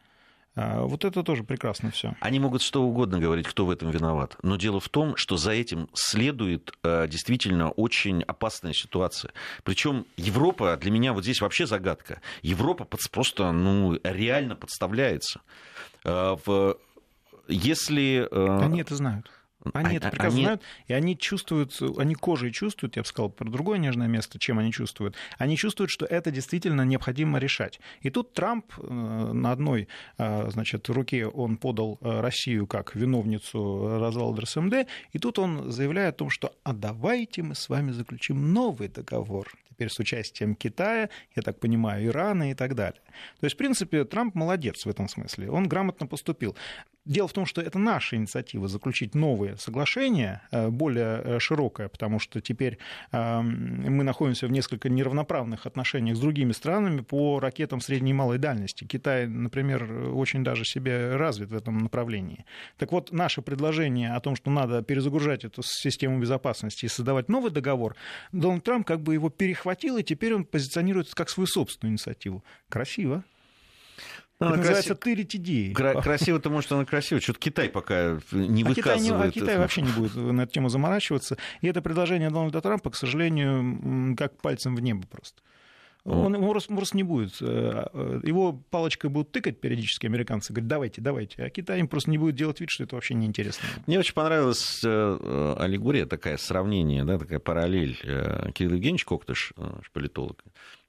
А, 0.55 0.83
вот 0.85 1.03
это 1.03 1.23
тоже 1.23 1.43
прекрасно 1.43 1.91
все. 1.91 2.15
Они 2.21 2.39
могут 2.39 2.61
что 2.61 2.83
угодно 2.83 3.19
говорить, 3.19 3.47
кто 3.47 3.65
в 3.65 3.69
этом 3.69 3.91
виноват. 3.91 4.37
Но 4.41 4.55
дело 4.55 4.79
в 4.79 4.89
том, 4.89 5.17
что 5.17 5.37
за 5.37 5.51
этим 5.51 5.89
следует 5.93 6.71
э, 6.83 7.07
действительно 7.07 7.71
очень 7.71 8.23
опасная 8.23 8.73
ситуация. 8.73 9.31
Причем 9.63 10.05
Европа 10.15 10.77
для 10.77 10.91
меня 10.91 11.13
вот 11.13 11.23
здесь 11.23 11.41
вообще 11.41 11.67
загадка. 11.67 12.21
Европа 12.41 12.87
просто 13.11 13.51
ну, 13.51 13.99
реально 14.03 14.55
подставляется. 14.55 15.41
Э, 16.05 16.35
если... 17.47 18.27
Они 18.31 18.81
это 18.81 18.95
знают. 18.95 19.29
Они 19.73 19.97
это 19.97 20.09
прекрасно 20.09 20.37
они... 20.37 20.43
знают, 20.43 20.61
и 20.87 20.93
они 20.93 21.17
чувствуют, 21.17 21.79
они 21.97 22.15
кожей 22.15 22.51
чувствуют, 22.51 22.95
я 22.95 23.01
бы 23.01 23.07
сказал, 23.07 23.29
про 23.29 23.49
другое 23.49 23.77
нежное 23.77 24.07
место, 24.07 24.39
чем 24.39 24.59
они 24.59 24.71
чувствуют. 24.71 25.15
Они 25.37 25.57
чувствуют, 25.57 25.91
что 25.91 26.05
это 26.05 26.31
действительно 26.31 26.83
необходимо 26.83 27.39
решать. 27.39 27.79
И 28.01 28.09
тут 28.09 28.33
Трамп 28.33 28.65
э, 28.77 28.83
на 28.83 29.51
одной 29.51 29.87
э, 30.17 30.49
значит, 30.49 30.87
руке 30.89 31.27
он 31.27 31.57
подал 31.57 31.97
э, 32.01 32.21
Россию 32.21 32.67
как 32.67 32.95
виновницу 32.95 33.99
развала 33.99 34.35
РСМД, 34.39 34.87
и 35.11 35.19
тут 35.19 35.39
он 35.39 35.71
заявляет 35.71 36.15
о 36.15 36.17
том, 36.17 36.29
что 36.29 36.53
«а 36.63 36.73
давайте 36.73 37.43
мы 37.43 37.55
с 37.55 37.69
вами 37.69 37.91
заключим 37.91 38.53
новый 38.53 38.87
договор» 38.87 39.51
теперь 39.75 39.89
с 39.89 39.99
участием 39.99 40.55
Китая, 40.55 41.09
я 41.35 41.41
так 41.41 41.59
понимаю, 41.59 42.05
Ирана 42.05 42.51
и 42.51 42.53
так 42.53 42.75
далее. 42.75 43.01
То 43.39 43.45
есть, 43.45 43.55
в 43.55 43.57
принципе, 43.57 44.05
Трамп 44.05 44.33
молодец 44.33 44.85
в 44.85 44.89
этом 44.89 45.09
смысле. 45.09 45.51
Он 45.51 45.67
грамотно 45.67 46.07
поступил. 46.07 46.55
Дело 47.05 47.27
в 47.27 47.33
том, 47.33 47.45
что 47.45 47.61
это 47.61 47.77
наша 47.77 48.15
инициатива 48.15 48.67
заключить 48.67 49.13
новые 49.13 49.57
соглашения, 49.57 50.41
э, 50.51 50.69
более 50.69 51.21
э, 51.23 51.39
широкое, 51.39 51.87
потому 51.87 52.17
что 52.17 52.41
теперь 52.41 52.79
э, 53.11 53.41
мы 53.41 54.03
находимся 54.03 54.47
в 54.47 54.51
несколько 54.51 54.89
неравноправных 54.89 55.67
отношениях 55.67 56.17
с 56.17 56.19
другими 56.19 56.51
странами 56.51 57.01
по 57.01 57.39
ракетам 57.39 57.79
средней 57.79 58.09
и 58.09 58.13
малой 58.13 58.39
дальности. 58.39 58.85
Китай, 58.85 59.27
например, 59.27 59.83
очень 60.15 60.43
даже 60.43 60.65
себе 60.65 61.15
развит 61.15 61.51
в 61.51 61.55
этом 61.55 61.77
направлении. 61.77 62.43
Так 62.77 62.91
вот, 62.91 63.11
наше 63.11 63.43
предложение 63.43 64.15
о 64.15 64.19
том, 64.19 64.35
что 64.35 64.49
надо 64.49 64.81
перезагружать 64.81 65.45
эту 65.45 65.61
систему 65.61 66.19
безопасности 66.19 66.85
и 66.85 66.89
создавать 66.89 67.29
новый 67.29 67.51
договор, 67.51 67.95
Дональд 68.31 68.63
Трамп 68.63 68.87
как 68.87 69.01
бы 69.01 69.13
его 69.13 69.29
перехватил, 69.29 69.97
и 69.97 70.03
теперь 70.03 70.33
он 70.33 70.43
позиционируется 70.43 71.15
как 71.15 71.29
свою 71.29 71.45
собственную 71.45 71.93
инициативу. 71.93 72.43
Красиво. 72.67 73.23
Ну, 74.39 74.47
это 74.47 74.57
называется 74.57 74.95
красив... 74.95 75.03
тырить 75.03 75.35
идеи. 75.35 75.73
Кра- 75.73 76.01
красиво-то, 76.01 76.49
может, 76.49 76.71
она 76.71 76.85
красиво. 76.85 77.21
Что-то 77.21 77.39
Китай 77.39 77.69
пока 77.69 78.19
не 78.31 78.63
а 78.63 78.67
выказывает. 78.67 78.75
Китай, 78.75 78.99
не, 78.99 79.11
а 79.11 79.31
Китай 79.31 79.57
вообще 79.57 79.81
не 79.81 79.91
будет 79.91 80.15
на 80.15 80.41
эту 80.41 80.51
тему 80.51 80.69
заморачиваться. 80.69 81.37
И 81.61 81.67
это 81.67 81.81
предложение 81.81 82.29
Дональда 82.29 82.61
Трампа, 82.61 82.89
к 82.89 82.95
сожалению, 82.95 84.15
как 84.17 84.41
пальцем 84.41 84.75
в 84.75 84.81
небо 84.81 85.05
просто. 85.07 85.41
Он, 86.05 86.35
он 86.35 86.61
просто 86.75 86.97
не 86.97 87.03
будет. 87.03 87.37
Э, 87.41 87.87
э, 87.91 88.19
его 88.23 88.53
палочкой 88.53 89.09
будут 89.09 89.31
тыкать 89.31 89.59
периодически 89.59 90.05
американцы, 90.05 90.53
говорят, 90.53 90.67
давайте, 90.67 91.01
давайте. 91.01 91.43
А 91.43 91.49
Китай 91.49 91.79
им 91.79 91.87
просто 91.87 92.11
не 92.11 92.19
будет 92.19 92.35
делать 92.35 92.59
вид, 92.59 92.69
что 92.69 92.83
это 92.83 92.95
вообще 92.95 93.15
неинтересно. 93.15 93.67
Мне 93.87 93.97
очень 93.97 94.13
понравилась 94.13 94.81
э, 94.83 95.55
аллегория, 95.57 96.05
такая 96.05 96.37
сравнение, 96.37 97.03
да, 97.05 97.17
такая 97.17 97.39
параллель. 97.39 97.97
Кирилл 98.53 98.73
Евгеньевич 98.73 99.03
Коктыш, 99.03 99.53
политолог, 99.93 100.43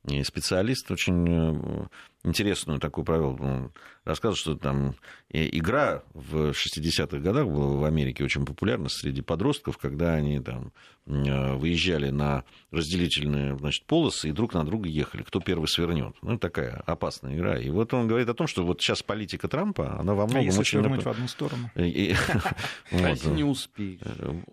и 0.08 0.22
специалист 0.24 0.90
очень 0.90 1.88
интересную 2.26 2.80
такую 2.80 3.04
провел. 3.04 3.38
Он 3.40 3.72
рассказывал, 4.04 4.36
что 4.36 4.56
там 4.56 4.94
игра 5.30 6.02
в 6.14 6.50
60-х 6.50 7.18
годах 7.18 7.46
была 7.46 7.76
в 7.76 7.84
Америке 7.84 8.24
очень 8.24 8.44
популярна 8.44 8.88
среди 8.88 9.22
подростков, 9.22 9.78
когда 9.78 10.14
они 10.14 10.40
там 10.40 10.72
э, 11.06 11.54
выезжали 11.54 12.10
на 12.10 12.44
разделительные 12.70 13.56
значит, 13.58 13.84
полосы 13.84 14.28
и 14.28 14.32
друг 14.32 14.54
на 14.54 14.64
друга 14.64 14.88
ехали, 14.88 15.22
кто 15.22 15.40
первый 15.40 15.66
свернет. 15.66 16.14
Ну, 16.22 16.38
такая 16.38 16.82
опасная 16.86 17.36
игра. 17.36 17.58
И 17.58 17.70
вот 17.70 17.92
он 17.94 18.06
говорит 18.06 18.28
о 18.28 18.34
том, 18.34 18.46
что 18.46 18.64
вот 18.64 18.80
сейчас 18.80 19.02
политика 19.02 19.48
Трампа, 19.48 19.98
она 19.98 20.14
во 20.14 20.24
а 20.24 20.26
многом 20.26 20.42
а 20.42 20.44
если 20.44 20.60
очень... 20.60 20.80
свернуть 20.80 21.04
в 21.04 21.08
одну 21.08 21.28
сторону? 21.28 21.70
Если 21.74 23.30
не 23.30 23.44
успеешь? 23.44 24.00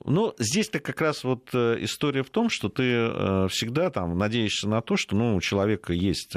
Ну, 0.06 0.34
здесь-то 0.38 0.80
как 0.80 1.02
раз 1.02 1.24
вот 1.24 1.50
э, 1.54 1.78
история 1.82 2.24
в 2.24 2.30
том, 2.30 2.50
что 2.50 2.70
ты 2.70 2.84
э, 2.84 3.48
всегда 3.50 3.89
там 3.89 4.18
надеешься 4.18 4.68
на 4.68 4.82
то, 4.82 4.98
что 4.98 5.16
ну, 5.16 5.36
человека 5.43 5.93
есть... 5.93 6.36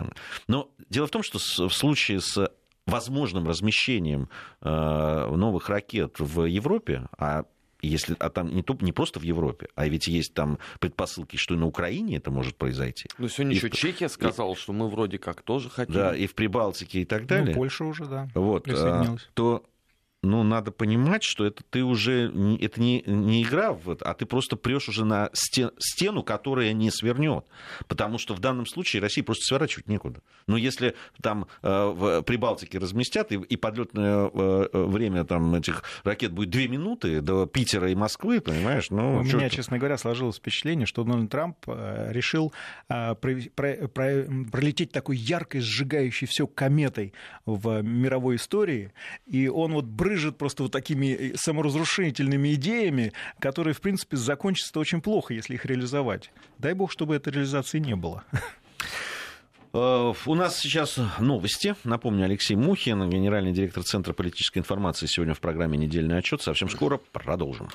Но 0.49 0.71
дело 0.91 1.07
в 1.07 1.11
том, 1.11 1.23
что 1.23 1.39
в 1.39 1.73
случае 1.73 2.21
с 2.21 2.51
возможным 2.87 3.49
размещением 3.49 4.29
э, 4.63 4.69
новых 4.69 5.69
ракет 5.69 6.21
в 6.21 6.45
Европе, 6.45 7.09
а 7.19 7.45
если, 7.83 8.17
а 8.19 8.31
там 8.31 8.55
не, 8.55 8.63
то, 8.63 8.77
не 8.81 8.93
просто 8.93 9.21
в 9.21 9.23
Европе, 9.23 9.69
а 9.75 9.87
ведь 9.89 10.07
есть 10.07 10.35
там 10.35 10.59
предпосылки, 10.81 11.37
что 11.37 11.55
и 11.55 11.57
на 11.57 11.67
Украине 11.67 12.17
это 12.17 12.31
может 12.31 12.57
произойти. 12.57 13.09
Ну, 13.19 13.29
сегодня 13.29 13.53
и 13.53 13.57
еще 13.57 13.69
в... 13.69 13.73
Чехия 13.73 14.09
сказала, 14.09 14.53
и... 14.53 14.57
что 14.57 14.73
мы 14.73 14.89
вроде 14.89 15.19
как 15.19 15.43
тоже 15.43 15.69
хотим. 15.69 15.95
Да, 15.95 16.17
и 16.17 16.27
в 16.27 16.35
Прибалтике 16.35 17.01
и 17.01 17.05
так 17.05 17.27
далее. 17.27 17.49
Ну, 17.49 17.55
Польша 17.55 17.85
уже, 17.85 18.07
да, 18.07 18.29
вот, 18.35 18.69
а, 18.69 19.17
то 19.35 19.65
ну, 20.27 20.43
надо 20.43 20.73
понимать, 20.73 21.23
что 21.23 21.47
это 21.47 21.63
ты 21.71 21.85
уже 21.85 22.33
это 22.61 22.81
не, 22.81 23.03
не 23.07 23.43
игра, 23.43 23.73
в, 23.73 23.97
а 24.01 24.15
ты 24.15 24.27
просто 24.27 24.57
прешь 24.57 24.89
уже 24.89 25.05
на 25.05 25.31
стен, 25.33 25.71
стену, 25.79 26.23
которая 26.23 26.73
не 26.73 26.91
свернет. 26.91 27.47
Потому 27.87 28.19
что 28.19 28.35
в 28.35 28.41
данном 28.41 28.67
случае 28.67 29.03
России 29.03 29.23
просто 29.23 29.45
сворачивать 29.45 29.89
некуда. 29.89 30.21
Но 30.47 30.57
если 30.57 30.95
там 31.23 31.47
э, 31.63 31.69
в 31.69 32.23
Прибалтике 32.23 32.79
разместят, 32.79 33.33
и, 33.33 33.37
и 33.37 33.57
подлетное 33.57 34.31
э, 34.33 34.69
э, 34.73 34.85
время 34.85 35.25
там, 35.25 35.55
этих 35.55 35.85
ракет 36.05 36.33
будет 36.33 36.51
две 36.51 36.69
минуты 36.69 37.21
до 37.21 37.47
Питера 37.47 37.91
и 37.91 37.95
Москвы, 37.95 38.41
понимаешь? 38.41 38.91
Ну, 38.91 39.19
У 39.19 39.23
меня, 39.23 39.49
честно 39.49 39.79
говоря, 39.79 39.97
сложилось 39.97 40.37
впечатление, 40.37 40.87
что 40.87 41.05
Дональд 41.05 41.31
Трамп 41.31 41.57
решил 41.67 42.53
про, 42.89 43.15
про, 43.15 43.89
про, 43.89 44.25
пролететь 44.51 44.93
такой 44.93 45.17
яркой, 45.17 45.61
сжигающей 45.61 46.27
все 46.27 46.47
кометой 46.47 47.13
в 47.45 47.83
мировой 47.83 48.37
истории, 48.37 48.93
и 49.27 49.49
он 49.49 49.73
вот 49.73 49.85
брызжет 50.17 50.39
просто 50.39 50.63
вот 50.63 50.73
такими 50.73 51.07
э, 51.07 51.37
саморазрушительными 51.37 52.55
идеями, 52.55 53.13
которые, 53.39 53.75
в 53.75 53.81
принципе, 53.81 54.17
закончатся 54.17 54.79
очень 54.79 55.01
плохо, 55.01 55.35
если 55.35 55.55
их 55.55 55.67
реализовать. 55.67 56.33
Дай 56.59 56.73
бог, 56.73 56.91
чтобы 56.91 57.15
этой 57.15 57.33
реализации 57.33 57.79
не 57.79 57.95
было. 57.95 58.25
Э, 59.73 60.15
у 60.25 60.35
нас 60.35 60.59
сейчас 60.59 60.99
новости. 61.19 61.75
Напомню, 61.85 62.25
Алексей 62.25 62.55
Мухин, 62.55 63.11
генеральный 63.11 63.53
директор 63.53 63.83
Центра 63.83 64.15
политической 64.15 64.59
информации, 64.59 65.07
сегодня 65.07 65.35
в 65.35 65.41
программе 65.41 65.77
«Недельный 65.77 66.17
отчет». 66.17 66.41
Совсем 66.41 66.71
скоро 66.71 66.99
продолжим. 67.13 67.69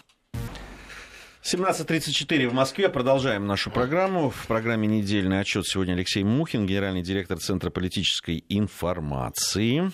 17.34 1.44 2.50
в 2.50 2.54
Москве. 2.54 2.88
Продолжаем 2.88 3.48
нашу 3.48 3.72
программу. 3.72 4.30
В 4.30 4.48
программе 4.48 4.88
«Недельный 4.88 5.40
отчет» 5.40 5.66
сегодня 5.68 5.94
Алексей 5.94 6.24
Мухин, 6.24 6.66
генеральный 6.68 7.02
директор 7.02 7.38
Центра 7.40 7.72
политической 7.72 8.44
информации. 8.48 9.92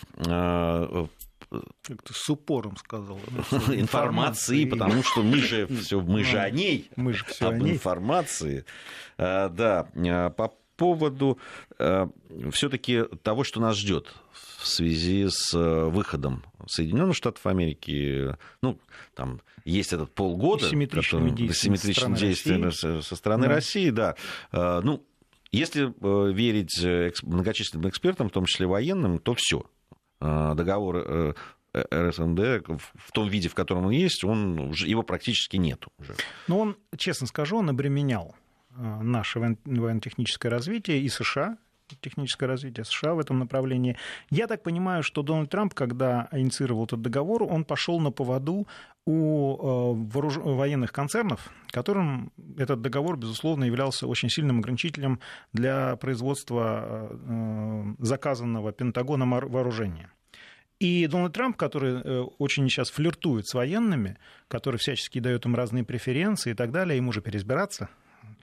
Э, 1.50 1.60
как-то 1.82 2.14
с 2.14 2.30
упором 2.30 2.76
сказал. 2.78 3.20
Информации, 3.70 4.66
потому 4.66 5.04
что 5.04 5.24
мы 5.24 5.38
же 5.38 5.68
все, 5.82 6.02
мы 6.02 6.24
же 6.24 6.40
о 6.40 6.50
ней, 6.50 6.90
мы 6.96 7.14
же 7.14 7.24
все 7.26 7.50
об 7.50 7.64
информации. 7.64 8.66
А, 9.18 9.50
да, 9.50 9.88
а, 9.96 10.30
по 10.30 10.54
поводу 10.76 11.40
а, 11.80 12.10
все-таки 12.52 13.04
того, 13.24 13.44
что 13.44 13.62
нас 13.62 13.78
ждет 13.78 14.14
в 14.58 14.68
связи 14.68 15.28
с 15.30 15.54
выходом 15.54 16.44
Соединенных 16.68 17.16
Штатов 17.16 17.46
Америки, 17.48 18.36
ну, 18.62 18.80
там 19.16 19.42
есть 19.64 19.94
этот 19.94 20.14
полгода, 20.14 20.68
симметричными 20.68 21.30
действиями, 21.30 22.18
действиями 22.18 23.02
со 23.02 23.16
стороны 23.16 23.48
да. 23.48 23.54
России, 23.56 23.90
да. 23.90 24.16
Ну, 24.52 25.04
если 25.52 25.88
э, 25.88 26.34
верить 26.34 26.78
э, 26.84 27.12
многочисленным 27.24 27.90
экспертам, 27.90 28.30
в 28.30 28.34
том 28.34 28.46
числе 28.46 28.68
военным, 28.68 29.18
то 29.20 29.34
все 29.34 29.64
Э, 29.64 29.77
договор 30.20 30.98
э, 30.98 31.34
РСМД 31.94 32.66
в 32.96 33.12
том 33.12 33.28
виде, 33.28 33.50
в 33.50 33.56
котором 33.56 33.86
он 33.86 33.92
есть, 33.92 34.24
он, 34.24 34.72
его 34.72 35.04
практически 35.04 35.58
нет 35.58 35.86
уже. 36.00 36.16
Но 36.48 36.60
он, 36.60 36.78
честно 36.98 37.28
скажу, 37.28 37.58
он 37.58 37.70
обременял 37.70 38.36
э, 38.72 39.02
наше 39.02 39.40
военно-техническое 39.40 40.50
развитие 40.50 41.02
и 41.02 41.10
США, 41.10 41.58
техническое 41.96 42.46
развитие 42.48 42.86
США 42.86 43.14
в 43.14 43.20
этом 43.20 43.40
направлении. 43.40 43.98
Я 44.30 44.48
так 44.48 44.64
понимаю, 44.64 45.04
что 45.04 45.24
Дональд 45.24 45.50
Трамп, 45.50 45.74
когда 45.74 46.28
инициировал 46.32 46.86
этот 46.86 47.02
договор, 47.02 47.44
он 47.44 47.66
пошел 47.66 48.00
на 48.00 48.12
поводу 48.12 48.68
у 49.06 49.94
вооруж... 49.94 50.38
военных 50.38 50.92
концернов, 50.92 51.50
которым 51.72 52.32
этот 52.58 52.82
договор, 52.82 53.18
безусловно, 53.18 53.64
являлся 53.64 54.08
очень 54.08 54.30
сильным 54.30 54.60
ограничителем 54.60 55.20
для 55.54 55.96
производства 55.96 57.10
заказанного 58.00 58.72
Пентагоном 58.74 59.32
вооружения. 59.32 60.12
И 60.80 61.08
Дональд 61.08 61.34
Трамп, 61.34 61.58
который 61.58 62.02
э, 62.04 62.22
очень 62.38 62.70
сейчас 62.70 62.92
флиртует 62.92 63.48
с 63.48 63.56
военными, 63.56 64.18
который 64.48 64.78
всячески 64.78 65.20
дает 65.20 65.46
им 65.46 65.56
разные 65.56 65.84
преференции 65.84 66.52
и 66.52 66.54
так 66.54 66.72
далее, 66.72 66.98
ему 66.98 67.12
же 67.12 67.22
переизбираться 67.22 67.90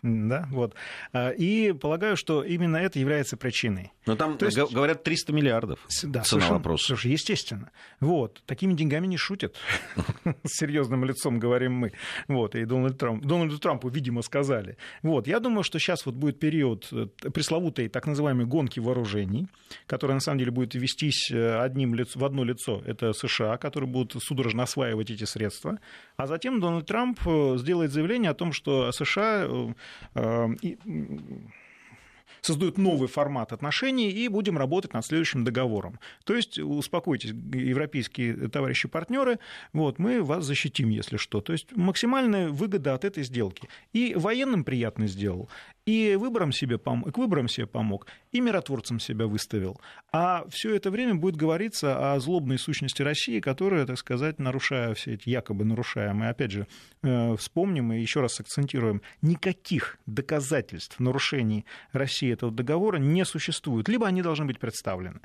да, 0.04 0.46
вот. 0.50 0.74
А, 1.14 1.30
и 1.30 1.72
полагаю, 1.72 2.16
что 2.18 2.42
именно 2.42 2.76
это 2.76 2.98
является 2.98 3.38
причиной. 3.38 3.92
Но 4.04 4.16
там 4.16 4.36
То 4.36 4.44
есть... 4.44 4.58
говорят 4.58 5.02
300 5.02 5.32
миллиардов. 5.32 5.78
Да, 6.02 6.20
цена 6.20 6.24
совершенно, 6.24 6.54
вопроса. 6.56 6.88
Слушай, 6.88 7.12
естественно. 7.12 7.70
Вот. 8.00 8.42
Такими 8.44 8.74
деньгами 8.74 9.06
не 9.06 9.16
шутят. 9.16 9.56
С 10.44 10.58
серьезным 10.58 11.06
лицом 11.06 11.38
говорим 11.38 11.72
мы. 11.72 11.92
Вот. 12.28 12.54
И 12.54 12.66
Дональд 12.66 12.98
Трамп, 12.98 13.24
Дональду 13.24 13.58
Трампу, 13.58 13.88
видимо, 13.88 14.20
сказали. 14.20 14.76
Вот. 15.02 15.26
Я 15.26 15.40
думаю, 15.40 15.62
что 15.62 15.78
сейчас 15.78 16.04
вот 16.04 16.16
будет 16.16 16.38
период 16.38 16.86
э, 16.92 17.06
пресловутой 17.30 17.88
так 17.88 18.06
называемой 18.06 18.44
гонки 18.44 18.80
вооружений, 18.80 19.48
которая 19.86 20.16
на 20.16 20.20
самом 20.20 20.38
деле 20.38 20.50
будет 20.50 20.74
вестись 20.74 21.30
э, 21.30 21.58
одним 21.60 21.94
лиц... 21.94 22.14
в 22.14 22.22
одно 22.26 22.44
лицо. 22.44 22.82
Это 22.84 23.14
США, 23.14 23.56
которые 23.56 23.88
будут 23.88 24.22
судорожно 24.22 24.64
осваивать 24.64 25.10
эти 25.10 25.24
средства. 25.24 25.78
А 26.18 26.26
затем 26.26 26.60
Дональд 26.60 26.84
Трамп 26.84 27.18
э, 27.26 27.56
сделает 27.56 27.90
заявление 27.90 28.30
о 28.30 28.34
том, 28.34 28.52
что 28.52 28.92
США 28.92 29.73
Эм, 30.14 30.56
создают 32.44 32.78
новый 32.78 33.08
формат 33.08 33.52
отношений 33.52 34.10
и 34.10 34.28
будем 34.28 34.58
работать 34.58 34.92
над 34.92 35.04
следующим 35.06 35.44
договором. 35.44 35.98
То 36.24 36.34
есть, 36.34 36.58
успокойтесь, 36.58 37.30
европейские 37.30 38.48
товарищи-партнеры, 38.48 39.38
вот, 39.72 39.98
мы 39.98 40.22
вас 40.22 40.44
защитим, 40.44 40.90
если 40.90 41.16
что. 41.16 41.40
То 41.40 41.52
есть, 41.52 41.74
максимальная 41.76 42.48
выгода 42.48 42.94
от 42.94 43.04
этой 43.04 43.24
сделки. 43.24 43.68
И 43.92 44.14
военным 44.14 44.64
приятно 44.64 45.06
сделал, 45.06 45.48
и 45.86 46.16
выбором 46.16 46.52
себе 46.52 46.76
пом- 46.76 47.10
к 47.10 47.18
выборам 47.18 47.48
себе 47.48 47.66
помог, 47.66 48.06
и 48.32 48.40
миротворцем 48.40 49.00
себя 49.00 49.26
выставил. 49.26 49.80
А 50.12 50.44
все 50.48 50.74
это 50.74 50.90
время 50.90 51.14
будет 51.14 51.36
говориться 51.36 52.14
о 52.14 52.20
злобной 52.20 52.58
сущности 52.58 53.02
России, 53.02 53.40
которая, 53.40 53.86
так 53.86 53.98
сказать, 53.98 54.38
нарушая 54.38 54.94
все 54.94 55.14
эти 55.14 55.28
якобы 55.28 55.64
нарушаемые, 55.64 56.30
опять 56.30 56.50
же, 56.50 56.66
э, 57.02 57.36
вспомним 57.36 57.92
и 57.92 58.00
еще 58.00 58.20
раз 58.20 58.40
акцентируем, 58.40 59.02
никаких 59.22 59.98
доказательств 60.06 61.00
нарушений 61.00 61.64
России 61.92 62.33
этого 62.34 62.52
договора 62.52 62.98
не 62.98 63.24
существует, 63.24 63.88
либо 63.88 64.06
они 64.06 64.22
должны 64.22 64.44
быть 64.44 64.58
представлены. 64.58 65.20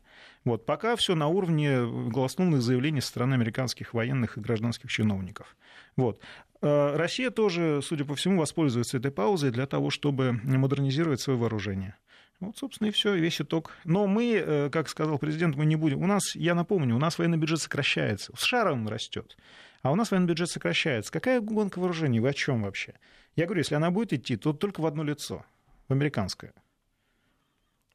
Вот, 0.45 0.65
пока 0.65 0.95
все 0.95 1.15
на 1.15 1.27
уровне 1.27 1.85
голословных 2.09 2.61
заявлений 2.61 3.01
со 3.01 3.09
стороны 3.09 3.33
американских 3.33 3.93
военных 3.93 4.37
и 4.37 4.41
гражданских 4.41 4.89
чиновников. 4.89 5.55
Вот. 5.95 6.19
Э, 6.61 6.95
Россия 6.95 7.29
тоже, 7.29 7.81
судя 7.83 8.05
по 8.05 8.15
всему, 8.15 8.39
воспользуется 8.39 8.97
этой 8.97 9.11
паузой 9.11 9.51
для 9.51 9.65
того, 9.65 9.89
чтобы 9.89 10.33
модернизировать 10.43 11.21
свое 11.21 11.37
вооружение. 11.37 11.95
Вот, 12.39 12.57
собственно, 12.57 12.87
и 12.87 12.91
все, 12.91 13.15
весь 13.15 13.41
итог. 13.41 13.71
Но 13.83 14.07
мы, 14.07 14.33
э, 14.33 14.69
как 14.69 14.87
сказал 14.87 15.17
президент, 15.17 15.55
мы 15.55 15.65
не 15.65 15.75
будем. 15.75 16.01
У 16.01 16.07
нас, 16.07 16.35
я 16.35 16.55
напомню, 16.55 16.95
у 16.95 16.99
нас 16.99 17.17
военный 17.17 17.37
бюджет 17.37 17.59
сокращается. 17.59 18.33
В 18.33 18.39
США 18.39 18.71
он 18.71 18.87
растет. 18.87 19.37
А 19.81 19.91
у 19.91 19.95
нас 19.95 20.11
военный 20.11 20.27
бюджет 20.27 20.49
сокращается. 20.49 21.11
Какая 21.11 21.41
гонка 21.41 21.79
вооружений? 21.79 22.19
Вы 22.19 22.29
о 22.29 22.33
чем 22.33 22.63
вообще? 22.63 22.93
Я 23.35 23.45
говорю, 23.45 23.59
если 23.59 23.75
она 23.75 23.91
будет 23.91 24.13
идти, 24.13 24.37
то 24.37 24.53
только 24.53 24.81
в 24.81 24.85
одно 24.85 25.03
лицо, 25.03 25.45
в 25.87 25.93
американское. 25.93 26.53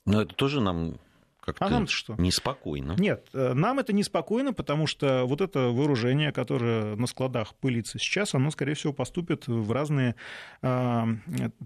Но 0.05 0.23
это 0.23 0.35
тоже 0.35 0.61
нам 0.61 0.99
как-то 1.45 1.67
А 1.67 1.69
нам 1.69 1.87
что? 1.87 2.14
неспокойно. 2.17 2.97
Нет, 2.99 3.29
э, 3.35 3.53
нам 3.53 3.79
это 3.79 3.93
неспокойно, 3.93 4.55
потому 4.55 4.87
что 4.87 5.25
вот 5.27 5.43
это 5.43 5.69
вооружение, 5.69 6.33
которое 6.33 6.97
на 6.97 7.07
складах 7.07 7.55
пылится 7.55 7.99
сейчас, 7.99 8.35
оно, 8.35 8.51
скорее 8.51 8.75
всего, 8.75 8.95
поступит 8.95 9.47
в 9.47 9.71
разные 9.71 10.14
а, 10.62 11.07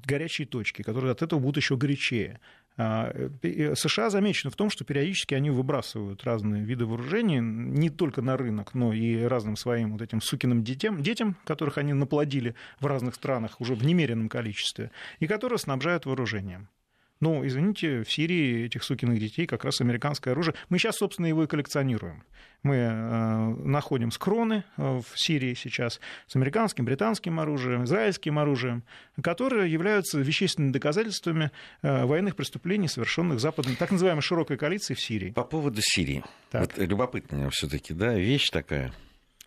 горячие 0.05 0.48
точки, 0.48 0.83
которые 0.83 1.12
от 1.12 1.22
этого 1.22 1.38
будут 1.38 1.59
еще 1.59 1.77
горячее. 1.77 2.40
А, 2.77 3.12
э, 3.42 3.74
США 3.77 4.11
замечены 4.11 4.51
в 4.51 4.57
том, 4.57 4.68
что 4.68 4.85
периодически 4.85 5.35
они 5.35 5.51
выбрасывают 5.51 6.24
разные 6.24 6.64
виды 6.64 6.85
вооружений 6.85 7.38
не 7.40 7.90
только 7.90 8.20
на 8.20 8.37
рынок, 8.37 8.74
но 8.74 8.92
и 8.92 9.22
разным 9.22 9.57
своим 9.57 9.92
вот 9.92 10.03
этим 10.03 10.20
сукиным 10.20 10.64
детям, 10.64 11.03
детям, 11.03 11.37
которых 11.44 11.79
они 11.79 11.92
наплодили 11.92 12.57
в 12.81 12.87
разных 12.87 13.14
странах 13.14 13.61
уже 13.61 13.74
в 13.74 13.85
немеренном 13.85 14.29
количестве, 14.29 14.90
и 15.20 15.27
которые 15.27 15.59
снабжают 15.59 16.07
вооружением. 16.07 16.68
Ну, 17.20 17.44
извините, 17.44 18.02
в 18.04 18.12
Сирии 18.12 18.66
этих 18.66 18.85
сукиных 18.85 19.18
детей 19.18 19.46
как 19.46 19.64
раз 19.64 19.81
американское 19.81 20.33
оружие. 20.33 20.54
Мы 20.68 20.78
сейчас, 20.78 20.96
собственно, 20.96 21.26
его 21.26 21.44
и 21.44 21.46
коллекционируем. 21.46 22.22
Мы 22.62 22.76
э, 22.76 23.48
находим 23.64 24.11
скроны 24.11 24.64
э, 24.76 25.00
в 25.00 25.04
Сирии 25.16 25.54
сейчас 25.54 26.00
с 26.26 26.37
американским, 26.37 26.85
британским 26.85 27.38
оружием, 27.40 27.85
израильским 27.85 28.38
оружием, 28.38 28.83
которые 29.22 29.70
являются 29.70 30.18
вещественными 30.18 30.72
доказательствами 30.72 31.50
э, 31.83 32.04
военных 32.04 32.37
преступлений, 32.37 32.88
совершенных 32.88 33.40
западной, 33.40 33.76
так 33.76 33.90
называемой 33.90 34.22
широкой 34.22 34.57
коалицией 34.57 34.96
в 34.96 35.00
Сирии. 35.00 35.31
По 35.31 35.44
поводу 35.44 35.81
Сирии. 35.83 36.24
Так. 36.50 36.62
Вот 36.62 36.78
любопытная 36.78 37.50
все-таки, 37.50 37.94
да, 37.94 38.14
вещь 38.14 38.48
такая. 38.50 38.92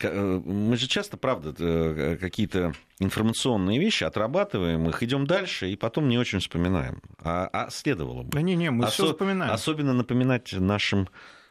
Э, 0.04 0.42
Мы 0.44 0.78
же 0.78 0.88
часто, 0.88 1.18
правда, 1.18 1.54
э, 1.58 2.18
какие-то 2.20 2.74
информационные 3.00 3.80
вещи 3.80 4.04
отрабатываем, 4.04 4.88
их 4.90 5.02
идем 5.04 5.26
дальше 5.28 5.70
и 5.72 5.76
потом 5.76 6.08
не 6.10 6.18
очень 6.18 6.40
вспоминаем. 6.40 7.02
А, 7.20 7.50
а 7.52 7.70
следовало 7.70 8.24
бы. 8.24 8.30
Да 8.32 8.42
не-не, 8.42 8.72
мы 8.72 8.88
все 8.88 9.06
Осо- 9.06 9.12
вспоминаем. 9.14 9.52
Особенно 9.52 9.94
напоминать 9.94 10.54
нашим, 10.54 11.08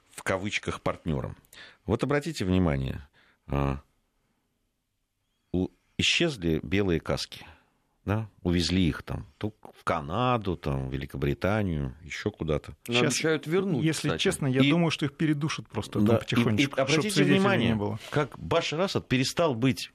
в 0.09 0.23
кавычках, 0.23 0.81
партнерам. 0.81 1.37
Вот 1.87 2.03
обратите 2.05 2.45
внимание, 2.45 3.07
исчезли 5.99 6.61
белые 6.63 7.01
каски. 7.01 7.47
Да? 8.07 8.29
Увезли 8.43 8.89
их 8.89 9.03
там 9.03 9.27
то 9.37 9.53
в 9.79 9.85
Канаду, 9.85 10.57
там, 10.57 10.89
в 10.89 10.93
Великобританию, 10.93 11.95
еще 12.03 12.31
куда-то. 12.31 12.75
Сейчас, 12.87 13.03
обещают 13.03 13.47
вернуть, 13.47 13.85
Если 13.85 14.09
кстати. 14.09 14.23
честно, 14.23 14.47
я 14.47 14.63
И- 14.63 14.71
думаю, 14.71 14.91
что 14.91 15.05
их 15.05 15.13
передушат 15.17 15.69
просто 15.69 16.01
Да, 16.01 16.07
там 16.13 16.19
потихонечку, 16.21 16.77
и- 16.77 16.79
и 16.79 16.83
обратите 16.83 17.25
внимание, 17.25 17.69
не 17.71 17.75
было. 17.77 17.99
как 18.11 18.39
Башар 18.39 18.81
Асад 18.81 19.07
перестал 19.07 19.55
быть 19.55 19.93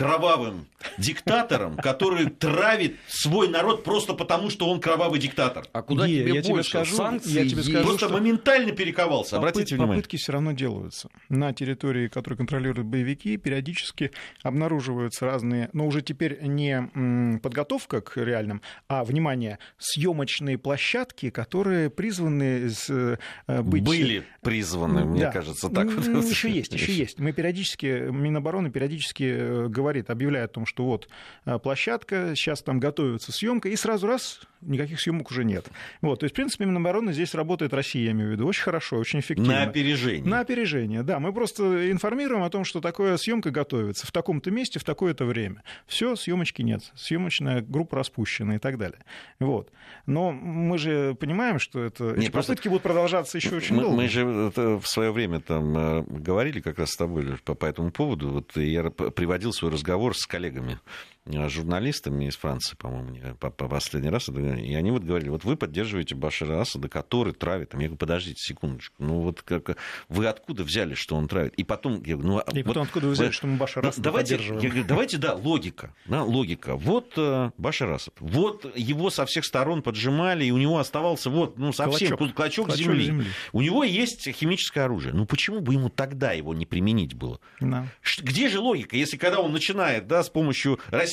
кровавым 0.00 0.66
диктатором, 0.96 1.76
который 1.76 2.30
травит 2.30 2.96
свой 3.06 3.48
народ 3.48 3.84
просто 3.84 4.14
потому, 4.14 4.48
что 4.48 4.66
он 4.70 4.80
кровавый 4.80 5.20
диктатор. 5.20 5.66
А 5.72 5.82
куда 5.82 6.06
Не, 6.06 6.14
тебе 6.20 6.34
я 6.36 6.42
тебе 6.42 6.54
больше? 6.54 6.70
скажу, 6.70 6.96
Санкции 6.96 7.32
я 7.32 7.46
тебе 7.46 7.62
скажу, 7.62 7.86
Просто 7.86 8.06
что- 8.06 8.14
моментально 8.14 8.72
перековался. 8.72 9.36
Обратите 9.36 9.74
Попыт- 9.74 9.76
внимание. 9.76 9.96
Попытки 9.96 10.16
все 10.16 10.32
равно 10.32 10.52
делаются. 10.52 11.10
На 11.28 11.52
территории, 11.52 12.08
которую 12.08 12.38
контролируют 12.38 12.86
боевики, 12.88 13.36
периодически 13.36 14.10
обнаруживаются 14.42 15.26
разные, 15.26 15.68
но 15.74 15.86
уже 15.86 16.00
теперь 16.00 16.38
не 16.42 17.38
подготовка 17.42 18.00
к 18.00 18.16
реальным, 18.16 18.62
а, 18.88 19.04
внимание, 19.04 19.58
съемочные 19.76 20.56
площадки, 20.56 21.28
которые 21.28 21.90
призваны 21.90 22.70
с, 22.70 22.88
э, 22.88 23.62
быть... 23.62 23.84
Были 23.84 24.24
призваны, 24.40 25.04
мне 25.04 25.22
Да. 25.24 25.30
кажется, 25.30 25.68
так. 25.68 25.88
Еще 25.90 26.50
есть, 26.50 26.72
еще 26.72 26.92
есть. 26.94 27.18
Мы 27.18 27.32
периодически, 27.32 28.08
Минобороны 28.10 28.70
периодически 28.70 29.24
э, 29.24 29.68
говорит, 29.90 30.10
объявляет 30.10 30.50
о 30.50 30.54
том, 30.54 30.66
что 30.66 30.84
вот 30.84 31.08
э, 31.44 31.58
площадка, 31.58 32.34
сейчас 32.34 32.62
там 32.62 32.80
готовится 32.80 33.32
съемка, 33.32 33.68
и 33.68 33.76
сразу 33.76 34.06
раз 34.06 34.40
никаких 34.62 35.00
съемок 35.00 35.30
уже 35.30 35.44
нет. 35.44 35.68
Вот, 36.00 36.20
то 36.20 36.24
есть, 36.24 36.34
в 36.34 36.36
принципе, 36.36 36.64
Минобороны 36.64 37.12
здесь 37.12 37.34
работает 37.34 37.72
Россия, 37.72 38.04
я 38.06 38.10
имею 38.12 38.30
в 38.30 38.32
виду, 38.32 38.46
очень 38.46 38.62
хорошо, 38.62 38.96
очень 38.96 39.20
эффективно. 39.20 39.52
На 39.54 39.62
опережение. 39.64 40.24
На 40.28 40.40
опережение, 40.40 41.02
да. 41.02 41.18
Мы 41.20 41.32
просто 41.32 41.90
информируем 41.90 42.42
о 42.42 42.50
том, 42.50 42.64
что 42.64 42.80
такое 42.80 43.16
съемка 43.16 43.50
готовится 43.50 44.06
в 44.06 44.12
таком-то 44.12 44.50
месте, 44.50 44.78
в 44.78 44.84
такое-то 44.84 45.24
время. 45.24 45.62
Все, 45.86 46.16
съемочки 46.16 46.62
нет. 46.62 46.82
Съемочная 46.94 47.62
группа 47.62 47.96
распущена 47.96 48.56
и 48.56 48.58
так 48.58 48.78
далее. 48.78 48.98
Вот. 49.38 49.70
Но 50.06 50.32
мы 50.32 50.78
же 50.78 51.14
понимаем, 51.18 51.58
что 51.58 51.82
это, 51.82 52.12
Не, 52.16 52.24
эти 52.26 52.30
просто- 52.30 52.52
попытки 52.52 52.68
будут 52.68 52.82
продолжаться 52.82 53.38
еще 53.38 53.56
очень 53.56 53.76
мы, 53.76 53.82
долго. 53.82 53.96
мы 53.96 54.08
же 54.08 54.26
это 54.48 54.78
в 54.78 54.86
свое 54.86 55.10
время 55.12 55.40
там 55.40 55.76
э, 55.76 56.02
говорили 56.08 56.60
как 56.60 56.78
раз 56.78 56.90
с 56.90 56.96
тобой 56.96 57.26
по, 57.44 57.54
по 57.54 57.66
этому 57.66 57.90
поводу. 57.90 58.30
Вот 58.30 58.56
я 58.56 58.84
приводил 58.90 59.52
свой 59.52 59.70
разговор 59.70 60.16
с 60.16 60.26
коллегами 60.26 60.78
э, 61.19 61.19
журналистами 61.26 62.26
из 62.26 62.36
Франции, 62.36 62.76
по-моему, 62.76 63.36
по, 63.38 63.50
по 63.50 63.68
последний 63.68 64.10
раз, 64.10 64.28
и 64.28 64.74
они 64.74 64.90
вот 64.90 65.02
говорили, 65.04 65.28
вот 65.28 65.44
вы 65.44 65.56
поддерживаете 65.56 66.14
Башара 66.14 66.60
Асада, 66.60 66.88
который 66.88 67.32
травит. 67.32 67.70
Там, 67.70 67.80
я 67.80 67.86
говорю, 67.88 67.98
подождите 67.98 68.40
секундочку, 68.42 68.94
ну 68.98 69.20
вот 69.20 69.42
как, 69.42 69.76
вы 70.08 70.26
откуда 70.26 70.64
взяли, 70.64 70.94
что 70.94 71.16
он 71.16 71.28
травит? 71.28 71.54
И 71.54 71.64
потом, 71.64 72.02
я 72.04 72.16
говорю, 72.16 72.28
ну, 72.28 72.38
а 72.38 72.50
И 72.52 72.62
потом, 72.62 72.82
вот 72.82 72.88
откуда 72.88 73.06
вы 73.06 73.12
взяли, 73.12 73.28
вы- 73.28 73.32
что 73.32 73.46
мы 73.46 73.56
Башара 73.58 73.82
Да, 73.82 73.88
Асада 73.90 74.02
давайте, 74.04 74.34
поддерживаем? 74.36 74.62
я 74.64 74.68
говорю, 74.70 74.86
давайте, 74.88 75.18
да, 75.18 75.34
логика, 75.34 75.94
да, 76.06 76.24
логика. 76.24 76.76
Вот 76.76 77.12
э, 77.16 77.50
Башар 77.58 77.92
Асад, 77.92 78.14
вот 78.20 78.66
его 78.76 79.10
со 79.10 79.26
всех 79.26 79.44
сторон 79.44 79.82
поджимали, 79.82 80.44
и 80.46 80.50
у 80.50 80.56
него 80.58 80.78
оставался 80.78 81.30
вот, 81.30 81.58
ну, 81.58 81.72
совсем 81.72 82.16
Клочок. 82.16 82.34
клочок, 82.36 82.66
Клочок 82.66 82.76
земли. 82.76 83.04
земли. 83.04 83.26
У 83.52 83.60
него 83.60 83.84
есть 83.84 84.28
химическое 84.30 84.82
оружие. 84.82 85.12
Ну 85.14 85.26
почему 85.26 85.60
бы 85.60 85.74
ему 85.74 85.90
тогда 85.90 86.32
его 86.32 86.54
не 86.54 86.66
применить 86.66 87.14
было? 87.14 87.40
Да. 87.60 87.86
Где 88.18 88.48
же 88.48 88.58
логика, 88.60 88.96
если 88.96 89.16
когда 89.16 89.40
он 89.40 89.52
начинает 89.52 90.06
да, 90.06 90.22
с 90.22 90.28
помощью 90.30 90.78
российских 90.88 91.09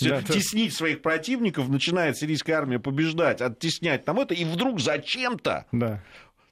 Да, 0.00 0.20
да. 0.20 0.32
теснить 0.34 0.74
своих 0.74 1.02
противников, 1.02 1.68
начинает 1.68 2.16
сирийская 2.16 2.54
армия 2.56 2.78
побеждать, 2.78 3.40
оттеснять 3.40 4.04
там 4.04 4.18
это, 4.20 4.34
и 4.34 4.44
вдруг 4.44 4.80
зачем-то 4.80 5.66
Да. 5.72 6.02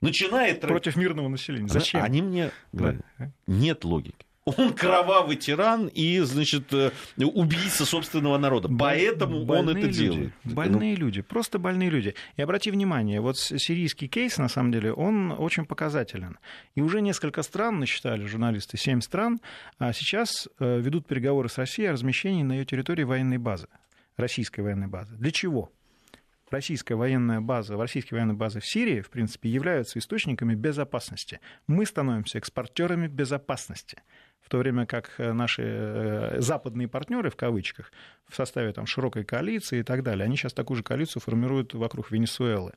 начинает... 0.00 0.60
Против 0.60 0.96
мирного 0.96 1.28
населения. 1.28 1.68
Зачем? 1.68 2.02
Они 2.02 2.22
мне 2.22 2.50
говорят, 2.72 3.02
Да. 3.18 3.32
нет 3.46 3.84
логики. 3.84 4.26
Он 4.56 4.72
кровавый 4.72 5.36
тиран 5.36 5.86
и, 5.88 6.18
значит, 6.20 6.72
э, 6.72 6.90
убийца 7.18 7.84
собственного 7.84 8.38
народа. 8.38 8.68
Поэтому 8.68 9.40
он 9.40 9.46
Больные 9.46 9.78
это 9.78 9.86
люди. 9.86 10.04
делает. 10.04 10.32
Больные 10.44 10.94
люди, 10.94 11.22
просто 11.22 11.58
больные 11.58 11.90
люди. 11.90 12.14
И 12.36 12.42
обрати 12.42 12.70
внимание, 12.70 13.20
вот 13.20 13.38
сирийский 13.38 14.08
кейс, 14.08 14.38
на 14.38 14.48
самом 14.48 14.72
деле, 14.72 14.92
он 14.92 15.32
очень 15.32 15.64
показателен. 15.64 16.38
И 16.74 16.80
уже 16.80 17.00
несколько 17.00 17.42
стран, 17.42 17.80
насчитали 17.80 18.26
журналисты, 18.26 18.76
семь 18.76 19.00
стран, 19.00 19.40
а 19.78 19.92
сейчас 19.92 20.48
э, 20.58 20.80
ведут 20.80 21.06
переговоры 21.06 21.48
с 21.48 21.58
Россией 21.58 21.88
о 21.88 21.92
размещении 21.92 22.42
на 22.42 22.52
ее 22.52 22.64
территории 22.64 23.04
военной 23.04 23.38
базы, 23.38 23.68
российской 24.16 24.60
военной 24.60 24.88
базы. 24.88 25.14
Для 25.16 25.30
чего? 25.30 25.70
Российская 26.50 26.96
военная 26.96 27.40
база, 27.40 27.76
российские 27.76 28.16
военные 28.16 28.36
базы 28.36 28.60
в 28.60 28.66
Сирии, 28.66 29.00
в 29.00 29.10
принципе, 29.10 29.48
являются 29.48 29.98
источниками 29.98 30.54
безопасности. 30.54 31.40
Мы 31.66 31.86
становимся 31.86 32.38
экспортерами 32.38 33.06
безопасности 33.06 34.02
в 34.40 34.48
то 34.48 34.58
время 34.58 34.86
как 34.86 35.12
э, 35.18 35.32
наши 35.32 35.62
э, 35.62 36.40
западные 36.40 36.88
партнеры, 36.88 37.30
в 37.30 37.36
кавычках, 37.36 37.92
в 38.28 38.34
составе 38.34 38.72
там, 38.72 38.86
широкой 38.86 39.24
коалиции 39.24 39.80
и 39.80 39.82
так 39.82 40.02
далее, 40.02 40.24
они 40.24 40.36
сейчас 40.36 40.52
такую 40.52 40.78
же 40.78 40.82
коалицию 40.82 41.22
формируют 41.22 41.74
вокруг 41.74 42.10
Венесуэлы. 42.10 42.72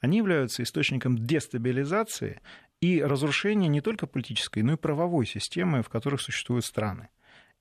Они 0.00 0.18
являются 0.18 0.62
источником 0.62 1.16
дестабилизации 1.16 2.40
и 2.80 3.02
разрушения 3.02 3.68
не 3.68 3.80
только 3.80 4.06
политической, 4.06 4.62
но 4.62 4.74
и 4.74 4.76
правовой 4.76 5.26
системы, 5.26 5.82
в 5.82 5.88
которых 5.88 6.20
существуют 6.20 6.64
страны. 6.64 7.08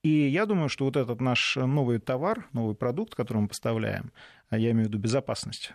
И 0.04 0.28
я 0.28 0.46
думаю, 0.46 0.68
что 0.68 0.84
вот 0.84 0.98
этот 0.98 1.22
наш 1.22 1.56
новый 1.56 1.98
товар, 1.98 2.46
новый 2.52 2.76
продукт, 2.76 3.16
который 3.16 3.38
мы 3.38 3.48
поставляем, 3.48 4.12
а 4.50 4.58
я 4.58 4.72
имею 4.72 4.88
в 4.88 4.89
виду 4.89 4.98
безопасность, 4.98 5.72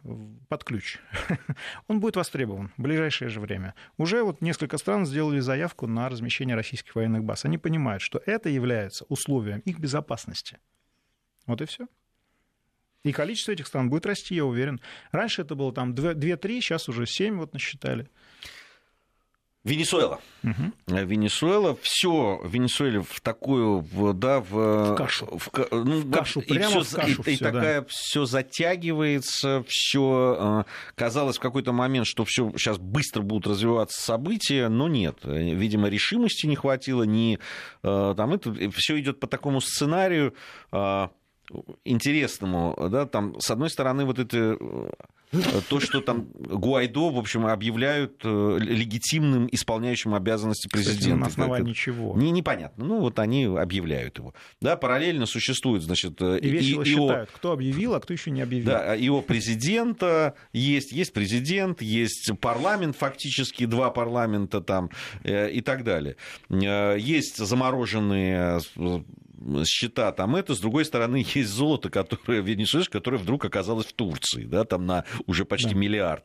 под 0.49 0.64
ключ, 0.64 0.99
он 1.88 1.99
будет 1.99 2.17
востребован 2.17 2.71
в 2.77 2.83
ближайшее 2.83 3.31
же 3.31 3.41
время. 3.41 3.75
Уже 3.97 4.23
вот 4.23 4.43
несколько 4.43 4.77
стран 4.77 5.07
сделали 5.07 5.41
заявку 5.41 5.87
на 5.87 6.11
размещение 6.11 6.57
российских 6.57 6.95
военных 6.95 7.25
баз. 7.25 7.47
Они 7.47 7.57
понимают, 7.57 8.03
что 8.03 8.21
это 8.27 8.51
является 8.51 9.07
условием 9.09 9.61
их 9.61 9.79
безопасности. 9.79 10.59
Вот 11.47 11.62
и 11.62 11.64
все. 11.64 11.87
И 13.05 13.12
количество 13.12 13.53
этих 13.53 13.67
стран 13.67 13.88
будет 13.88 14.05
расти, 14.05 14.35
я 14.35 14.45
уверен. 14.45 14.79
Раньше 15.11 15.41
это 15.41 15.55
было 15.55 15.73
там 15.73 15.95
2-3, 15.95 16.61
сейчас 16.61 16.91
уже 16.91 17.07
7 17.07 17.38
вот 17.38 17.55
насчитали. 17.55 18.11
Венесуэла. 19.68 20.20
Угу. 20.44 20.96
Венесуэла, 21.04 21.76
все 21.83 22.40
Венесуэле 22.44 23.02
в 23.02 23.20
такую, 23.20 23.85
да, 24.14 24.40
в, 24.40 24.92
в 24.92 24.94
кашу, 24.94 25.26
в, 25.26 25.50
ну, 25.72 26.00
в 26.00 26.11
кашу, 26.11 26.40
и 26.40 26.54
прямо 26.54 26.81
всё, 26.83 26.85
в 26.85 26.94
кашу 26.94 27.11
и, 27.11 27.22
всё, 27.22 27.31
и 27.31 27.37
такая 27.37 27.81
да. 27.81 27.87
все 27.88 28.24
затягивается, 28.24 29.64
все 29.66 30.64
казалось 30.94 31.38
в 31.38 31.40
какой-то 31.40 31.72
момент, 31.72 32.07
что 32.07 32.24
все 32.24 32.50
сейчас 32.57 32.78
быстро 32.78 33.22
будут 33.22 33.46
развиваться 33.48 34.00
события, 34.00 34.68
но 34.68 34.88
нет, 34.88 35.18
видимо 35.24 35.88
решимости 35.88 36.46
не 36.46 36.57
хватило, 36.57 37.02
не 37.02 37.38
там 37.83 38.33
это 38.33 38.54
все 38.76 38.98
идет 38.98 39.20
по 39.20 39.26
такому 39.26 39.61
сценарию 39.61 40.35
интересному, 41.85 42.76
да, 42.90 43.07
там 43.07 43.40
с 43.40 43.50
одной 43.50 43.70
стороны 43.70 44.04
вот 44.04 44.18
это 44.18 44.57
то, 45.69 45.81
что 45.81 46.01
там 46.01 46.29
Гуайдо, 46.35 47.11
в 47.11 47.19
общем, 47.19 47.47
объявляют 47.47 48.21
э, 48.25 48.59
легитимным 48.61 49.49
исполняющим 49.53 50.14
обязанности 50.14 50.69
президента. 50.69 51.17
На 51.17 51.27
основании 51.27 51.73
чего? 51.73 52.17
Не, 52.17 52.31
непонятно. 52.31 52.85
Ну, 52.85 53.01
вот 53.01 53.19
они 53.19 53.45
объявляют 53.45 54.19
его. 54.19 54.35
Да, 54.61 54.77
параллельно 54.77 55.27
существует, 55.27 55.83
значит... 55.83 56.21
Э, 56.21 56.38
и 56.38 56.49
весело 56.49 56.83
и, 56.83 56.87
считают, 56.87 57.31
кто 57.31 57.53
объявил, 57.53 57.95
а 57.95 58.01
кто 58.01 58.12
еще 58.12 58.31
не 58.31 58.41
объявил. 58.41 58.67
Да, 58.67 58.95
его 58.95 59.21
президента 59.21 60.35
есть, 60.53 60.93
есть 60.93 61.12
президент, 61.12 61.83
есть 61.83 62.31
парламент, 62.41 62.97
фактически 62.97 63.67
два 63.67 63.91
парламента 63.91 64.61
там 64.61 64.91
э, 65.25 65.51
и 65.51 65.61
так 65.61 65.85
далее. 65.85 66.17
Есть 66.49 67.37
замороженные 67.37 68.61
счета 69.64 70.12
там 70.12 70.37
это, 70.37 70.55
с 70.55 70.61
другой 70.61 70.85
стороны, 70.85 71.24
есть 71.35 71.51
золото, 71.51 71.90
которое, 71.90 72.40
венесуэльское, 72.40 73.01
которое 73.01 73.18
вдруг 73.18 73.44
оказалось 73.44 73.87
в 73.87 73.92
Турции, 73.92 74.44
да, 74.44 74.64
там 74.64 74.87
на 74.87 75.05
уже 75.27 75.44
почти 75.44 75.74
да. 75.74 75.79
миллиард 75.79 76.24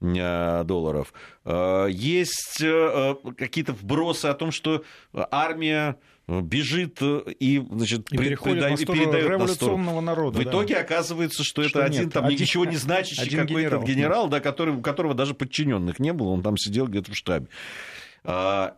э, 0.00 0.64
долларов. 0.64 1.12
Э, 1.44 1.88
есть 1.90 2.60
э, 2.62 3.14
какие-то 3.36 3.72
вбросы 3.72 4.26
о 4.26 4.34
том, 4.34 4.52
что 4.52 4.84
армия 5.12 5.96
бежит 6.28 7.00
и, 7.02 7.64
значит, 7.70 8.12
и 8.12 8.16
переходит 8.16 8.68
на 8.68 8.76
сторону 8.76 9.04
передает 9.04 9.30
революционного 9.30 10.00
на 10.00 10.06
народа. 10.06 10.40
В 10.40 10.44
да. 10.44 10.50
итоге 10.50 10.76
оказывается, 10.76 11.44
что, 11.44 11.62
что 11.62 11.80
это 11.80 11.88
нет, 11.88 12.00
один, 12.00 12.10
там, 12.10 12.24
один, 12.24 12.38
ничего 12.38 12.64
не 12.64 12.76
значащий 12.76 13.30
какой-то 13.30 13.52
генерал, 13.54 13.84
генерал 13.84 14.28
да, 14.28 14.40
который, 14.40 14.74
у 14.74 14.80
которого 14.80 15.14
даже 15.14 15.34
подчиненных 15.34 16.00
не 16.00 16.12
было, 16.12 16.30
он 16.30 16.42
там 16.42 16.56
сидел 16.56 16.88
где-то 16.88 17.12
в 17.12 17.16
штабе 17.16 17.46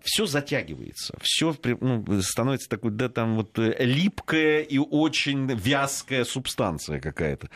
все 0.03 0.27
затягивается, 0.27 1.17
все 1.23 1.57
ну, 1.81 2.23
становится 2.23 2.69
такой, 2.69 2.91
да, 2.91 3.09
там 3.09 3.37
вот 3.37 3.59
э, 3.59 3.77
липкая 3.79 4.61
и 4.61 4.79
очень 4.79 5.47
вязкая 5.47 6.25
субстанция 6.25 7.01
какая-то. 7.01 7.49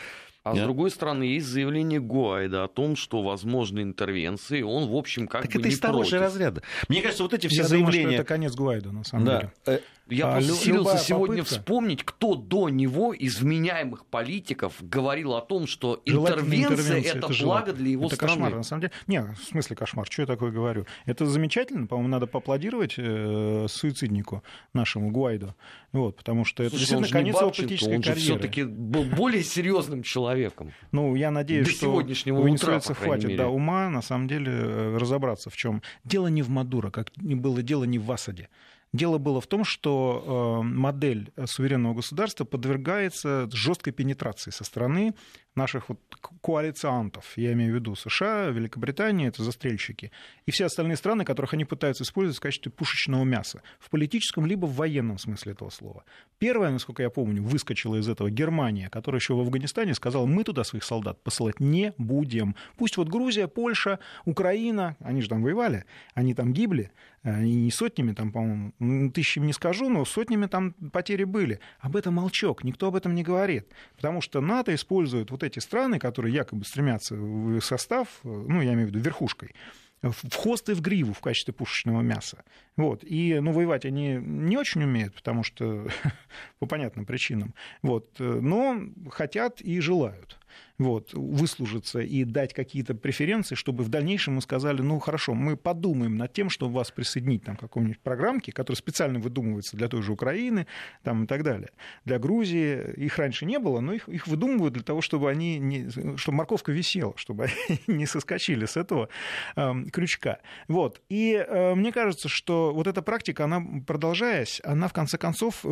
А 0.45 0.55
Нет? 0.55 0.63
с 0.63 0.65
другой 0.65 0.91
стороны, 0.91 1.23
есть 1.23 1.47
заявление 1.47 2.01
Гуайда 2.01 2.65
о 2.65 2.69
том, 2.69 2.97
что 2.97 3.23
возможны 3.23 3.81
интервенции, 3.81 4.63
он, 4.63 4.89
в 4.89 4.97
общем, 4.97 5.29
как 5.29 5.43
так 5.43 5.53
бы 5.53 5.59
это 5.61 5.69
не 5.69 5.75
из 5.75 5.79
того 5.79 5.99
против. 5.99 6.11
же 6.11 6.19
разряда. 6.19 6.63
Мне 6.89 7.01
кажется, 7.01 7.23
вот 7.23 7.33
эти 7.33 7.47
все 7.47 7.63
Я 7.63 7.69
заявления... 7.69 8.03
Думаю, 8.03 8.13
что 8.15 8.23
это 8.23 8.29
конец 8.29 8.55
Гуайда, 8.55 8.91
на 8.91 9.05
самом 9.05 9.25
да. 9.25 9.53
деле. 9.67 9.83
Я 10.09 10.29
а, 10.29 10.33
просто 10.41 10.71
лю- 10.71 10.99
сегодня 10.99 11.37
попытка... 11.39 11.45
вспомнить, 11.45 12.05
кто 12.05 12.35
до 12.35 12.69
него 12.69 13.13
из 13.15 13.41
вменяемых 13.41 14.07
политиков 14.07 14.75
говорил 14.81 15.35
о 15.35 15.41
том, 15.41 15.67
что 15.67 16.03
интервенция, 16.05 16.71
интервенция 16.71 17.15
это, 17.19 17.33
это 17.33 17.45
благо 17.45 17.73
для 17.73 17.91
его 17.91 18.07
это 18.07 18.17
страны. 18.17 18.33
кошмар, 18.33 18.55
на 18.55 18.63
самом 18.63 18.81
деле. 18.83 18.93
Не, 19.07 19.23
в 19.23 19.45
смысле 19.45 19.77
кошмар, 19.77 20.07
что 20.11 20.23
я 20.23 20.27
такое 20.27 20.51
говорю? 20.51 20.87
Это 21.07 21.27
замечательно, 21.27 21.87
по-моему, 21.87 22.09
надо 22.09 22.27
поаплодировать 22.27 22.95
э, 22.99 23.67
суициднику 23.69 24.43
нашему 24.75 25.11
Гуайду, 25.11 25.55
вот, 25.93 26.17
потому 26.17 26.45
что 26.45 26.63
это 26.63 26.77
Слушай, 26.77 26.95
он 26.97 27.03
действительно 27.03 27.21
конец 27.21 27.41
его 27.41 27.51
политической 27.51 27.97
он 27.97 28.03
карьеры. 28.03 28.21
все-таки 28.21 28.65
был 28.65 29.05
более 29.05 29.43
серьезным 29.43 30.03
человеком. 30.03 30.73
Ну, 30.91 31.15
я 31.15 31.31
надеюсь, 31.31 31.67
До 31.67 31.73
что 31.73 31.81
сегодняшнего 31.87 32.41
у 32.41 32.53
утра, 32.53 32.81
хватит 32.81 33.25
мере. 33.25 33.39
да, 33.39 33.49
ума, 33.49 33.89
на 33.89 34.03
самом 34.03 34.29
деле, 34.29 34.53
э, 34.53 34.97
разобраться 34.99 35.49
в 35.49 35.57
чем. 35.57 35.83
Дело 36.05 36.27
не 36.27 36.43
в 36.43 36.49
Мадуро, 36.51 36.91
как 36.91 37.11
было 37.17 37.63
дело 37.63 37.85
не 37.85 37.99
в 37.99 38.11
Асаде. 38.11 38.49
Дело 38.93 39.17
было 39.19 39.41
в 39.41 39.47
том, 39.47 39.65
что 39.65 40.61
э, 40.61 40.67
модель 40.67 41.33
суверенного 41.47 41.95
государства 41.95 42.45
подвергается 42.45 43.49
жесткой 43.51 43.95
пенетрации 43.95 44.51
со 44.51 44.65
стороны 44.65 45.15
наших 45.55 45.89
вот 45.89 46.01
коалициантов. 46.43 47.33
Я 47.37 47.53
имею 47.53 47.73
в 47.73 47.75
виду 47.75 47.95
США, 47.95 48.49
Великобритания, 48.49 49.29
это 49.29 49.43
застрельщики. 49.43 50.11
И 50.47 50.51
все 50.51 50.67
остальные 50.67 50.97
страны, 50.97 51.25
которых 51.25 51.55
они 51.55 51.65
пытаются 51.65 52.05
использовать 52.05 52.39
в 52.39 52.41
качестве 52.41 52.73
пушечного 52.73 53.25
мяса. 53.25 53.63
В 53.79 53.91
политическом 53.91 54.47
либо 54.47 54.67
в 54.67 54.75
военном 54.75 55.19
смысле 55.19 55.53
этого 55.53 55.71
слова. 55.71 56.05
Первая, 56.39 56.71
насколько 56.71 57.03
я 57.03 57.11
помню, 57.11 57.43
выскочила 57.43 57.97
из 57.97 58.09
этого 58.09 58.31
Германия, 58.31 58.89
которая 58.89 59.21
еще 59.21 59.35
в 59.35 59.41
Афганистане 59.41 59.95
сказала, 59.95 60.27
мы 60.27 60.45
туда 60.45 60.65
своих 60.65 60.85
солдат 60.85 61.23
посылать 61.23 61.61
не 61.61 61.93
будем. 61.99 62.57
Пусть 62.77 62.97
вот 62.97 63.09
Грузия, 63.09 63.47
Польша, 63.47 63.99
Украина, 64.25 64.97
они 65.01 65.23
же 65.23 65.29
там 65.29 65.43
воевали, 65.43 65.85
они 66.15 66.35
там 66.35 66.53
гибли, 66.53 66.91
они 67.23 67.55
не 67.55 67.71
сотнями, 67.71 68.13
там, 68.13 68.33
по-моему, 68.33 69.11
тысячами 69.13 69.47
не 69.47 69.53
скажу, 69.53 69.89
но 69.89 70.05
сотнями 70.05 70.47
там 70.47 70.73
потери 70.73 71.25
были. 71.25 71.61
Об 71.79 71.95
этом 71.97 72.15
молчок, 72.15 72.65
никто 72.65 72.89
об 72.89 72.97
этом 72.97 73.15
не 73.15 73.23
говорит. 73.23 73.69
Потому 73.97 74.21
что 74.21 74.41
НАТО 74.41 74.75
использует 74.75 75.31
вот 75.31 75.42
эти 75.43 75.59
страны, 75.59 75.99
которые 75.99 76.35
якобы 76.35 76.65
стремятся 76.65 77.15
в 77.15 77.61
состав, 77.61 78.09
ну, 78.23 78.61
я 78.61 78.73
имею 78.75 78.89
в 78.89 78.91
виду 78.91 79.01
верхушкой, 79.01 79.55
в 80.03 80.35
хвост 80.35 80.69
и 80.69 80.73
в 80.73 80.81
гриву 80.81 81.13
в 81.13 81.21
качестве 81.21 81.55
пушечного 81.55 82.01
мяса. 82.01 82.45
Вот. 82.77 83.05
И 83.05 83.39
ну, 83.41 83.53
воевать 83.53 83.85
они 83.85 84.19
не 84.21 84.57
очень 84.57 84.83
умеют, 84.83 85.15
потому 85.15 85.45
что 85.45 85.87
по 86.59 86.67
понятным 86.67 87.07
причинам. 87.07 87.55
Вот. 87.83 88.19
Но 88.19 88.81
хотят 89.11 89.61
и 89.61 89.81
желают 89.81 90.39
вот, 90.79 91.13
выслужиться 91.13 92.01
и 92.01 92.25
дать 92.25 92.55
какие-то 92.55 92.95
преференции, 92.95 93.55
чтобы 93.55 93.85
в 93.85 93.89
дальнейшем 93.89 94.35
мы 94.35 94.43
сказали, 94.43 94.83
ну 94.83 94.99
хорошо, 94.99 95.35
мы 95.35 95.57
подумаем 95.57 96.17
над 96.17 96.33
тем, 96.33 96.51
чтобы 96.51 96.75
вас 96.75 96.91
присоединить 96.91 97.45
там, 97.45 97.57
к 97.57 97.61
какой-нибудь 97.61 98.01
программке, 98.01 98.53
которая 98.53 98.77
специально 98.77 99.19
выдумывается 99.19 99.77
для 99.77 99.89
той 99.89 100.03
же 100.03 100.13
Украины 100.13 100.67
там, 101.03 101.25
и 101.25 101.27
так 101.27 101.43
далее. 101.43 101.71
Для 102.05 102.19
Грузии 102.19 102.93
их 102.97 103.19
раньше 103.19 103.47
не 103.47 103.59
было, 103.59 103.81
но 103.81 103.93
их, 103.93 104.09
их 104.09 104.27
выдумывают 104.27 104.75
для 104.75 104.83
того, 104.83 105.01
чтобы, 105.01 105.31
они 105.31 105.59
не, 105.59 105.89
чтобы 106.17 106.39
морковка 106.39 106.73
висела, 106.73 107.15
чтобы 107.17 107.45
они 107.69 107.81
не 107.87 108.07
соскочили 108.07 108.67
с 108.67 108.77
этого 108.77 109.09
э, 109.57 109.85
крючка. 109.93 110.39
Вот. 110.69 111.01
И 111.09 111.35
э, 111.35 111.75
мне 111.75 111.93
кажется, 111.93 112.29
что 112.29 112.73
вот 112.75 112.87
эта 112.87 113.03
практика, 113.03 113.45
она 113.45 113.63
продолжаясь, 113.87 114.61
она 114.65 114.89
в 114.89 114.93
конце 114.93 115.19
концов 115.19 115.65
э, 115.65 115.69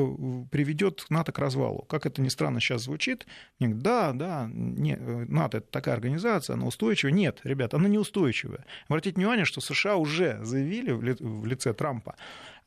приведет 0.50 1.06
НАТО 1.08 1.32
к 1.32 1.38
развалу. 1.38 1.82
Как 1.82 2.06
это 2.06 2.22
ни 2.22 2.28
странно 2.28 2.60
сейчас 2.60 2.82
звучит, 2.82 3.26
да, 3.58 4.12
да, 4.12 4.50
не, 4.74 4.96
НАТО 4.96 5.58
это 5.58 5.66
такая 5.70 5.94
организация, 5.94 6.54
она 6.54 6.66
устойчивая. 6.66 7.12
Нет, 7.12 7.40
ребят, 7.44 7.74
она 7.74 7.88
неустойчивая. 7.88 8.64
Обратите 8.88 9.16
внимание, 9.16 9.44
что 9.44 9.60
США 9.60 9.96
уже 9.96 10.38
заявили 10.44 10.92
в 10.92 11.46
лице 11.46 11.72
Трампа 11.72 12.16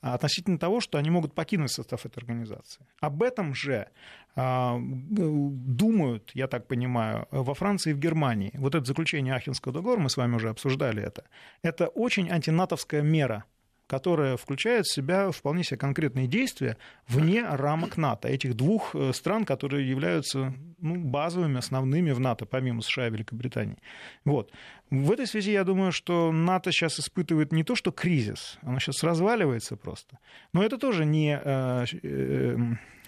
относительно 0.02 0.58
того, 0.58 0.82
что 0.82 0.98
они 0.98 1.10
могут 1.10 1.34
покинуть 1.34 1.72
состав 1.72 2.06
этой 2.06 2.20
организации. 2.20 2.86
Об 3.00 3.24
этом 3.24 3.56
же 3.56 3.88
а, 4.36 4.78
думают, 4.78 6.32
я 6.34 6.48
так 6.48 6.68
понимаю, 6.68 7.26
во 7.32 7.54
Франции 7.54 7.92
и 7.92 7.94
в 7.94 8.00
Германии. 8.00 8.52
Вот 8.56 8.76
это 8.76 8.84
заключение 8.86 9.34
Ахенского 9.34 9.74
договора, 9.74 10.02
мы 10.02 10.10
с 10.10 10.18
вами 10.18 10.36
уже 10.36 10.50
обсуждали 10.50 11.02
это, 11.02 11.24
это 11.62 11.88
очень 11.88 12.30
антинатовская 12.30 13.02
мера 13.02 13.46
которая 13.94 14.38
включает 14.38 14.88
в 14.88 14.92
себя 14.92 15.30
вполне 15.30 15.64
себе 15.64 15.78
конкретные 15.78 16.26
действия 16.26 16.78
вне 17.08 17.46
рамок 17.48 17.96
НАТО, 17.96 18.28
этих 18.28 18.56
двух 18.56 18.96
стран, 19.12 19.46
которые 19.46 19.88
являются 19.88 20.52
ну, 20.80 20.96
базовыми, 20.96 21.60
основными 21.60 22.10
в 22.10 22.20
НАТО, 22.20 22.48
помимо 22.48 22.82
США 22.82 23.06
и 23.08 23.12
Великобритании. 23.12 23.78
Вот. 24.26 24.52
В 24.90 25.12
этой 25.12 25.28
связи 25.28 25.52
я 25.52 25.64
думаю, 25.64 25.92
что 25.92 26.32
НАТО 26.32 26.72
сейчас 26.72 27.00
испытывает 27.00 27.52
не 27.52 27.64
то, 27.64 27.76
что 27.76 27.92
кризис, 27.92 28.58
оно 28.64 28.80
сейчас 28.80 29.04
разваливается 29.04 29.78
просто, 29.78 30.18
но 30.54 30.64
это 30.64 30.80
тоже 30.80 31.06
не 31.06 31.40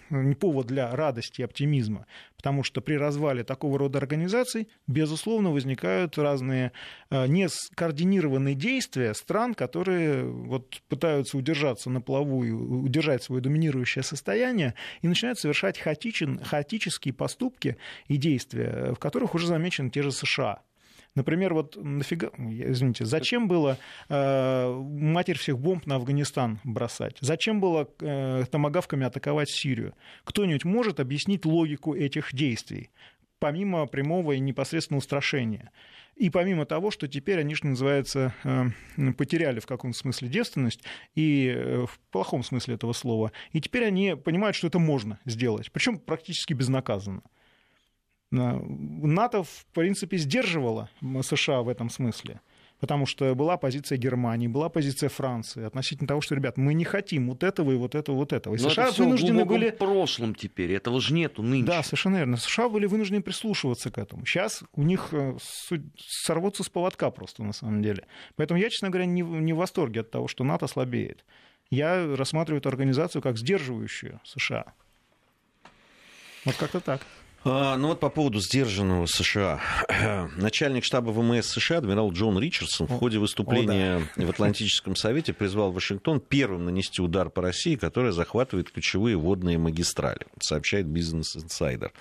не 0.09 0.35
повод 0.35 0.67
для 0.67 0.95
радости 0.95 1.41
и 1.41 1.43
оптимизма, 1.43 2.05
потому 2.37 2.63
что 2.63 2.81
при 2.81 2.95
развале 2.95 3.43
такого 3.43 3.79
рода 3.79 3.97
организаций, 3.97 4.67
безусловно, 4.87 5.51
возникают 5.51 6.17
разные 6.17 6.71
нескоординированные 7.09 8.55
действия 8.55 9.13
стран, 9.13 9.53
которые 9.53 10.23
вот 10.23 10.81
пытаются 10.89 11.37
удержаться 11.37 11.89
на 11.89 12.01
плаву 12.01 12.43
и 12.43 12.51
удержать 12.51 13.23
свое 13.23 13.41
доминирующее 13.41 14.03
состояние, 14.03 14.75
и 15.01 15.07
начинают 15.07 15.39
совершать 15.39 15.79
хаотичен, 15.79 16.39
хаотические 16.43 17.13
поступки 17.13 17.77
и 18.07 18.17
действия, 18.17 18.93
в 18.93 18.99
которых 18.99 19.35
уже 19.35 19.47
замечены 19.47 19.89
те 19.89 20.01
же 20.03 20.11
США. 20.11 20.61
Например, 21.15 21.53
вот 21.53 21.77
нафига, 21.81 22.29
извините, 22.37 23.05
зачем 23.05 23.47
было 23.47 23.77
э, 24.09 24.69
матерь 24.69 25.37
всех 25.37 25.57
бомб 25.57 25.85
на 25.85 25.95
Афганистан 25.95 26.59
бросать? 26.65 27.17
Зачем 27.21 27.61
было 27.61 27.89
э, 28.01 28.43
томогавками 28.51 29.05
атаковать 29.05 29.49
Сирию? 29.49 29.93
Кто-нибудь 30.25 30.65
может 30.65 30.99
объяснить 30.99 31.45
логику 31.45 31.95
этих 31.95 32.33
действий, 32.35 32.89
помимо 33.39 33.85
прямого 33.85 34.33
и 34.33 34.39
непосредственного 34.39 34.99
устрашения? 34.99 35.71
И 36.15 36.29
помимо 36.29 36.65
того, 36.65 36.91
что 36.91 37.07
теперь 37.07 37.39
они, 37.39 37.55
что 37.55 37.67
называется, 37.67 38.33
э, 38.43 39.13
потеряли 39.17 39.61
в 39.61 39.65
каком-то 39.65 39.97
смысле 39.97 40.27
девственность, 40.27 40.81
и 41.13 41.47
э, 41.47 41.85
в 41.85 41.97
плохом 42.11 42.43
смысле 42.43 42.75
этого 42.75 42.91
слова, 42.91 43.31
и 43.53 43.61
теперь 43.61 43.85
они 43.85 44.15
понимают, 44.15 44.57
что 44.57 44.67
это 44.67 44.79
можно 44.79 45.19
сделать, 45.23 45.71
причем 45.71 45.97
практически 45.97 46.53
безнаказанно. 46.53 47.21
НАТО, 48.31 49.43
в 49.43 49.65
принципе, 49.73 50.17
сдерживало 50.17 50.89
США 51.21 51.61
в 51.61 51.69
этом 51.69 51.89
смысле. 51.89 52.41
Потому 52.79 53.05
что 53.05 53.33
была 53.35 53.55
позиция 53.55 53.97
Германии, 53.97 54.47
была 54.47 54.67
позиция 54.67 55.07
Франции 55.07 55.63
относительно 55.63 56.09
того, 56.09 56.19
что, 56.19 56.35
ребят, 56.35 56.57
мы 56.57 56.73
не 56.73 56.83
хотим 56.83 57.29
вот 57.29 57.41
этого 57.41 57.71
и 57.71 57.75
вот 57.75 57.95
этого, 57.95 58.17
вот 58.17 58.33
этого. 58.33 58.55
И 58.55 58.61
Но 58.61 58.69
США 58.69 58.89
это 58.89 59.01
вынуждены 59.01 59.45
были... 59.45 59.69
в 59.69 59.77
прошлом 59.77 60.35
теперь, 60.35 60.73
этого 60.73 60.99
же 60.99 61.13
нету 61.13 61.41
нынче. 61.41 61.67
Да, 61.67 61.83
совершенно 61.83 62.17
верно. 62.17 62.35
США 62.35 62.67
были 62.67 62.85
вынуждены 62.85 63.21
прислушиваться 63.21 63.91
к 63.91 63.97
этому. 63.97 64.25
Сейчас 64.25 64.63
у 64.73 64.83
них 64.83 65.09
э, 65.13 65.37
сорвутся 65.97 66.63
с 66.63 66.69
поводка 66.69 67.11
просто, 67.11 67.43
на 67.43 67.53
самом 67.53 67.81
деле. 67.81 68.05
Поэтому 68.35 68.59
я, 68.59 68.69
честно 68.69 68.89
говоря, 68.89 69.05
не, 69.05 69.21
не 69.21 69.53
в 69.53 69.57
восторге 69.57 70.01
от 70.01 70.11
того, 70.11 70.27
что 70.27 70.43
НАТО 70.43 70.67
слабеет. 70.67 71.23
Я 71.71 72.15
рассматриваю 72.15 72.59
эту 72.59 72.69
организацию 72.69 73.21
как 73.21 73.37
сдерживающую 73.37 74.19
США. 74.25 74.73
Вот 76.43 76.55
как-то 76.55 76.81
так. 76.81 77.01
А, 77.47 77.77
ну 77.77 77.89
вот 77.89 77.99
по 77.99 78.09
поводу 78.09 78.39
сдержанного 78.39 79.05
США. 79.05 79.61
Начальник 80.35 80.83
штаба 80.83 81.11
ВМС 81.11 81.45
США 81.45 81.77
адмирал 81.77 82.11
Джон 82.11 82.39
Ричардсон 82.39 82.87
в 82.87 82.97
ходе 82.97 83.19
выступления 83.19 83.97
О, 83.97 84.01
да. 84.15 84.25
в 84.25 84.29
Атлантическом 84.31 84.95
совете 84.95 85.31
призвал 85.31 85.71
Вашингтон 85.71 86.19
первым 86.19 86.65
нанести 86.65 87.03
удар 87.03 87.29
по 87.29 87.43
России, 87.43 87.75
которая 87.75 88.13
захватывает 88.13 88.71
ключевые 88.71 89.15
водные 89.15 89.59
магистрали, 89.59 90.25
сообщает 90.41 90.87
Бизнес 90.87 91.37
Инсайдер. 91.37 91.93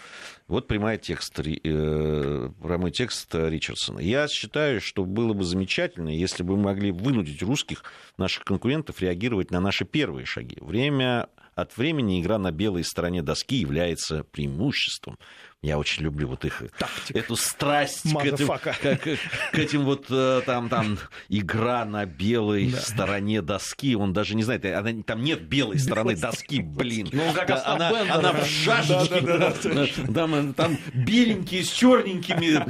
Вот 0.48 0.66
прямой 0.66 0.96
текст, 0.96 1.38
э, 1.38 1.42
прямой 1.42 2.90
текст 2.90 3.34
Ричардсона. 3.34 3.98
Я 3.98 4.28
считаю, 4.28 4.80
что 4.80 5.04
было 5.04 5.34
бы 5.34 5.44
замечательно, 5.44 6.08
если 6.08 6.42
бы 6.42 6.56
мы 6.56 6.64
могли 6.64 6.90
вынудить 6.90 7.42
русских, 7.42 7.84
наших 8.16 8.44
конкурентов, 8.44 9.02
реагировать 9.02 9.50
на 9.50 9.60
наши 9.60 9.84
первые 9.84 10.24
шаги. 10.24 10.56
Время 10.60 11.28
от 11.54 11.76
времени 11.76 12.20
игра 12.20 12.38
на 12.38 12.50
белой 12.50 12.84
стороне 12.84 13.22
доски 13.22 13.56
является 13.56 14.24
преимуществом. 14.24 15.18
Я 15.62 15.78
очень 15.78 16.02
люблю 16.02 16.28
вот 16.28 16.44
их 16.44 16.62
Тактик. 16.78 17.16
эту 17.16 17.36
страсть 17.36 18.02
к 18.02 18.22
этим, 18.22 18.48
к, 18.48 18.60
к, 18.60 19.58
этим 19.58 19.84
вот 19.84 20.06
э, 20.10 20.42
там, 20.44 20.68
там 20.68 20.98
игра 21.30 21.86
на 21.86 22.04
белой 22.04 22.70
да. 22.70 22.80
стороне 22.80 23.40
доски. 23.40 23.96
Он 23.96 24.12
даже 24.12 24.36
не 24.36 24.42
знает, 24.42 24.66
она, 24.66 25.02
там 25.02 25.22
нет 25.22 25.48
белой 25.48 25.78
стороны 25.78 26.16
доски, 26.16 26.60
блин. 26.60 27.08
Ну, 27.12 27.32
как 27.32 27.48
да, 27.48 27.62
она, 27.66 28.14
она 28.14 28.32
в 28.32 28.46
шашечке. 28.46 29.22
Да, 29.22 29.38
да, 29.38 29.54
да, 29.62 29.70
да. 29.72 30.12
Там, 30.12 30.52
там 30.52 30.78
беленькие 30.92 31.64
с 31.64 31.70
черненькими. 31.70 32.62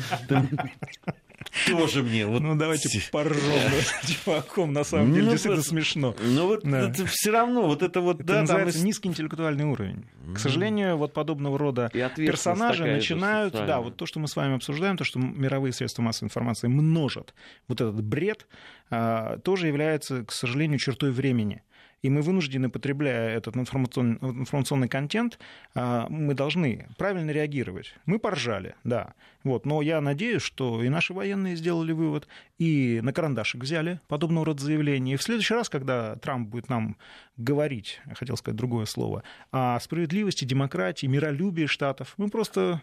Тоже 1.66 2.03
мне. 2.03 2.26
Вот... 2.26 2.41
Ну, 2.43 2.57
давайте 2.57 2.89
поржем 3.11 3.41
чуваком, 4.24 4.72
на 4.72 4.85
самом 4.85 5.12
деле, 5.12 5.26
ну, 5.26 5.32
действительно 5.32 5.62
смешно. 5.62 6.14
Ну, 6.20 6.47
вот 6.47 6.62
да. 6.62 6.91
это 6.91 7.07
все 7.07 7.30
равно, 7.30 7.62
вот 7.66 7.82
это 7.82 8.01
вот... 8.01 8.20
Это 8.20 8.35
да, 8.35 8.41
называется 8.43 8.78
там... 8.78 8.87
низкий 8.87 9.09
интеллектуальный 9.09 9.64
уровень. 9.64 10.05
К 10.35 10.39
сожалению, 10.39 10.97
вот 10.97 11.12
подобного 11.12 11.59
рода 11.59 11.91
персонажи 12.16 12.85
начинают... 12.85 13.55
Да, 13.55 13.80
вот 13.80 13.97
то, 13.97 14.07
что 14.07 14.20
мы 14.20 14.28
с 14.28 14.37
вами 14.37 14.57
обсуждаем, 14.57 14.97
то, 14.97 15.05
что 15.05 15.18
мировые 15.18 15.72
средства 15.72 16.03
массовой 16.03 16.26
информации 16.26 16.68
множат 16.68 17.35
вот 17.68 17.80
этот 17.80 18.03
бред, 18.03 18.47
а, 18.91 19.39
тоже 19.39 19.66
является, 19.66 20.24
к 20.24 20.32
сожалению, 20.32 20.78
чертой 20.78 21.11
времени 21.11 21.62
и 22.05 22.11
мы 22.11 22.21
вынуждены, 22.21 22.69
потребляя 22.69 23.35
этот 23.35 23.57
информационный, 23.57 24.19
информационный 24.21 24.89
контент, 24.89 25.39
а, 25.75 26.07
мы 26.11 26.35
должны 26.35 26.87
правильно 26.99 27.31
реагировать. 27.31 27.95
Мы 28.05 28.19
поржали, 28.19 28.75
да. 28.85 29.15
Вот. 29.43 29.65
Но 29.65 29.81
я 29.81 30.03
надеюсь, 30.03 30.43
что 30.43 30.83
и 30.83 30.91
наши 30.91 31.15
военные 31.15 31.57
сделали 31.57 31.93
вывод, 31.93 32.29
и 32.59 33.01
на 33.03 33.15
карандашик 33.15 33.63
взяли 33.63 34.01
подобного 34.07 34.45
рода 34.45 34.63
заявления. 34.63 35.15
И 35.15 35.17
в 35.17 35.23
следующий 35.23 35.55
раз, 35.55 35.71
когда 35.71 36.17
Трамп 36.17 36.51
будет 36.51 36.69
нам 36.69 36.99
говорить, 37.39 38.03
хотел 38.15 38.37
сказать 38.37 38.59
другое 38.59 38.85
слово, 38.85 39.23
о 39.51 39.81
справедливости, 39.81 40.45
демократии, 40.45 41.07
миролюбии 41.07 41.65
Штатов, 41.65 42.13
мы 42.19 42.29
просто 42.29 42.83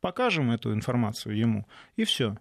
покажем 0.00 0.52
эту 0.52 0.72
информацию 0.72 1.36
ему, 1.36 1.66
и 1.96 2.04
все. 2.04 2.36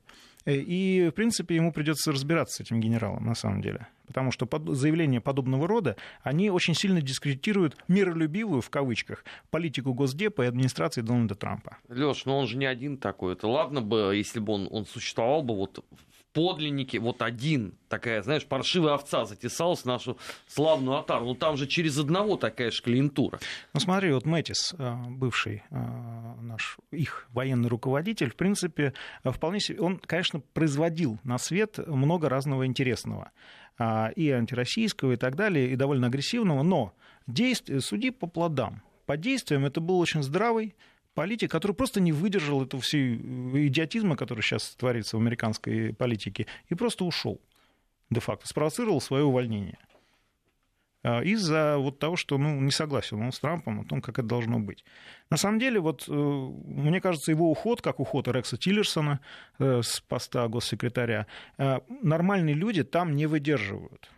Э, 0.46 0.54
и, 0.54 1.10
в 1.10 1.14
принципе, 1.14 1.56
ему 1.56 1.72
придется 1.72 2.12
разбираться 2.12 2.58
с 2.58 2.60
этим 2.68 2.80
генералом, 2.80 3.26
на 3.26 3.34
самом 3.34 3.64
деле. 3.64 3.88
Потому 4.08 4.32
что 4.32 4.48
заявления 4.74 5.22
подобного 5.22 5.68
рода, 5.68 5.96
они 6.22 6.50
очень 6.50 6.76
сильно 6.76 7.02
дискредитируют 7.02 7.78
миролюбивую, 7.88 8.62
в 8.62 8.70
кавычках, 8.70 9.24
политику 9.50 9.94
Госдепа 9.94 10.44
и 10.44 10.48
администрации 10.48 11.02
Дональда 11.02 11.36
Трампа. 11.36 11.78
Леш, 11.88 12.26
ну 12.26 12.38
он 12.38 12.48
же 12.48 12.58
не 12.58 12.66
один 12.66 12.98
такой. 12.98 13.34
Это 13.34 13.48
ладно 13.48 13.82
бы, 13.82 14.14
если 14.16 14.40
бы 14.40 14.54
он, 14.54 14.68
он 14.70 14.86
существовал 14.86 15.42
бы 15.42 15.56
вот 15.56 15.84
подлинники, 16.34 16.98
вот 16.98 17.22
один, 17.22 17.76
такая, 17.88 18.22
знаешь, 18.24 18.46
паршивая 18.46 18.96
овца 18.96 19.26
затесалась 19.26 19.82
в 19.82 19.86
нашу 19.86 20.18
славную 20.48 20.98
отару. 20.98 21.26
Ну 21.26 21.36
там 21.36 21.56
же 21.58 21.68
через 21.68 21.98
одного 21.98 22.36
такая 22.36 22.72
же 22.72 22.82
клиентура. 22.82 23.40
Ну 23.74 23.80
смотри, 23.80 24.12
вот 24.12 24.26
Мэтис, 24.26 24.74
э, 24.78 24.96
бывший 25.10 25.64
э, 25.70 25.76
наш, 26.42 26.78
их 26.92 27.28
военный 27.30 27.70
руководитель, 27.70 28.32
в 28.32 28.36
принципе, 28.36 28.94
э, 29.24 29.32
вполне 29.32 29.60
себе, 29.60 29.80
он, 29.80 30.00
конечно, 30.00 30.42
производил 30.54 31.20
на 31.24 31.38
свет 31.38 31.78
много 31.88 32.30
разного 32.30 32.66
интересного 32.66 33.32
и 34.16 34.30
антироссийского 34.30 35.14
и 35.14 35.16
так 35.16 35.36
далее, 35.36 35.72
и 35.72 35.76
довольно 35.76 36.06
агрессивного, 36.06 36.62
но 36.62 36.94
действие, 37.26 37.82
суди 37.82 38.12
по 38.12 38.28
плодам. 38.28 38.84
По 39.08 39.18
действиям 39.18 39.66
это 39.66 39.82
был 39.82 39.98
очень 39.98 40.22
здравый, 40.22 40.76
политик, 41.14 41.52
который 41.52 41.74
просто 41.74 42.00
не 42.02 42.12
выдержал 42.12 42.64
этого 42.64 42.82
всей 42.82 43.16
э, 43.16 43.68
идиотизма, 43.68 44.16
который 44.16 44.42
сейчас 44.42 44.76
творится 44.76 45.18
в 45.18 45.20
американской 45.20 45.94
политике, 45.94 46.48
и 46.70 46.76
просто 46.76 47.06
ушел 47.06 47.42
де-факто, 48.10 48.48
спровоцировал 48.48 49.02
свое 49.02 49.24
увольнение 49.24 49.78
а, 51.04 51.22
из-за 51.22 51.78
вот 51.78 52.00
того, 52.00 52.16
что 52.16 52.38
ну, 52.38 52.60
не 52.62 52.72
согласен 52.72 53.22
он 53.22 53.32
с 53.32 53.40
Трампом 53.40 53.82
о 53.82 53.86
том, 53.86 54.02
как 54.02 54.20
это 54.20 54.28
должно 54.28 54.60
быть. 54.60 54.84
На 55.30 55.38
самом 55.38 55.60
деле, 55.60 55.80
вот, 55.80 56.06
э, 56.08 56.12
мне 56.12 57.02
кажется, 57.02 57.32
его 57.32 57.50
уход, 57.50 57.82
как 57.82 58.00
уход 58.00 58.28
Рекса 58.28 58.58
Тиллерсона 58.58 59.20
э, 59.60 59.82
с 59.84 60.00
поста 60.02 60.48
госсекретаря, 60.48 61.28
нормальные 61.58 62.56
люди 62.56 62.84
там 62.84 63.16
не 63.16 63.26
выдерживают 63.26 64.10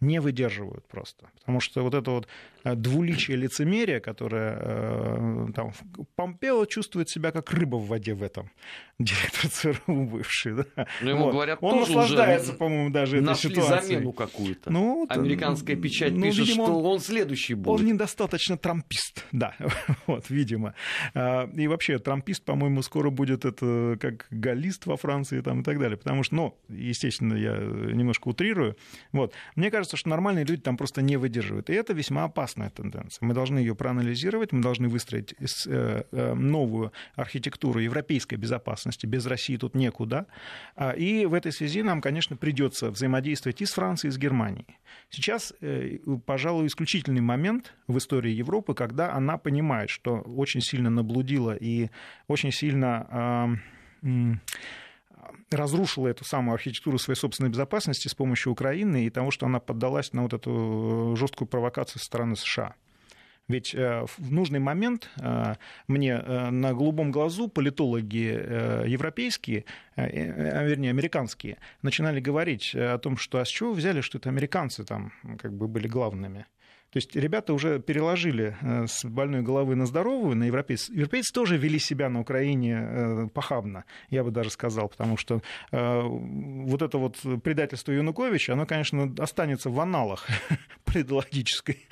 не 0.00 0.20
выдерживают 0.20 0.86
просто. 0.88 1.30
Потому 1.40 1.60
что 1.60 1.82
вот 1.82 1.94
это 1.94 2.10
вот 2.10 2.28
двуличие 2.74 3.36
лицемерия, 3.36 4.00
которое 4.00 4.58
э, 4.60 5.46
там, 5.54 5.72
Помпео 6.16 6.64
чувствует 6.66 7.08
себя 7.08 7.30
как 7.30 7.52
рыба 7.52 7.76
в 7.76 7.86
воде 7.86 8.14
в 8.14 8.22
этом, 8.22 8.50
директор 8.98 9.50
ЦРУ 9.50 10.06
бывший. 10.06 10.54
Да? 10.54 10.64
Но 10.76 10.86
ну, 11.02 11.10
ему 11.10 11.24
вот. 11.24 11.32
говорят, 11.32 11.58
Он 11.60 11.80
наслаждается, 11.80 12.52
по-моему, 12.52 12.90
даже 12.90 13.18
этой 13.18 13.34
ситуацией. 13.34 13.94
замену 13.96 14.12
какую-то. 14.12 14.70
Ну, 14.70 15.06
Американская 15.08 15.76
печать 15.76 16.12
ну, 16.12 16.22
пишет, 16.22 16.48
видимо, 16.48 16.66
что 16.66 16.82
он 16.82 17.00
следующий 17.00 17.54
будет. 17.54 17.80
Он 17.80 17.86
недостаточно 17.86 18.56
трампист, 18.56 19.24
да, 19.32 19.54
вот, 20.06 20.30
видимо. 20.30 20.74
А, 21.14 21.48
и 21.54 21.68
вообще, 21.68 21.98
трампист, 21.98 22.44
по-моему, 22.44 22.82
скоро 22.82 23.10
будет 23.10 23.44
это 23.44 23.96
как 24.00 24.26
галлист 24.30 24.86
во 24.86 24.96
Франции 24.96 25.40
там, 25.40 25.60
и 25.60 25.64
так 25.64 25.78
далее. 25.78 25.96
Потому 25.96 26.22
что, 26.22 26.34
ну, 26.34 26.58
естественно, 26.68 27.34
я 27.34 27.56
немножко 27.56 28.28
утрирую. 28.28 28.76
Вот. 29.12 29.32
Мне 29.54 29.70
кажется, 29.70 29.96
что 29.96 30.08
нормальные 30.08 30.44
люди 30.44 30.62
там 30.62 30.76
просто 30.76 31.02
не 31.02 31.16
выдерживают. 31.16 31.70
И 31.70 31.74
это 31.74 31.92
весьма 31.92 32.28
опасная 32.56 32.70
тенденция. 32.70 33.26
Мы 33.26 33.34
должны 33.34 33.58
ее 33.58 33.74
проанализировать, 33.74 34.52
мы 34.52 34.62
должны 34.62 34.88
выстроить 34.88 35.34
э, 35.38 36.02
э, 36.10 36.34
новую 36.34 36.92
архитектуру 37.14 37.80
европейской 37.80 38.36
безопасности. 38.36 39.06
Без 39.06 39.26
России 39.26 39.56
тут 39.56 39.74
некуда. 39.74 40.26
А, 40.76 40.90
и 40.90 41.26
в 41.26 41.34
этой 41.34 41.52
связи 41.52 41.82
нам, 41.82 42.00
конечно, 42.00 42.36
придется 42.36 42.90
взаимодействовать 42.90 43.62
и 43.62 43.66
с 43.66 43.72
Францией, 43.72 44.10
и 44.10 44.12
с 44.12 44.18
Германией. 44.18 44.78
Сейчас, 45.10 45.54
э, 45.60 45.98
пожалуй, 46.24 46.66
исключительный 46.66 47.20
момент 47.20 47.74
в 47.88 47.98
истории 47.98 48.32
Европы, 48.32 48.74
когда 48.74 49.12
она 49.12 49.38
понимает, 49.38 49.90
что 49.90 50.20
очень 50.36 50.60
сильно 50.60 50.90
наблудила 50.90 51.54
и 51.54 51.90
очень 52.28 52.52
сильно 52.52 53.60
разрушила 55.50 56.08
эту 56.08 56.24
самую 56.24 56.54
архитектуру 56.54 56.98
своей 56.98 57.18
собственной 57.18 57.50
безопасности 57.50 58.08
с 58.08 58.14
помощью 58.14 58.52
Украины 58.52 59.06
и 59.06 59.10
того, 59.10 59.30
что 59.30 59.46
она 59.46 59.60
поддалась 59.60 60.12
на 60.12 60.22
вот 60.22 60.32
эту 60.32 61.12
э, 61.14 61.16
жесткую 61.16 61.48
провокацию 61.48 62.00
со 62.00 62.06
стороны 62.06 62.36
США. 62.36 62.74
Ведь 63.48 63.74
э, 63.74 64.04
в 64.18 64.32
нужный 64.32 64.58
момент 64.58 65.08
э, 65.20 65.54
мне 65.86 66.18
на 66.18 66.72
голубом 66.72 67.12
глазу 67.12 67.48
политологи 67.48 68.88
европейские, 68.88 69.64
вернее, 69.96 70.90
американские, 70.90 71.58
начинали 71.82 72.20
говорить 72.20 72.74
о 72.74 72.98
том, 72.98 73.16
что 73.16 73.38
а 73.38 73.44
с 73.44 73.48
чего 73.48 73.72
взяли, 73.72 74.00
что 74.00 74.18
это 74.18 74.28
американцы 74.28 74.84
там 74.84 75.12
как 75.38 75.52
бы 75.52 75.68
были 75.68 75.86
главными. 75.86 76.46
То 76.90 76.98
есть 76.98 77.14
ребята 77.16 77.52
уже 77.52 77.80
переложили 77.80 78.56
э, 78.60 78.86
с 78.86 79.04
больной 79.04 79.42
головы 79.42 79.74
на 79.74 79.86
здоровую, 79.86 80.36
на 80.36 80.44
европейцев. 80.44 80.94
Европейцы 80.94 81.32
тоже 81.32 81.56
вели 81.56 81.78
себя 81.78 82.08
на 82.08 82.20
Украине 82.20 82.78
э, 82.80 83.28
похабно, 83.34 83.84
я 84.08 84.22
бы 84.22 84.30
даже 84.30 84.50
сказал, 84.50 84.88
потому 84.88 85.16
что 85.16 85.42
э, 85.72 86.00
вот 86.02 86.82
это 86.82 86.98
вот 86.98 87.18
предательство 87.42 87.92
Януковича, 87.92 88.52
оно, 88.52 88.66
конечно, 88.66 89.12
останется 89.18 89.68
в 89.68 89.80
аналах 89.80 90.26
предологической 90.84 91.86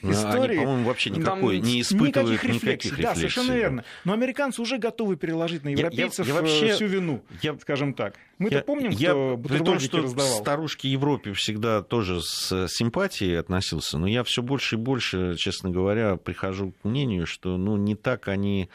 ну, 0.00 0.12
истории. 0.12 0.58
По-моему, 0.58 0.84
вообще 0.84 1.10
никакой 1.10 1.58
Там 1.58 1.66
не 1.68 1.82
испытывают 1.82 2.42
никаких 2.42 2.54
рефлексий. 2.54 2.90
Никаких 2.90 2.98
рефлексий. 2.98 3.02
Да, 3.02 3.14
совершенно 3.14 3.52
верно. 3.52 3.84
Но 4.04 4.12
американцы 4.12 4.62
уже 4.62 4.78
готовы 4.78 5.16
переложить 5.16 5.62
на 5.62 5.68
европейцев 5.68 6.26
я, 6.26 6.32
я, 6.32 6.40
я 6.40 6.40
вообще, 6.40 6.72
всю 6.72 6.86
вину, 6.86 7.22
я, 7.42 7.56
скажем 7.58 7.94
так. 7.94 8.14
Мы-то 8.38 8.56
я, 8.56 8.62
помним, 8.62 8.90
я, 8.90 9.10
кто 9.10 9.36
бутербродики 9.36 9.64
том, 9.64 9.78
что 9.78 10.02
раздавал. 10.02 10.40
старушки 10.40 10.86
Европе 10.88 11.32
всегда 11.32 11.82
тоже 11.82 12.20
с 12.20 12.66
симпатией 12.68 13.38
относился, 13.38 13.98
но 13.98 14.06
я 14.08 14.21
все 14.24 14.42
больше 14.42 14.76
и 14.76 14.78
больше, 14.78 15.36
честно 15.36 15.70
говоря, 15.70 16.16
прихожу 16.16 16.72
к 16.72 16.84
мнению, 16.84 17.26
что 17.26 17.56
ну, 17.56 17.76
не 17.76 17.94
так 17.94 18.28
они... 18.28 18.68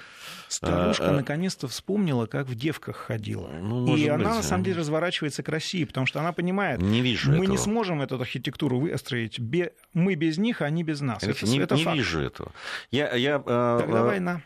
Старушка 0.48 1.10
а, 1.10 1.14
наконец-то 1.14 1.68
вспомнила, 1.68 2.26
как 2.26 2.48
в 2.48 2.56
девках 2.56 2.96
ходила. 2.96 3.50
Ну, 3.62 3.88
и 3.96 4.02
быть, 4.02 4.10
она, 4.10 4.36
на 4.36 4.44
самом 4.44 4.64
деле, 4.64 4.80
разворачивается 4.80 5.44
к 5.44 5.50
России, 5.50 5.84
потому 5.84 6.06
что 6.06 6.20
она 6.20 6.32
понимает, 6.32 6.82
не 6.82 7.02
вижу 7.02 7.32
мы 7.32 7.38
этого. 7.38 7.52
не 7.52 7.58
сможем 7.58 8.02
эту 8.02 8.20
архитектуру 8.20 8.80
выстроить. 8.80 9.40
Мы 9.94 10.16
без 10.16 10.38
них, 10.38 10.62
а 10.62 10.66
они 10.66 10.84
без 10.84 11.02
нас. 11.02 11.24
Это, 11.24 11.46
не, 11.46 11.60
это 11.60 11.76
не 11.76 11.84
факт. 11.84 11.98
вижу 11.98 12.20
этого. 12.22 12.52
Я, 12.92 13.14
я, 13.16 13.40
Тогда 13.40 14.02
а, 14.02 14.04
война. 14.04 14.42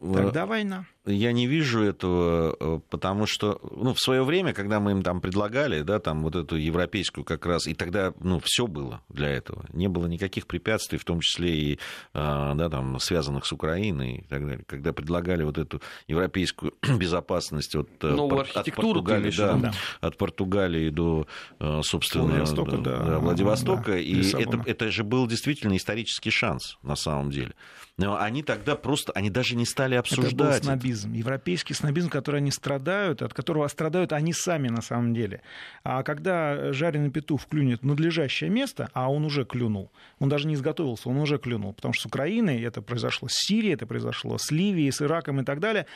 Тогда 0.00 0.46
война 0.46 0.86
я 1.06 1.32
не 1.32 1.46
вижу 1.46 1.82
этого, 1.82 2.56
э, 2.60 2.80
потому 2.90 3.26
что 3.26 3.60
ну, 3.74 3.94
в 3.94 4.00
свое 4.00 4.22
время, 4.22 4.52
когда 4.52 4.80
мы 4.80 4.92
им 4.92 5.02
там 5.02 5.20
предлагали, 5.20 5.80
да, 5.80 5.98
там 5.98 6.22
вот 6.22 6.36
эту 6.36 6.56
европейскую 6.56 7.24
как 7.24 7.46
раз, 7.46 7.66
и 7.66 7.74
тогда 7.74 8.12
ну, 8.20 8.40
все 8.44 8.66
было 8.66 9.00
для 9.08 9.28
этого. 9.28 9.64
Не 9.72 9.88
было 9.88 10.06
никаких 10.06 10.46
препятствий, 10.46 10.98
в 10.98 11.04
том 11.04 11.20
числе 11.20 11.56
и 11.56 11.78
а, 12.12 12.54
да, 12.54 12.68
там, 12.68 12.98
связанных 13.00 13.46
с 13.46 13.52
Украиной 13.52 14.18
и 14.18 14.24
так 14.28 14.46
далее. 14.46 14.64
Когда 14.66 14.92
предлагали 14.92 15.42
вот 15.42 15.56
эту 15.56 15.80
европейскую 16.06 16.74
безопасность 16.98 17.74
от, 17.74 17.88
э, 18.02 18.08
Новую 18.08 18.46
от 18.54 18.74
Португалии, 18.74 19.32
да, 19.34 19.54
да. 19.54 19.72
от 20.02 20.18
Португалии 20.18 20.90
до, 20.90 21.26
э, 21.60 21.80
собственно, 21.82 22.24
Владивостока, 22.24 22.76
да, 22.76 22.98
да, 22.98 23.18
Владивостока. 23.18 23.92
Да, 23.92 23.98
и 23.98 24.22
это, 24.32 24.62
это 24.66 24.90
же 24.90 25.02
был 25.04 25.26
действительно 25.26 25.76
исторический 25.76 26.30
шанс 26.30 26.76
на 26.82 26.96
самом 26.96 27.30
деле. 27.30 27.54
Но 27.96 28.18
они 28.18 28.42
тогда 28.42 28.76
просто, 28.76 29.12
они 29.12 29.28
даже 29.28 29.56
не 29.56 29.66
стали 29.66 29.94
обсуждать. 29.94 30.62
Это 30.62 30.76
был 30.76 30.89
снобизм, 30.90 31.12
европейский 31.12 31.74
снобизм, 31.74 32.08
который 32.08 32.38
они 32.38 32.50
страдают, 32.50 33.22
от 33.22 33.32
которого 33.34 33.68
страдают 33.68 34.12
они 34.12 34.32
сами 34.32 34.68
на 34.68 34.82
самом 34.82 35.14
деле. 35.14 35.40
А 35.84 36.02
когда 36.02 36.72
жареный 36.72 37.10
петух 37.10 37.46
клюнет 37.46 37.82
в 37.82 37.86
надлежащее 37.86 38.50
место, 38.50 38.88
а 38.92 39.10
он 39.10 39.24
уже 39.24 39.44
клюнул, 39.44 39.90
он 40.18 40.28
даже 40.28 40.46
не 40.46 40.54
изготовился, 40.54 41.08
он 41.08 41.16
уже 41.16 41.38
клюнул, 41.38 41.72
потому 41.72 41.94
что 41.94 42.02
с 42.02 42.06
Украиной 42.06 42.62
это 42.62 42.82
произошло, 42.82 43.28
с 43.28 43.34
Сирией 43.34 43.74
это 43.74 43.86
произошло, 43.86 44.38
с 44.38 44.50
Ливией, 44.50 44.92
с 44.92 45.02
Ираком 45.02 45.40
и 45.40 45.44
так 45.44 45.60
далее, 45.60 45.86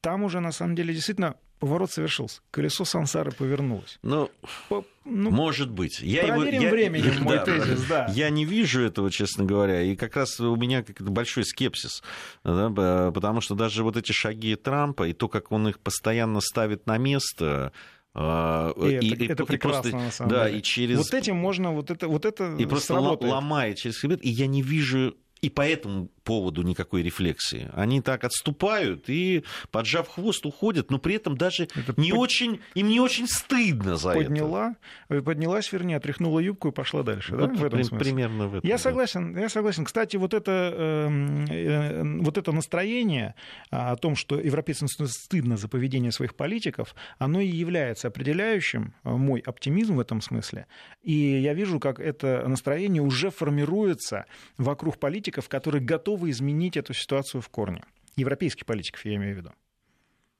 там 0.00 0.22
уже 0.22 0.40
на 0.40 0.52
самом 0.52 0.74
деле 0.74 0.94
действительно 0.94 1.34
поворот 1.62 1.92
совершился. 1.92 2.40
Колесо 2.50 2.84
сансары 2.84 3.30
повернулось. 3.30 4.00
Ну, 4.02 4.28
По, 4.68 4.84
ну 5.04 5.30
может 5.30 5.70
быть. 5.70 6.00
Я 6.00 6.26
проверим 6.26 6.54
его, 6.54 6.64
я, 6.64 6.70
временем 6.72 7.12
я, 7.14 7.20
мой 7.22 7.36
да, 7.36 7.44
тезис, 7.44 7.84
да. 7.88 8.06
Я 8.12 8.30
не 8.30 8.44
вижу 8.44 8.82
этого, 8.82 9.12
честно 9.12 9.44
говоря. 9.44 9.80
И 9.80 9.94
как 9.94 10.16
раз 10.16 10.40
у 10.40 10.56
меня 10.56 10.84
большой 10.98 11.44
скепсис. 11.44 12.02
Да, 12.42 13.12
потому 13.12 13.40
что 13.40 13.54
даже 13.54 13.84
вот 13.84 13.96
эти 13.96 14.10
шаги 14.10 14.56
Трампа 14.56 15.06
и 15.06 15.12
то, 15.12 15.28
как 15.28 15.52
он 15.52 15.68
их 15.68 15.78
постоянно 15.78 16.40
ставит 16.40 16.88
на 16.88 16.98
место, 16.98 17.70
а, 18.12 18.72
и, 18.76 18.98
и, 18.98 19.12
это, 19.14 19.24
и, 19.24 19.28
это 19.28 19.44
прекрасно, 19.46 19.88
и 19.88 19.90
просто, 19.92 19.96
на 20.06 20.10
самом 20.10 20.30
да, 20.32 20.46
деле. 20.46 20.58
И 20.58 20.62
через... 20.62 20.98
Вот 20.98 21.14
этим 21.14 21.36
можно, 21.36 21.70
вот 21.70 21.92
это, 21.92 22.08
вот 22.08 22.24
это 22.24 22.56
И 22.56 22.66
просто 22.66 22.94
сработает. 22.94 23.32
ломает 23.32 23.78
через 23.78 23.98
хребет, 23.98 24.24
и 24.24 24.30
я 24.30 24.48
не 24.48 24.62
вижу 24.62 25.14
и 25.42 25.50
по 25.50 25.62
этому 25.62 26.08
поводу 26.22 26.62
никакой 26.62 27.02
рефлексии. 27.02 27.70
Они 27.74 28.00
так 28.00 28.24
отступают 28.24 29.08
и, 29.08 29.44
поджав 29.70 30.08
хвост, 30.08 30.44
уходят, 30.46 30.90
но 30.90 30.98
при 30.98 31.16
этом 31.16 31.36
даже 31.36 31.64
это 31.64 31.94
не 31.96 32.10
под... 32.10 32.20
очень, 32.20 32.60
им 32.74 32.88
не 32.88 33.00
очень 33.00 33.26
стыдно 33.26 33.96
за 33.96 34.12
Подняла, 34.12 34.76
это. 35.08 35.22
Поднялась, 35.22 35.72
вернее, 35.72 35.96
отряхнула 35.96 36.40
юбку 36.40 36.68
и 36.68 36.72
пошла 36.72 37.02
дальше. 37.02 37.36
Вот 37.36 37.52
да, 37.52 37.58
в 37.58 37.64
этом 37.64 37.78
при, 37.78 37.82
смысле. 37.82 38.04
Примерно 38.04 38.48
в 38.48 38.54
этом. 38.56 38.68
Я 38.68 38.78
согласен, 38.78 39.36
я 39.36 39.48
согласен. 39.48 39.84
Кстати, 39.84 40.16
вот 40.16 40.34
это, 40.34 40.72
э, 40.74 41.46
э, 41.50 42.02
вот 42.20 42.38
это 42.38 42.52
настроение 42.52 43.34
о 43.70 43.96
том, 43.96 44.16
что 44.16 44.38
европейцам 44.40 44.88
стыдно 44.88 45.56
за 45.56 45.68
поведение 45.68 46.12
своих 46.12 46.34
политиков, 46.34 46.94
оно 47.18 47.40
и 47.40 47.46
является 47.46 48.08
определяющим 48.08 48.94
э, 49.04 49.10
мой 49.10 49.40
оптимизм 49.40 49.96
в 49.96 50.00
этом 50.00 50.20
смысле. 50.20 50.66
И 51.02 51.12
я 51.12 51.54
вижу, 51.54 51.80
как 51.80 52.00
это 52.00 52.44
настроение 52.46 53.02
уже 53.02 53.30
формируется 53.30 54.26
вокруг 54.58 54.98
политиков, 54.98 55.48
которые 55.48 55.82
готовы 55.82 56.11
готовы 56.12 56.30
изменить 56.30 56.76
эту 56.76 56.94
ситуацию 56.94 57.40
в 57.40 57.48
корне. 57.48 57.82
Европейских 58.16 58.66
политиков, 58.66 59.04
я 59.04 59.14
имею 59.14 59.34
в 59.34 59.38
виду. 59.38 59.52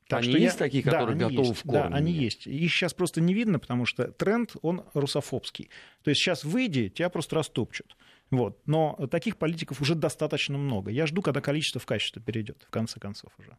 Так 0.08 0.20
они 0.20 0.30
что 0.30 0.38
есть 0.38 0.54
я... 0.54 0.58
такие, 0.58 0.82
которые 0.82 1.16
да, 1.16 1.28
готовы 1.28 1.48
есть. 1.48 1.60
в 1.60 1.62
корне? 1.62 1.88
Да, 1.90 1.96
они 1.96 2.12
есть. 2.12 2.46
Их 2.46 2.70
сейчас 2.70 2.92
просто 2.92 3.20
не 3.20 3.32
видно, 3.32 3.58
потому 3.58 3.86
что 3.86 4.12
тренд, 4.12 4.54
он 4.60 4.82
русофобский. 4.92 5.70
То 6.02 6.10
есть 6.10 6.20
сейчас 6.20 6.44
выйди, 6.44 6.90
тебя 6.90 7.08
просто 7.08 7.36
растопчут. 7.36 7.96
Вот. 8.30 8.58
Но 8.66 8.98
таких 9.10 9.36
политиков 9.38 9.80
уже 9.80 9.94
достаточно 9.94 10.58
много. 10.58 10.90
Я 10.90 11.06
жду, 11.06 11.22
когда 11.22 11.40
количество 11.40 11.80
в 11.80 11.86
качество 11.86 12.20
перейдет, 12.20 12.64
в 12.66 12.70
конце 12.70 13.00
концов 13.00 13.32
уже. 13.38 13.56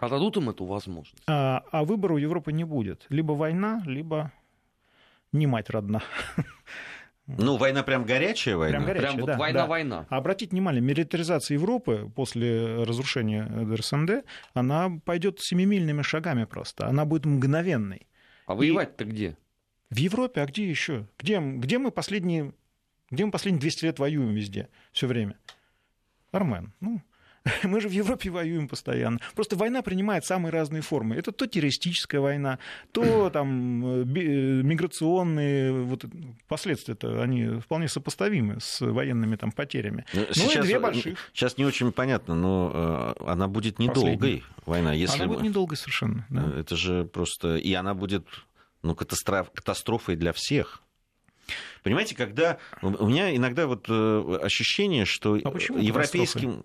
А 0.00 0.08
дадут 0.08 0.36
им 0.36 0.50
эту 0.50 0.64
возможность? 0.64 1.22
А, 1.28 1.62
а 1.70 1.84
выбора 1.84 2.14
у 2.14 2.18
Европы 2.18 2.52
не 2.52 2.64
будет. 2.64 3.06
Либо 3.08 3.32
война, 3.32 3.82
либо 3.86 4.32
не 5.30 5.46
мать 5.46 5.70
родна. 5.70 6.02
Ну, 7.26 7.56
война 7.56 7.82
прям 7.82 8.04
горячая 8.04 8.56
война? 8.56 8.76
Прям 8.76 8.86
горячая, 8.86 9.12
прям 9.14 9.26
да, 9.26 9.32
вот 9.32 9.38
война-война. 9.40 10.00
Да. 10.00 10.06
А 10.10 10.18
обратите 10.18 10.50
внимание, 10.50 10.82
милитаризация 10.82 11.54
Европы 11.54 12.10
после 12.14 12.82
разрушения 12.84 13.44
ДРСМД, 13.44 14.24
она 14.52 14.90
пойдет 15.04 15.40
семимильными 15.40 16.02
шагами 16.02 16.44
просто. 16.44 16.86
Она 16.86 17.04
будет 17.06 17.24
мгновенной. 17.24 18.06
А 18.46 18.54
воевать-то 18.54 19.06
где? 19.06 19.38
В 19.88 19.96
Европе, 19.96 20.42
а 20.42 20.46
где 20.46 20.68
еще? 20.68 21.08
Где, 21.18 21.40
где 21.40 21.78
мы 21.78 21.90
последние 21.90 22.52
где 23.10 23.24
мы 23.24 23.30
последние 23.30 23.60
200 23.60 23.84
лет 23.84 23.98
воюем 23.98 24.34
везде, 24.34 24.68
все 24.92 25.06
время? 25.06 25.38
Армен, 26.32 26.72
ну, 26.80 27.00
Мы 27.62 27.80
же 27.80 27.88
в 27.88 27.92
Европе 27.92 28.30
воюем 28.30 28.68
постоянно. 28.68 29.20
Просто 29.34 29.56
война 29.56 29.82
принимает 29.82 30.24
самые 30.24 30.50
разные 30.50 30.82
формы. 30.82 31.16
Это 31.16 31.30
то 31.32 31.46
террористическая 31.46 32.20
война, 32.20 32.58
то 32.92 33.30
там 33.32 33.84
э, 33.84 34.00
э, 34.00 34.62
миграционные 34.62 35.72
вот, 35.72 36.04
последствия-то, 36.48 37.22
они 37.22 37.60
вполне 37.60 37.88
сопоставимы 37.88 38.60
с 38.60 38.80
военными 38.80 39.36
там 39.36 39.52
потерями. 39.52 40.06
Ну, 40.14 40.26
сейчас, 40.32 40.64
и 40.64 40.68
две 40.68 40.78
больших. 40.78 41.18
Сейчас 41.32 41.58
не 41.58 41.64
очень 41.64 41.92
понятно, 41.92 42.34
но 42.34 43.14
э, 43.18 43.24
она 43.26 43.46
будет 43.46 43.78
недолгой, 43.78 44.16
Последний. 44.16 44.44
война. 44.64 44.92
Если 44.94 45.22
она 45.22 45.32
будет 45.32 45.42
недолгой 45.42 45.76
совершенно. 45.76 46.26
Да. 46.30 46.50
Это 46.58 46.76
же 46.76 47.04
просто... 47.04 47.56
И 47.56 47.72
она 47.74 47.94
будет 47.94 48.26
ну, 48.82 48.94
катастроф... 48.94 49.50
катастрофой 49.50 50.16
для 50.16 50.32
всех. 50.32 50.80
Понимаете, 51.82 52.16
когда 52.16 52.56
у 52.80 53.06
меня 53.06 53.36
иногда 53.36 53.66
вот 53.66 53.90
ощущение, 53.90 55.04
что 55.04 55.34
а 55.34 55.38
европейским 55.78 56.64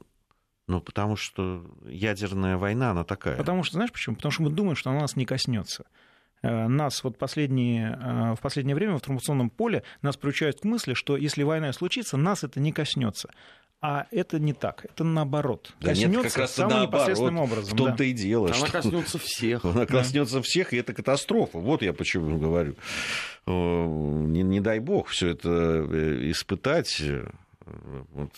ну, 0.70 0.82
потому 0.82 1.16
что 1.16 1.66
ядерная 1.84 2.56
война, 2.56 2.92
она 2.92 3.04
такая. 3.04 3.36
Потому 3.36 3.64
что, 3.64 3.74
знаешь 3.78 3.92
почему? 3.92 4.16
Потому 4.16 4.32
что 4.32 4.44
мы 4.44 4.50
думаем, 4.52 4.76
что 4.76 4.92
она 4.92 5.02
нас 5.02 5.16
не 5.16 5.26
коснется. 5.26 5.86
Э, 6.44 6.68
нас 6.68 7.04
вот 7.04 7.18
последние, 7.18 8.00
э, 8.00 8.36
в 8.36 8.40
последнее 8.40 8.76
время 8.76 8.94
в 8.94 8.98
информационном 8.98 9.50
поле 9.50 9.82
нас 10.04 10.16
приучают 10.16 10.62
к 10.62 10.64
мысли, 10.66 10.94
что 10.94 11.18
если 11.18 11.42
война 11.42 11.74
случится, 11.74 12.18
нас 12.18 12.44
это 12.44 12.60
не 12.60 12.72
коснется. 12.72 13.32
А 13.82 14.06
это 14.12 14.40
не 14.40 14.54
так, 14.54 14.86
это 14.86 15.04
наоборот. 15.04 15.74
Да 15.80 15.88
коснется 15.88 16.18
нет, 16.18 16.28
как 16.28 16.38
раз 16.38 16.54
самым 16.54 16.70
наоборот, 16.70 16.94
непосредственным 16.94 17.40
образом. 17.40 17.74
В 17.74 17.78
том-то 17.78 17.98
да. 17.98 18.04
и 18.04 18.14
дело. 18.14 18.48
Она 18.48 18.56
что... 18.56 18.72
коснется 18.72 19.18
всех. 19.18 19.66
Она 19.66 19.86
коснется 19.88 20.36
да. 20.36 20.42
всех, 20.44 20.74
и 20.74 20.78
это 20.78 20.94
катастрофа. 20.94 21.58
Вот 21.58 21.82
я 21.82 21.94
почему 21.94 22.38
говорю. 22.38 22.76
Не, 23.48 24.44
не 24.44 24.60
дай 24.60 24.80
бог 24.80 25.08
все 25.08 25.30
это 25.30 25.50
э, 25.50 26.30
испытать 26.30 27.02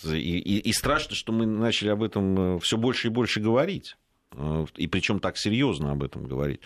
и, 0.04 0.38
и, 0.38 0.58
и 0.58 0.72
страшно, 0.72 1.14
что 1.14 1.32
мы 1.32 1.46
начали 1.46 1.88
об 1.88 2.02
этом 2.02 2.56
э, 2.56 2.58
все 2.60 2.76
больше 2.76 3.08
и 3.08 3.10
больше 3.10 3.40
говорить. 3.40 3.96
Э, 4.32 4.66
и 4.76 4.86
причем 4.86 5.20
так 5.20 5.36
серьезно 5.36 5.92
об 5.92 6.02
этом 6.02 6.24
говорить. 6.24 6.60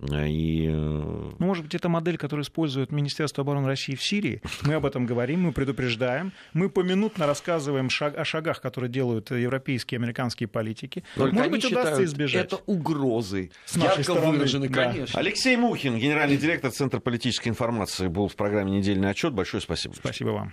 И... 0.00 0.66
Э, 0.66 0.72
ну, 0.72 1.46
может 1.46 1.64
быть, 1.64 1.74
это 1.74 1.88
модель, 1.88 2.18
которую 2.18 2.44
использует 2.44 2.90
Министерство 2.90 3.42
обороны 3.42 3.68
России 3.68 3.94
в 3.94 4.02
Сирии. 4.02 4.42
Мы 4.62 4.74
об 4.74 4.84
этом 4.84 5.06
говорим, 5.06 5.42
мы 5.42 5.52
предупреждаем, 5.52 6.32
мы 6.54 6.70
поминутно 6.70 7.26
рассказываем 7.26 7.88
шаг, 7.88 8.18
о 8.18 8.24
шагах, 8.24 8.60
которые 8.60 8.90
делают 8.90 9.30
европейские 9.30 9.98
и 9.98 10.02
американские 10.02 10.48
политики. 10.48 11.04
Только 11.14 11.34
может 11.34 11.52
быть, 11.52 11.64
удастся 11.64 12.02
избежать. 12.04 12.46
Это 12.46 12.56
угрозы. 12.66 13.52
С 13.64 13.76
нашей 13.76 14.02
стороны, 14.02 14.38
выражены, 14.38 14.68
да. 14.68 14.90
конечно. 14.90 15.18
Алексей 15.20 15.56
Мухин, 15.56 15.98
генеральный 15.98 16.36
директор 16.36 16.72
Центра 16.72 16.98
политической 16.98 17.48
информации, 17.48 18.08
был 18.08 18.26
в 18.26 18.34
программе 18.34 18.72
«Недельный 18.72 19.10
отчет». 19.10 19.32
Большое 19.32 19.60
спасибо. 19.60 19.94
Спасибо 19.94 20.30
вам. 20.30 20.52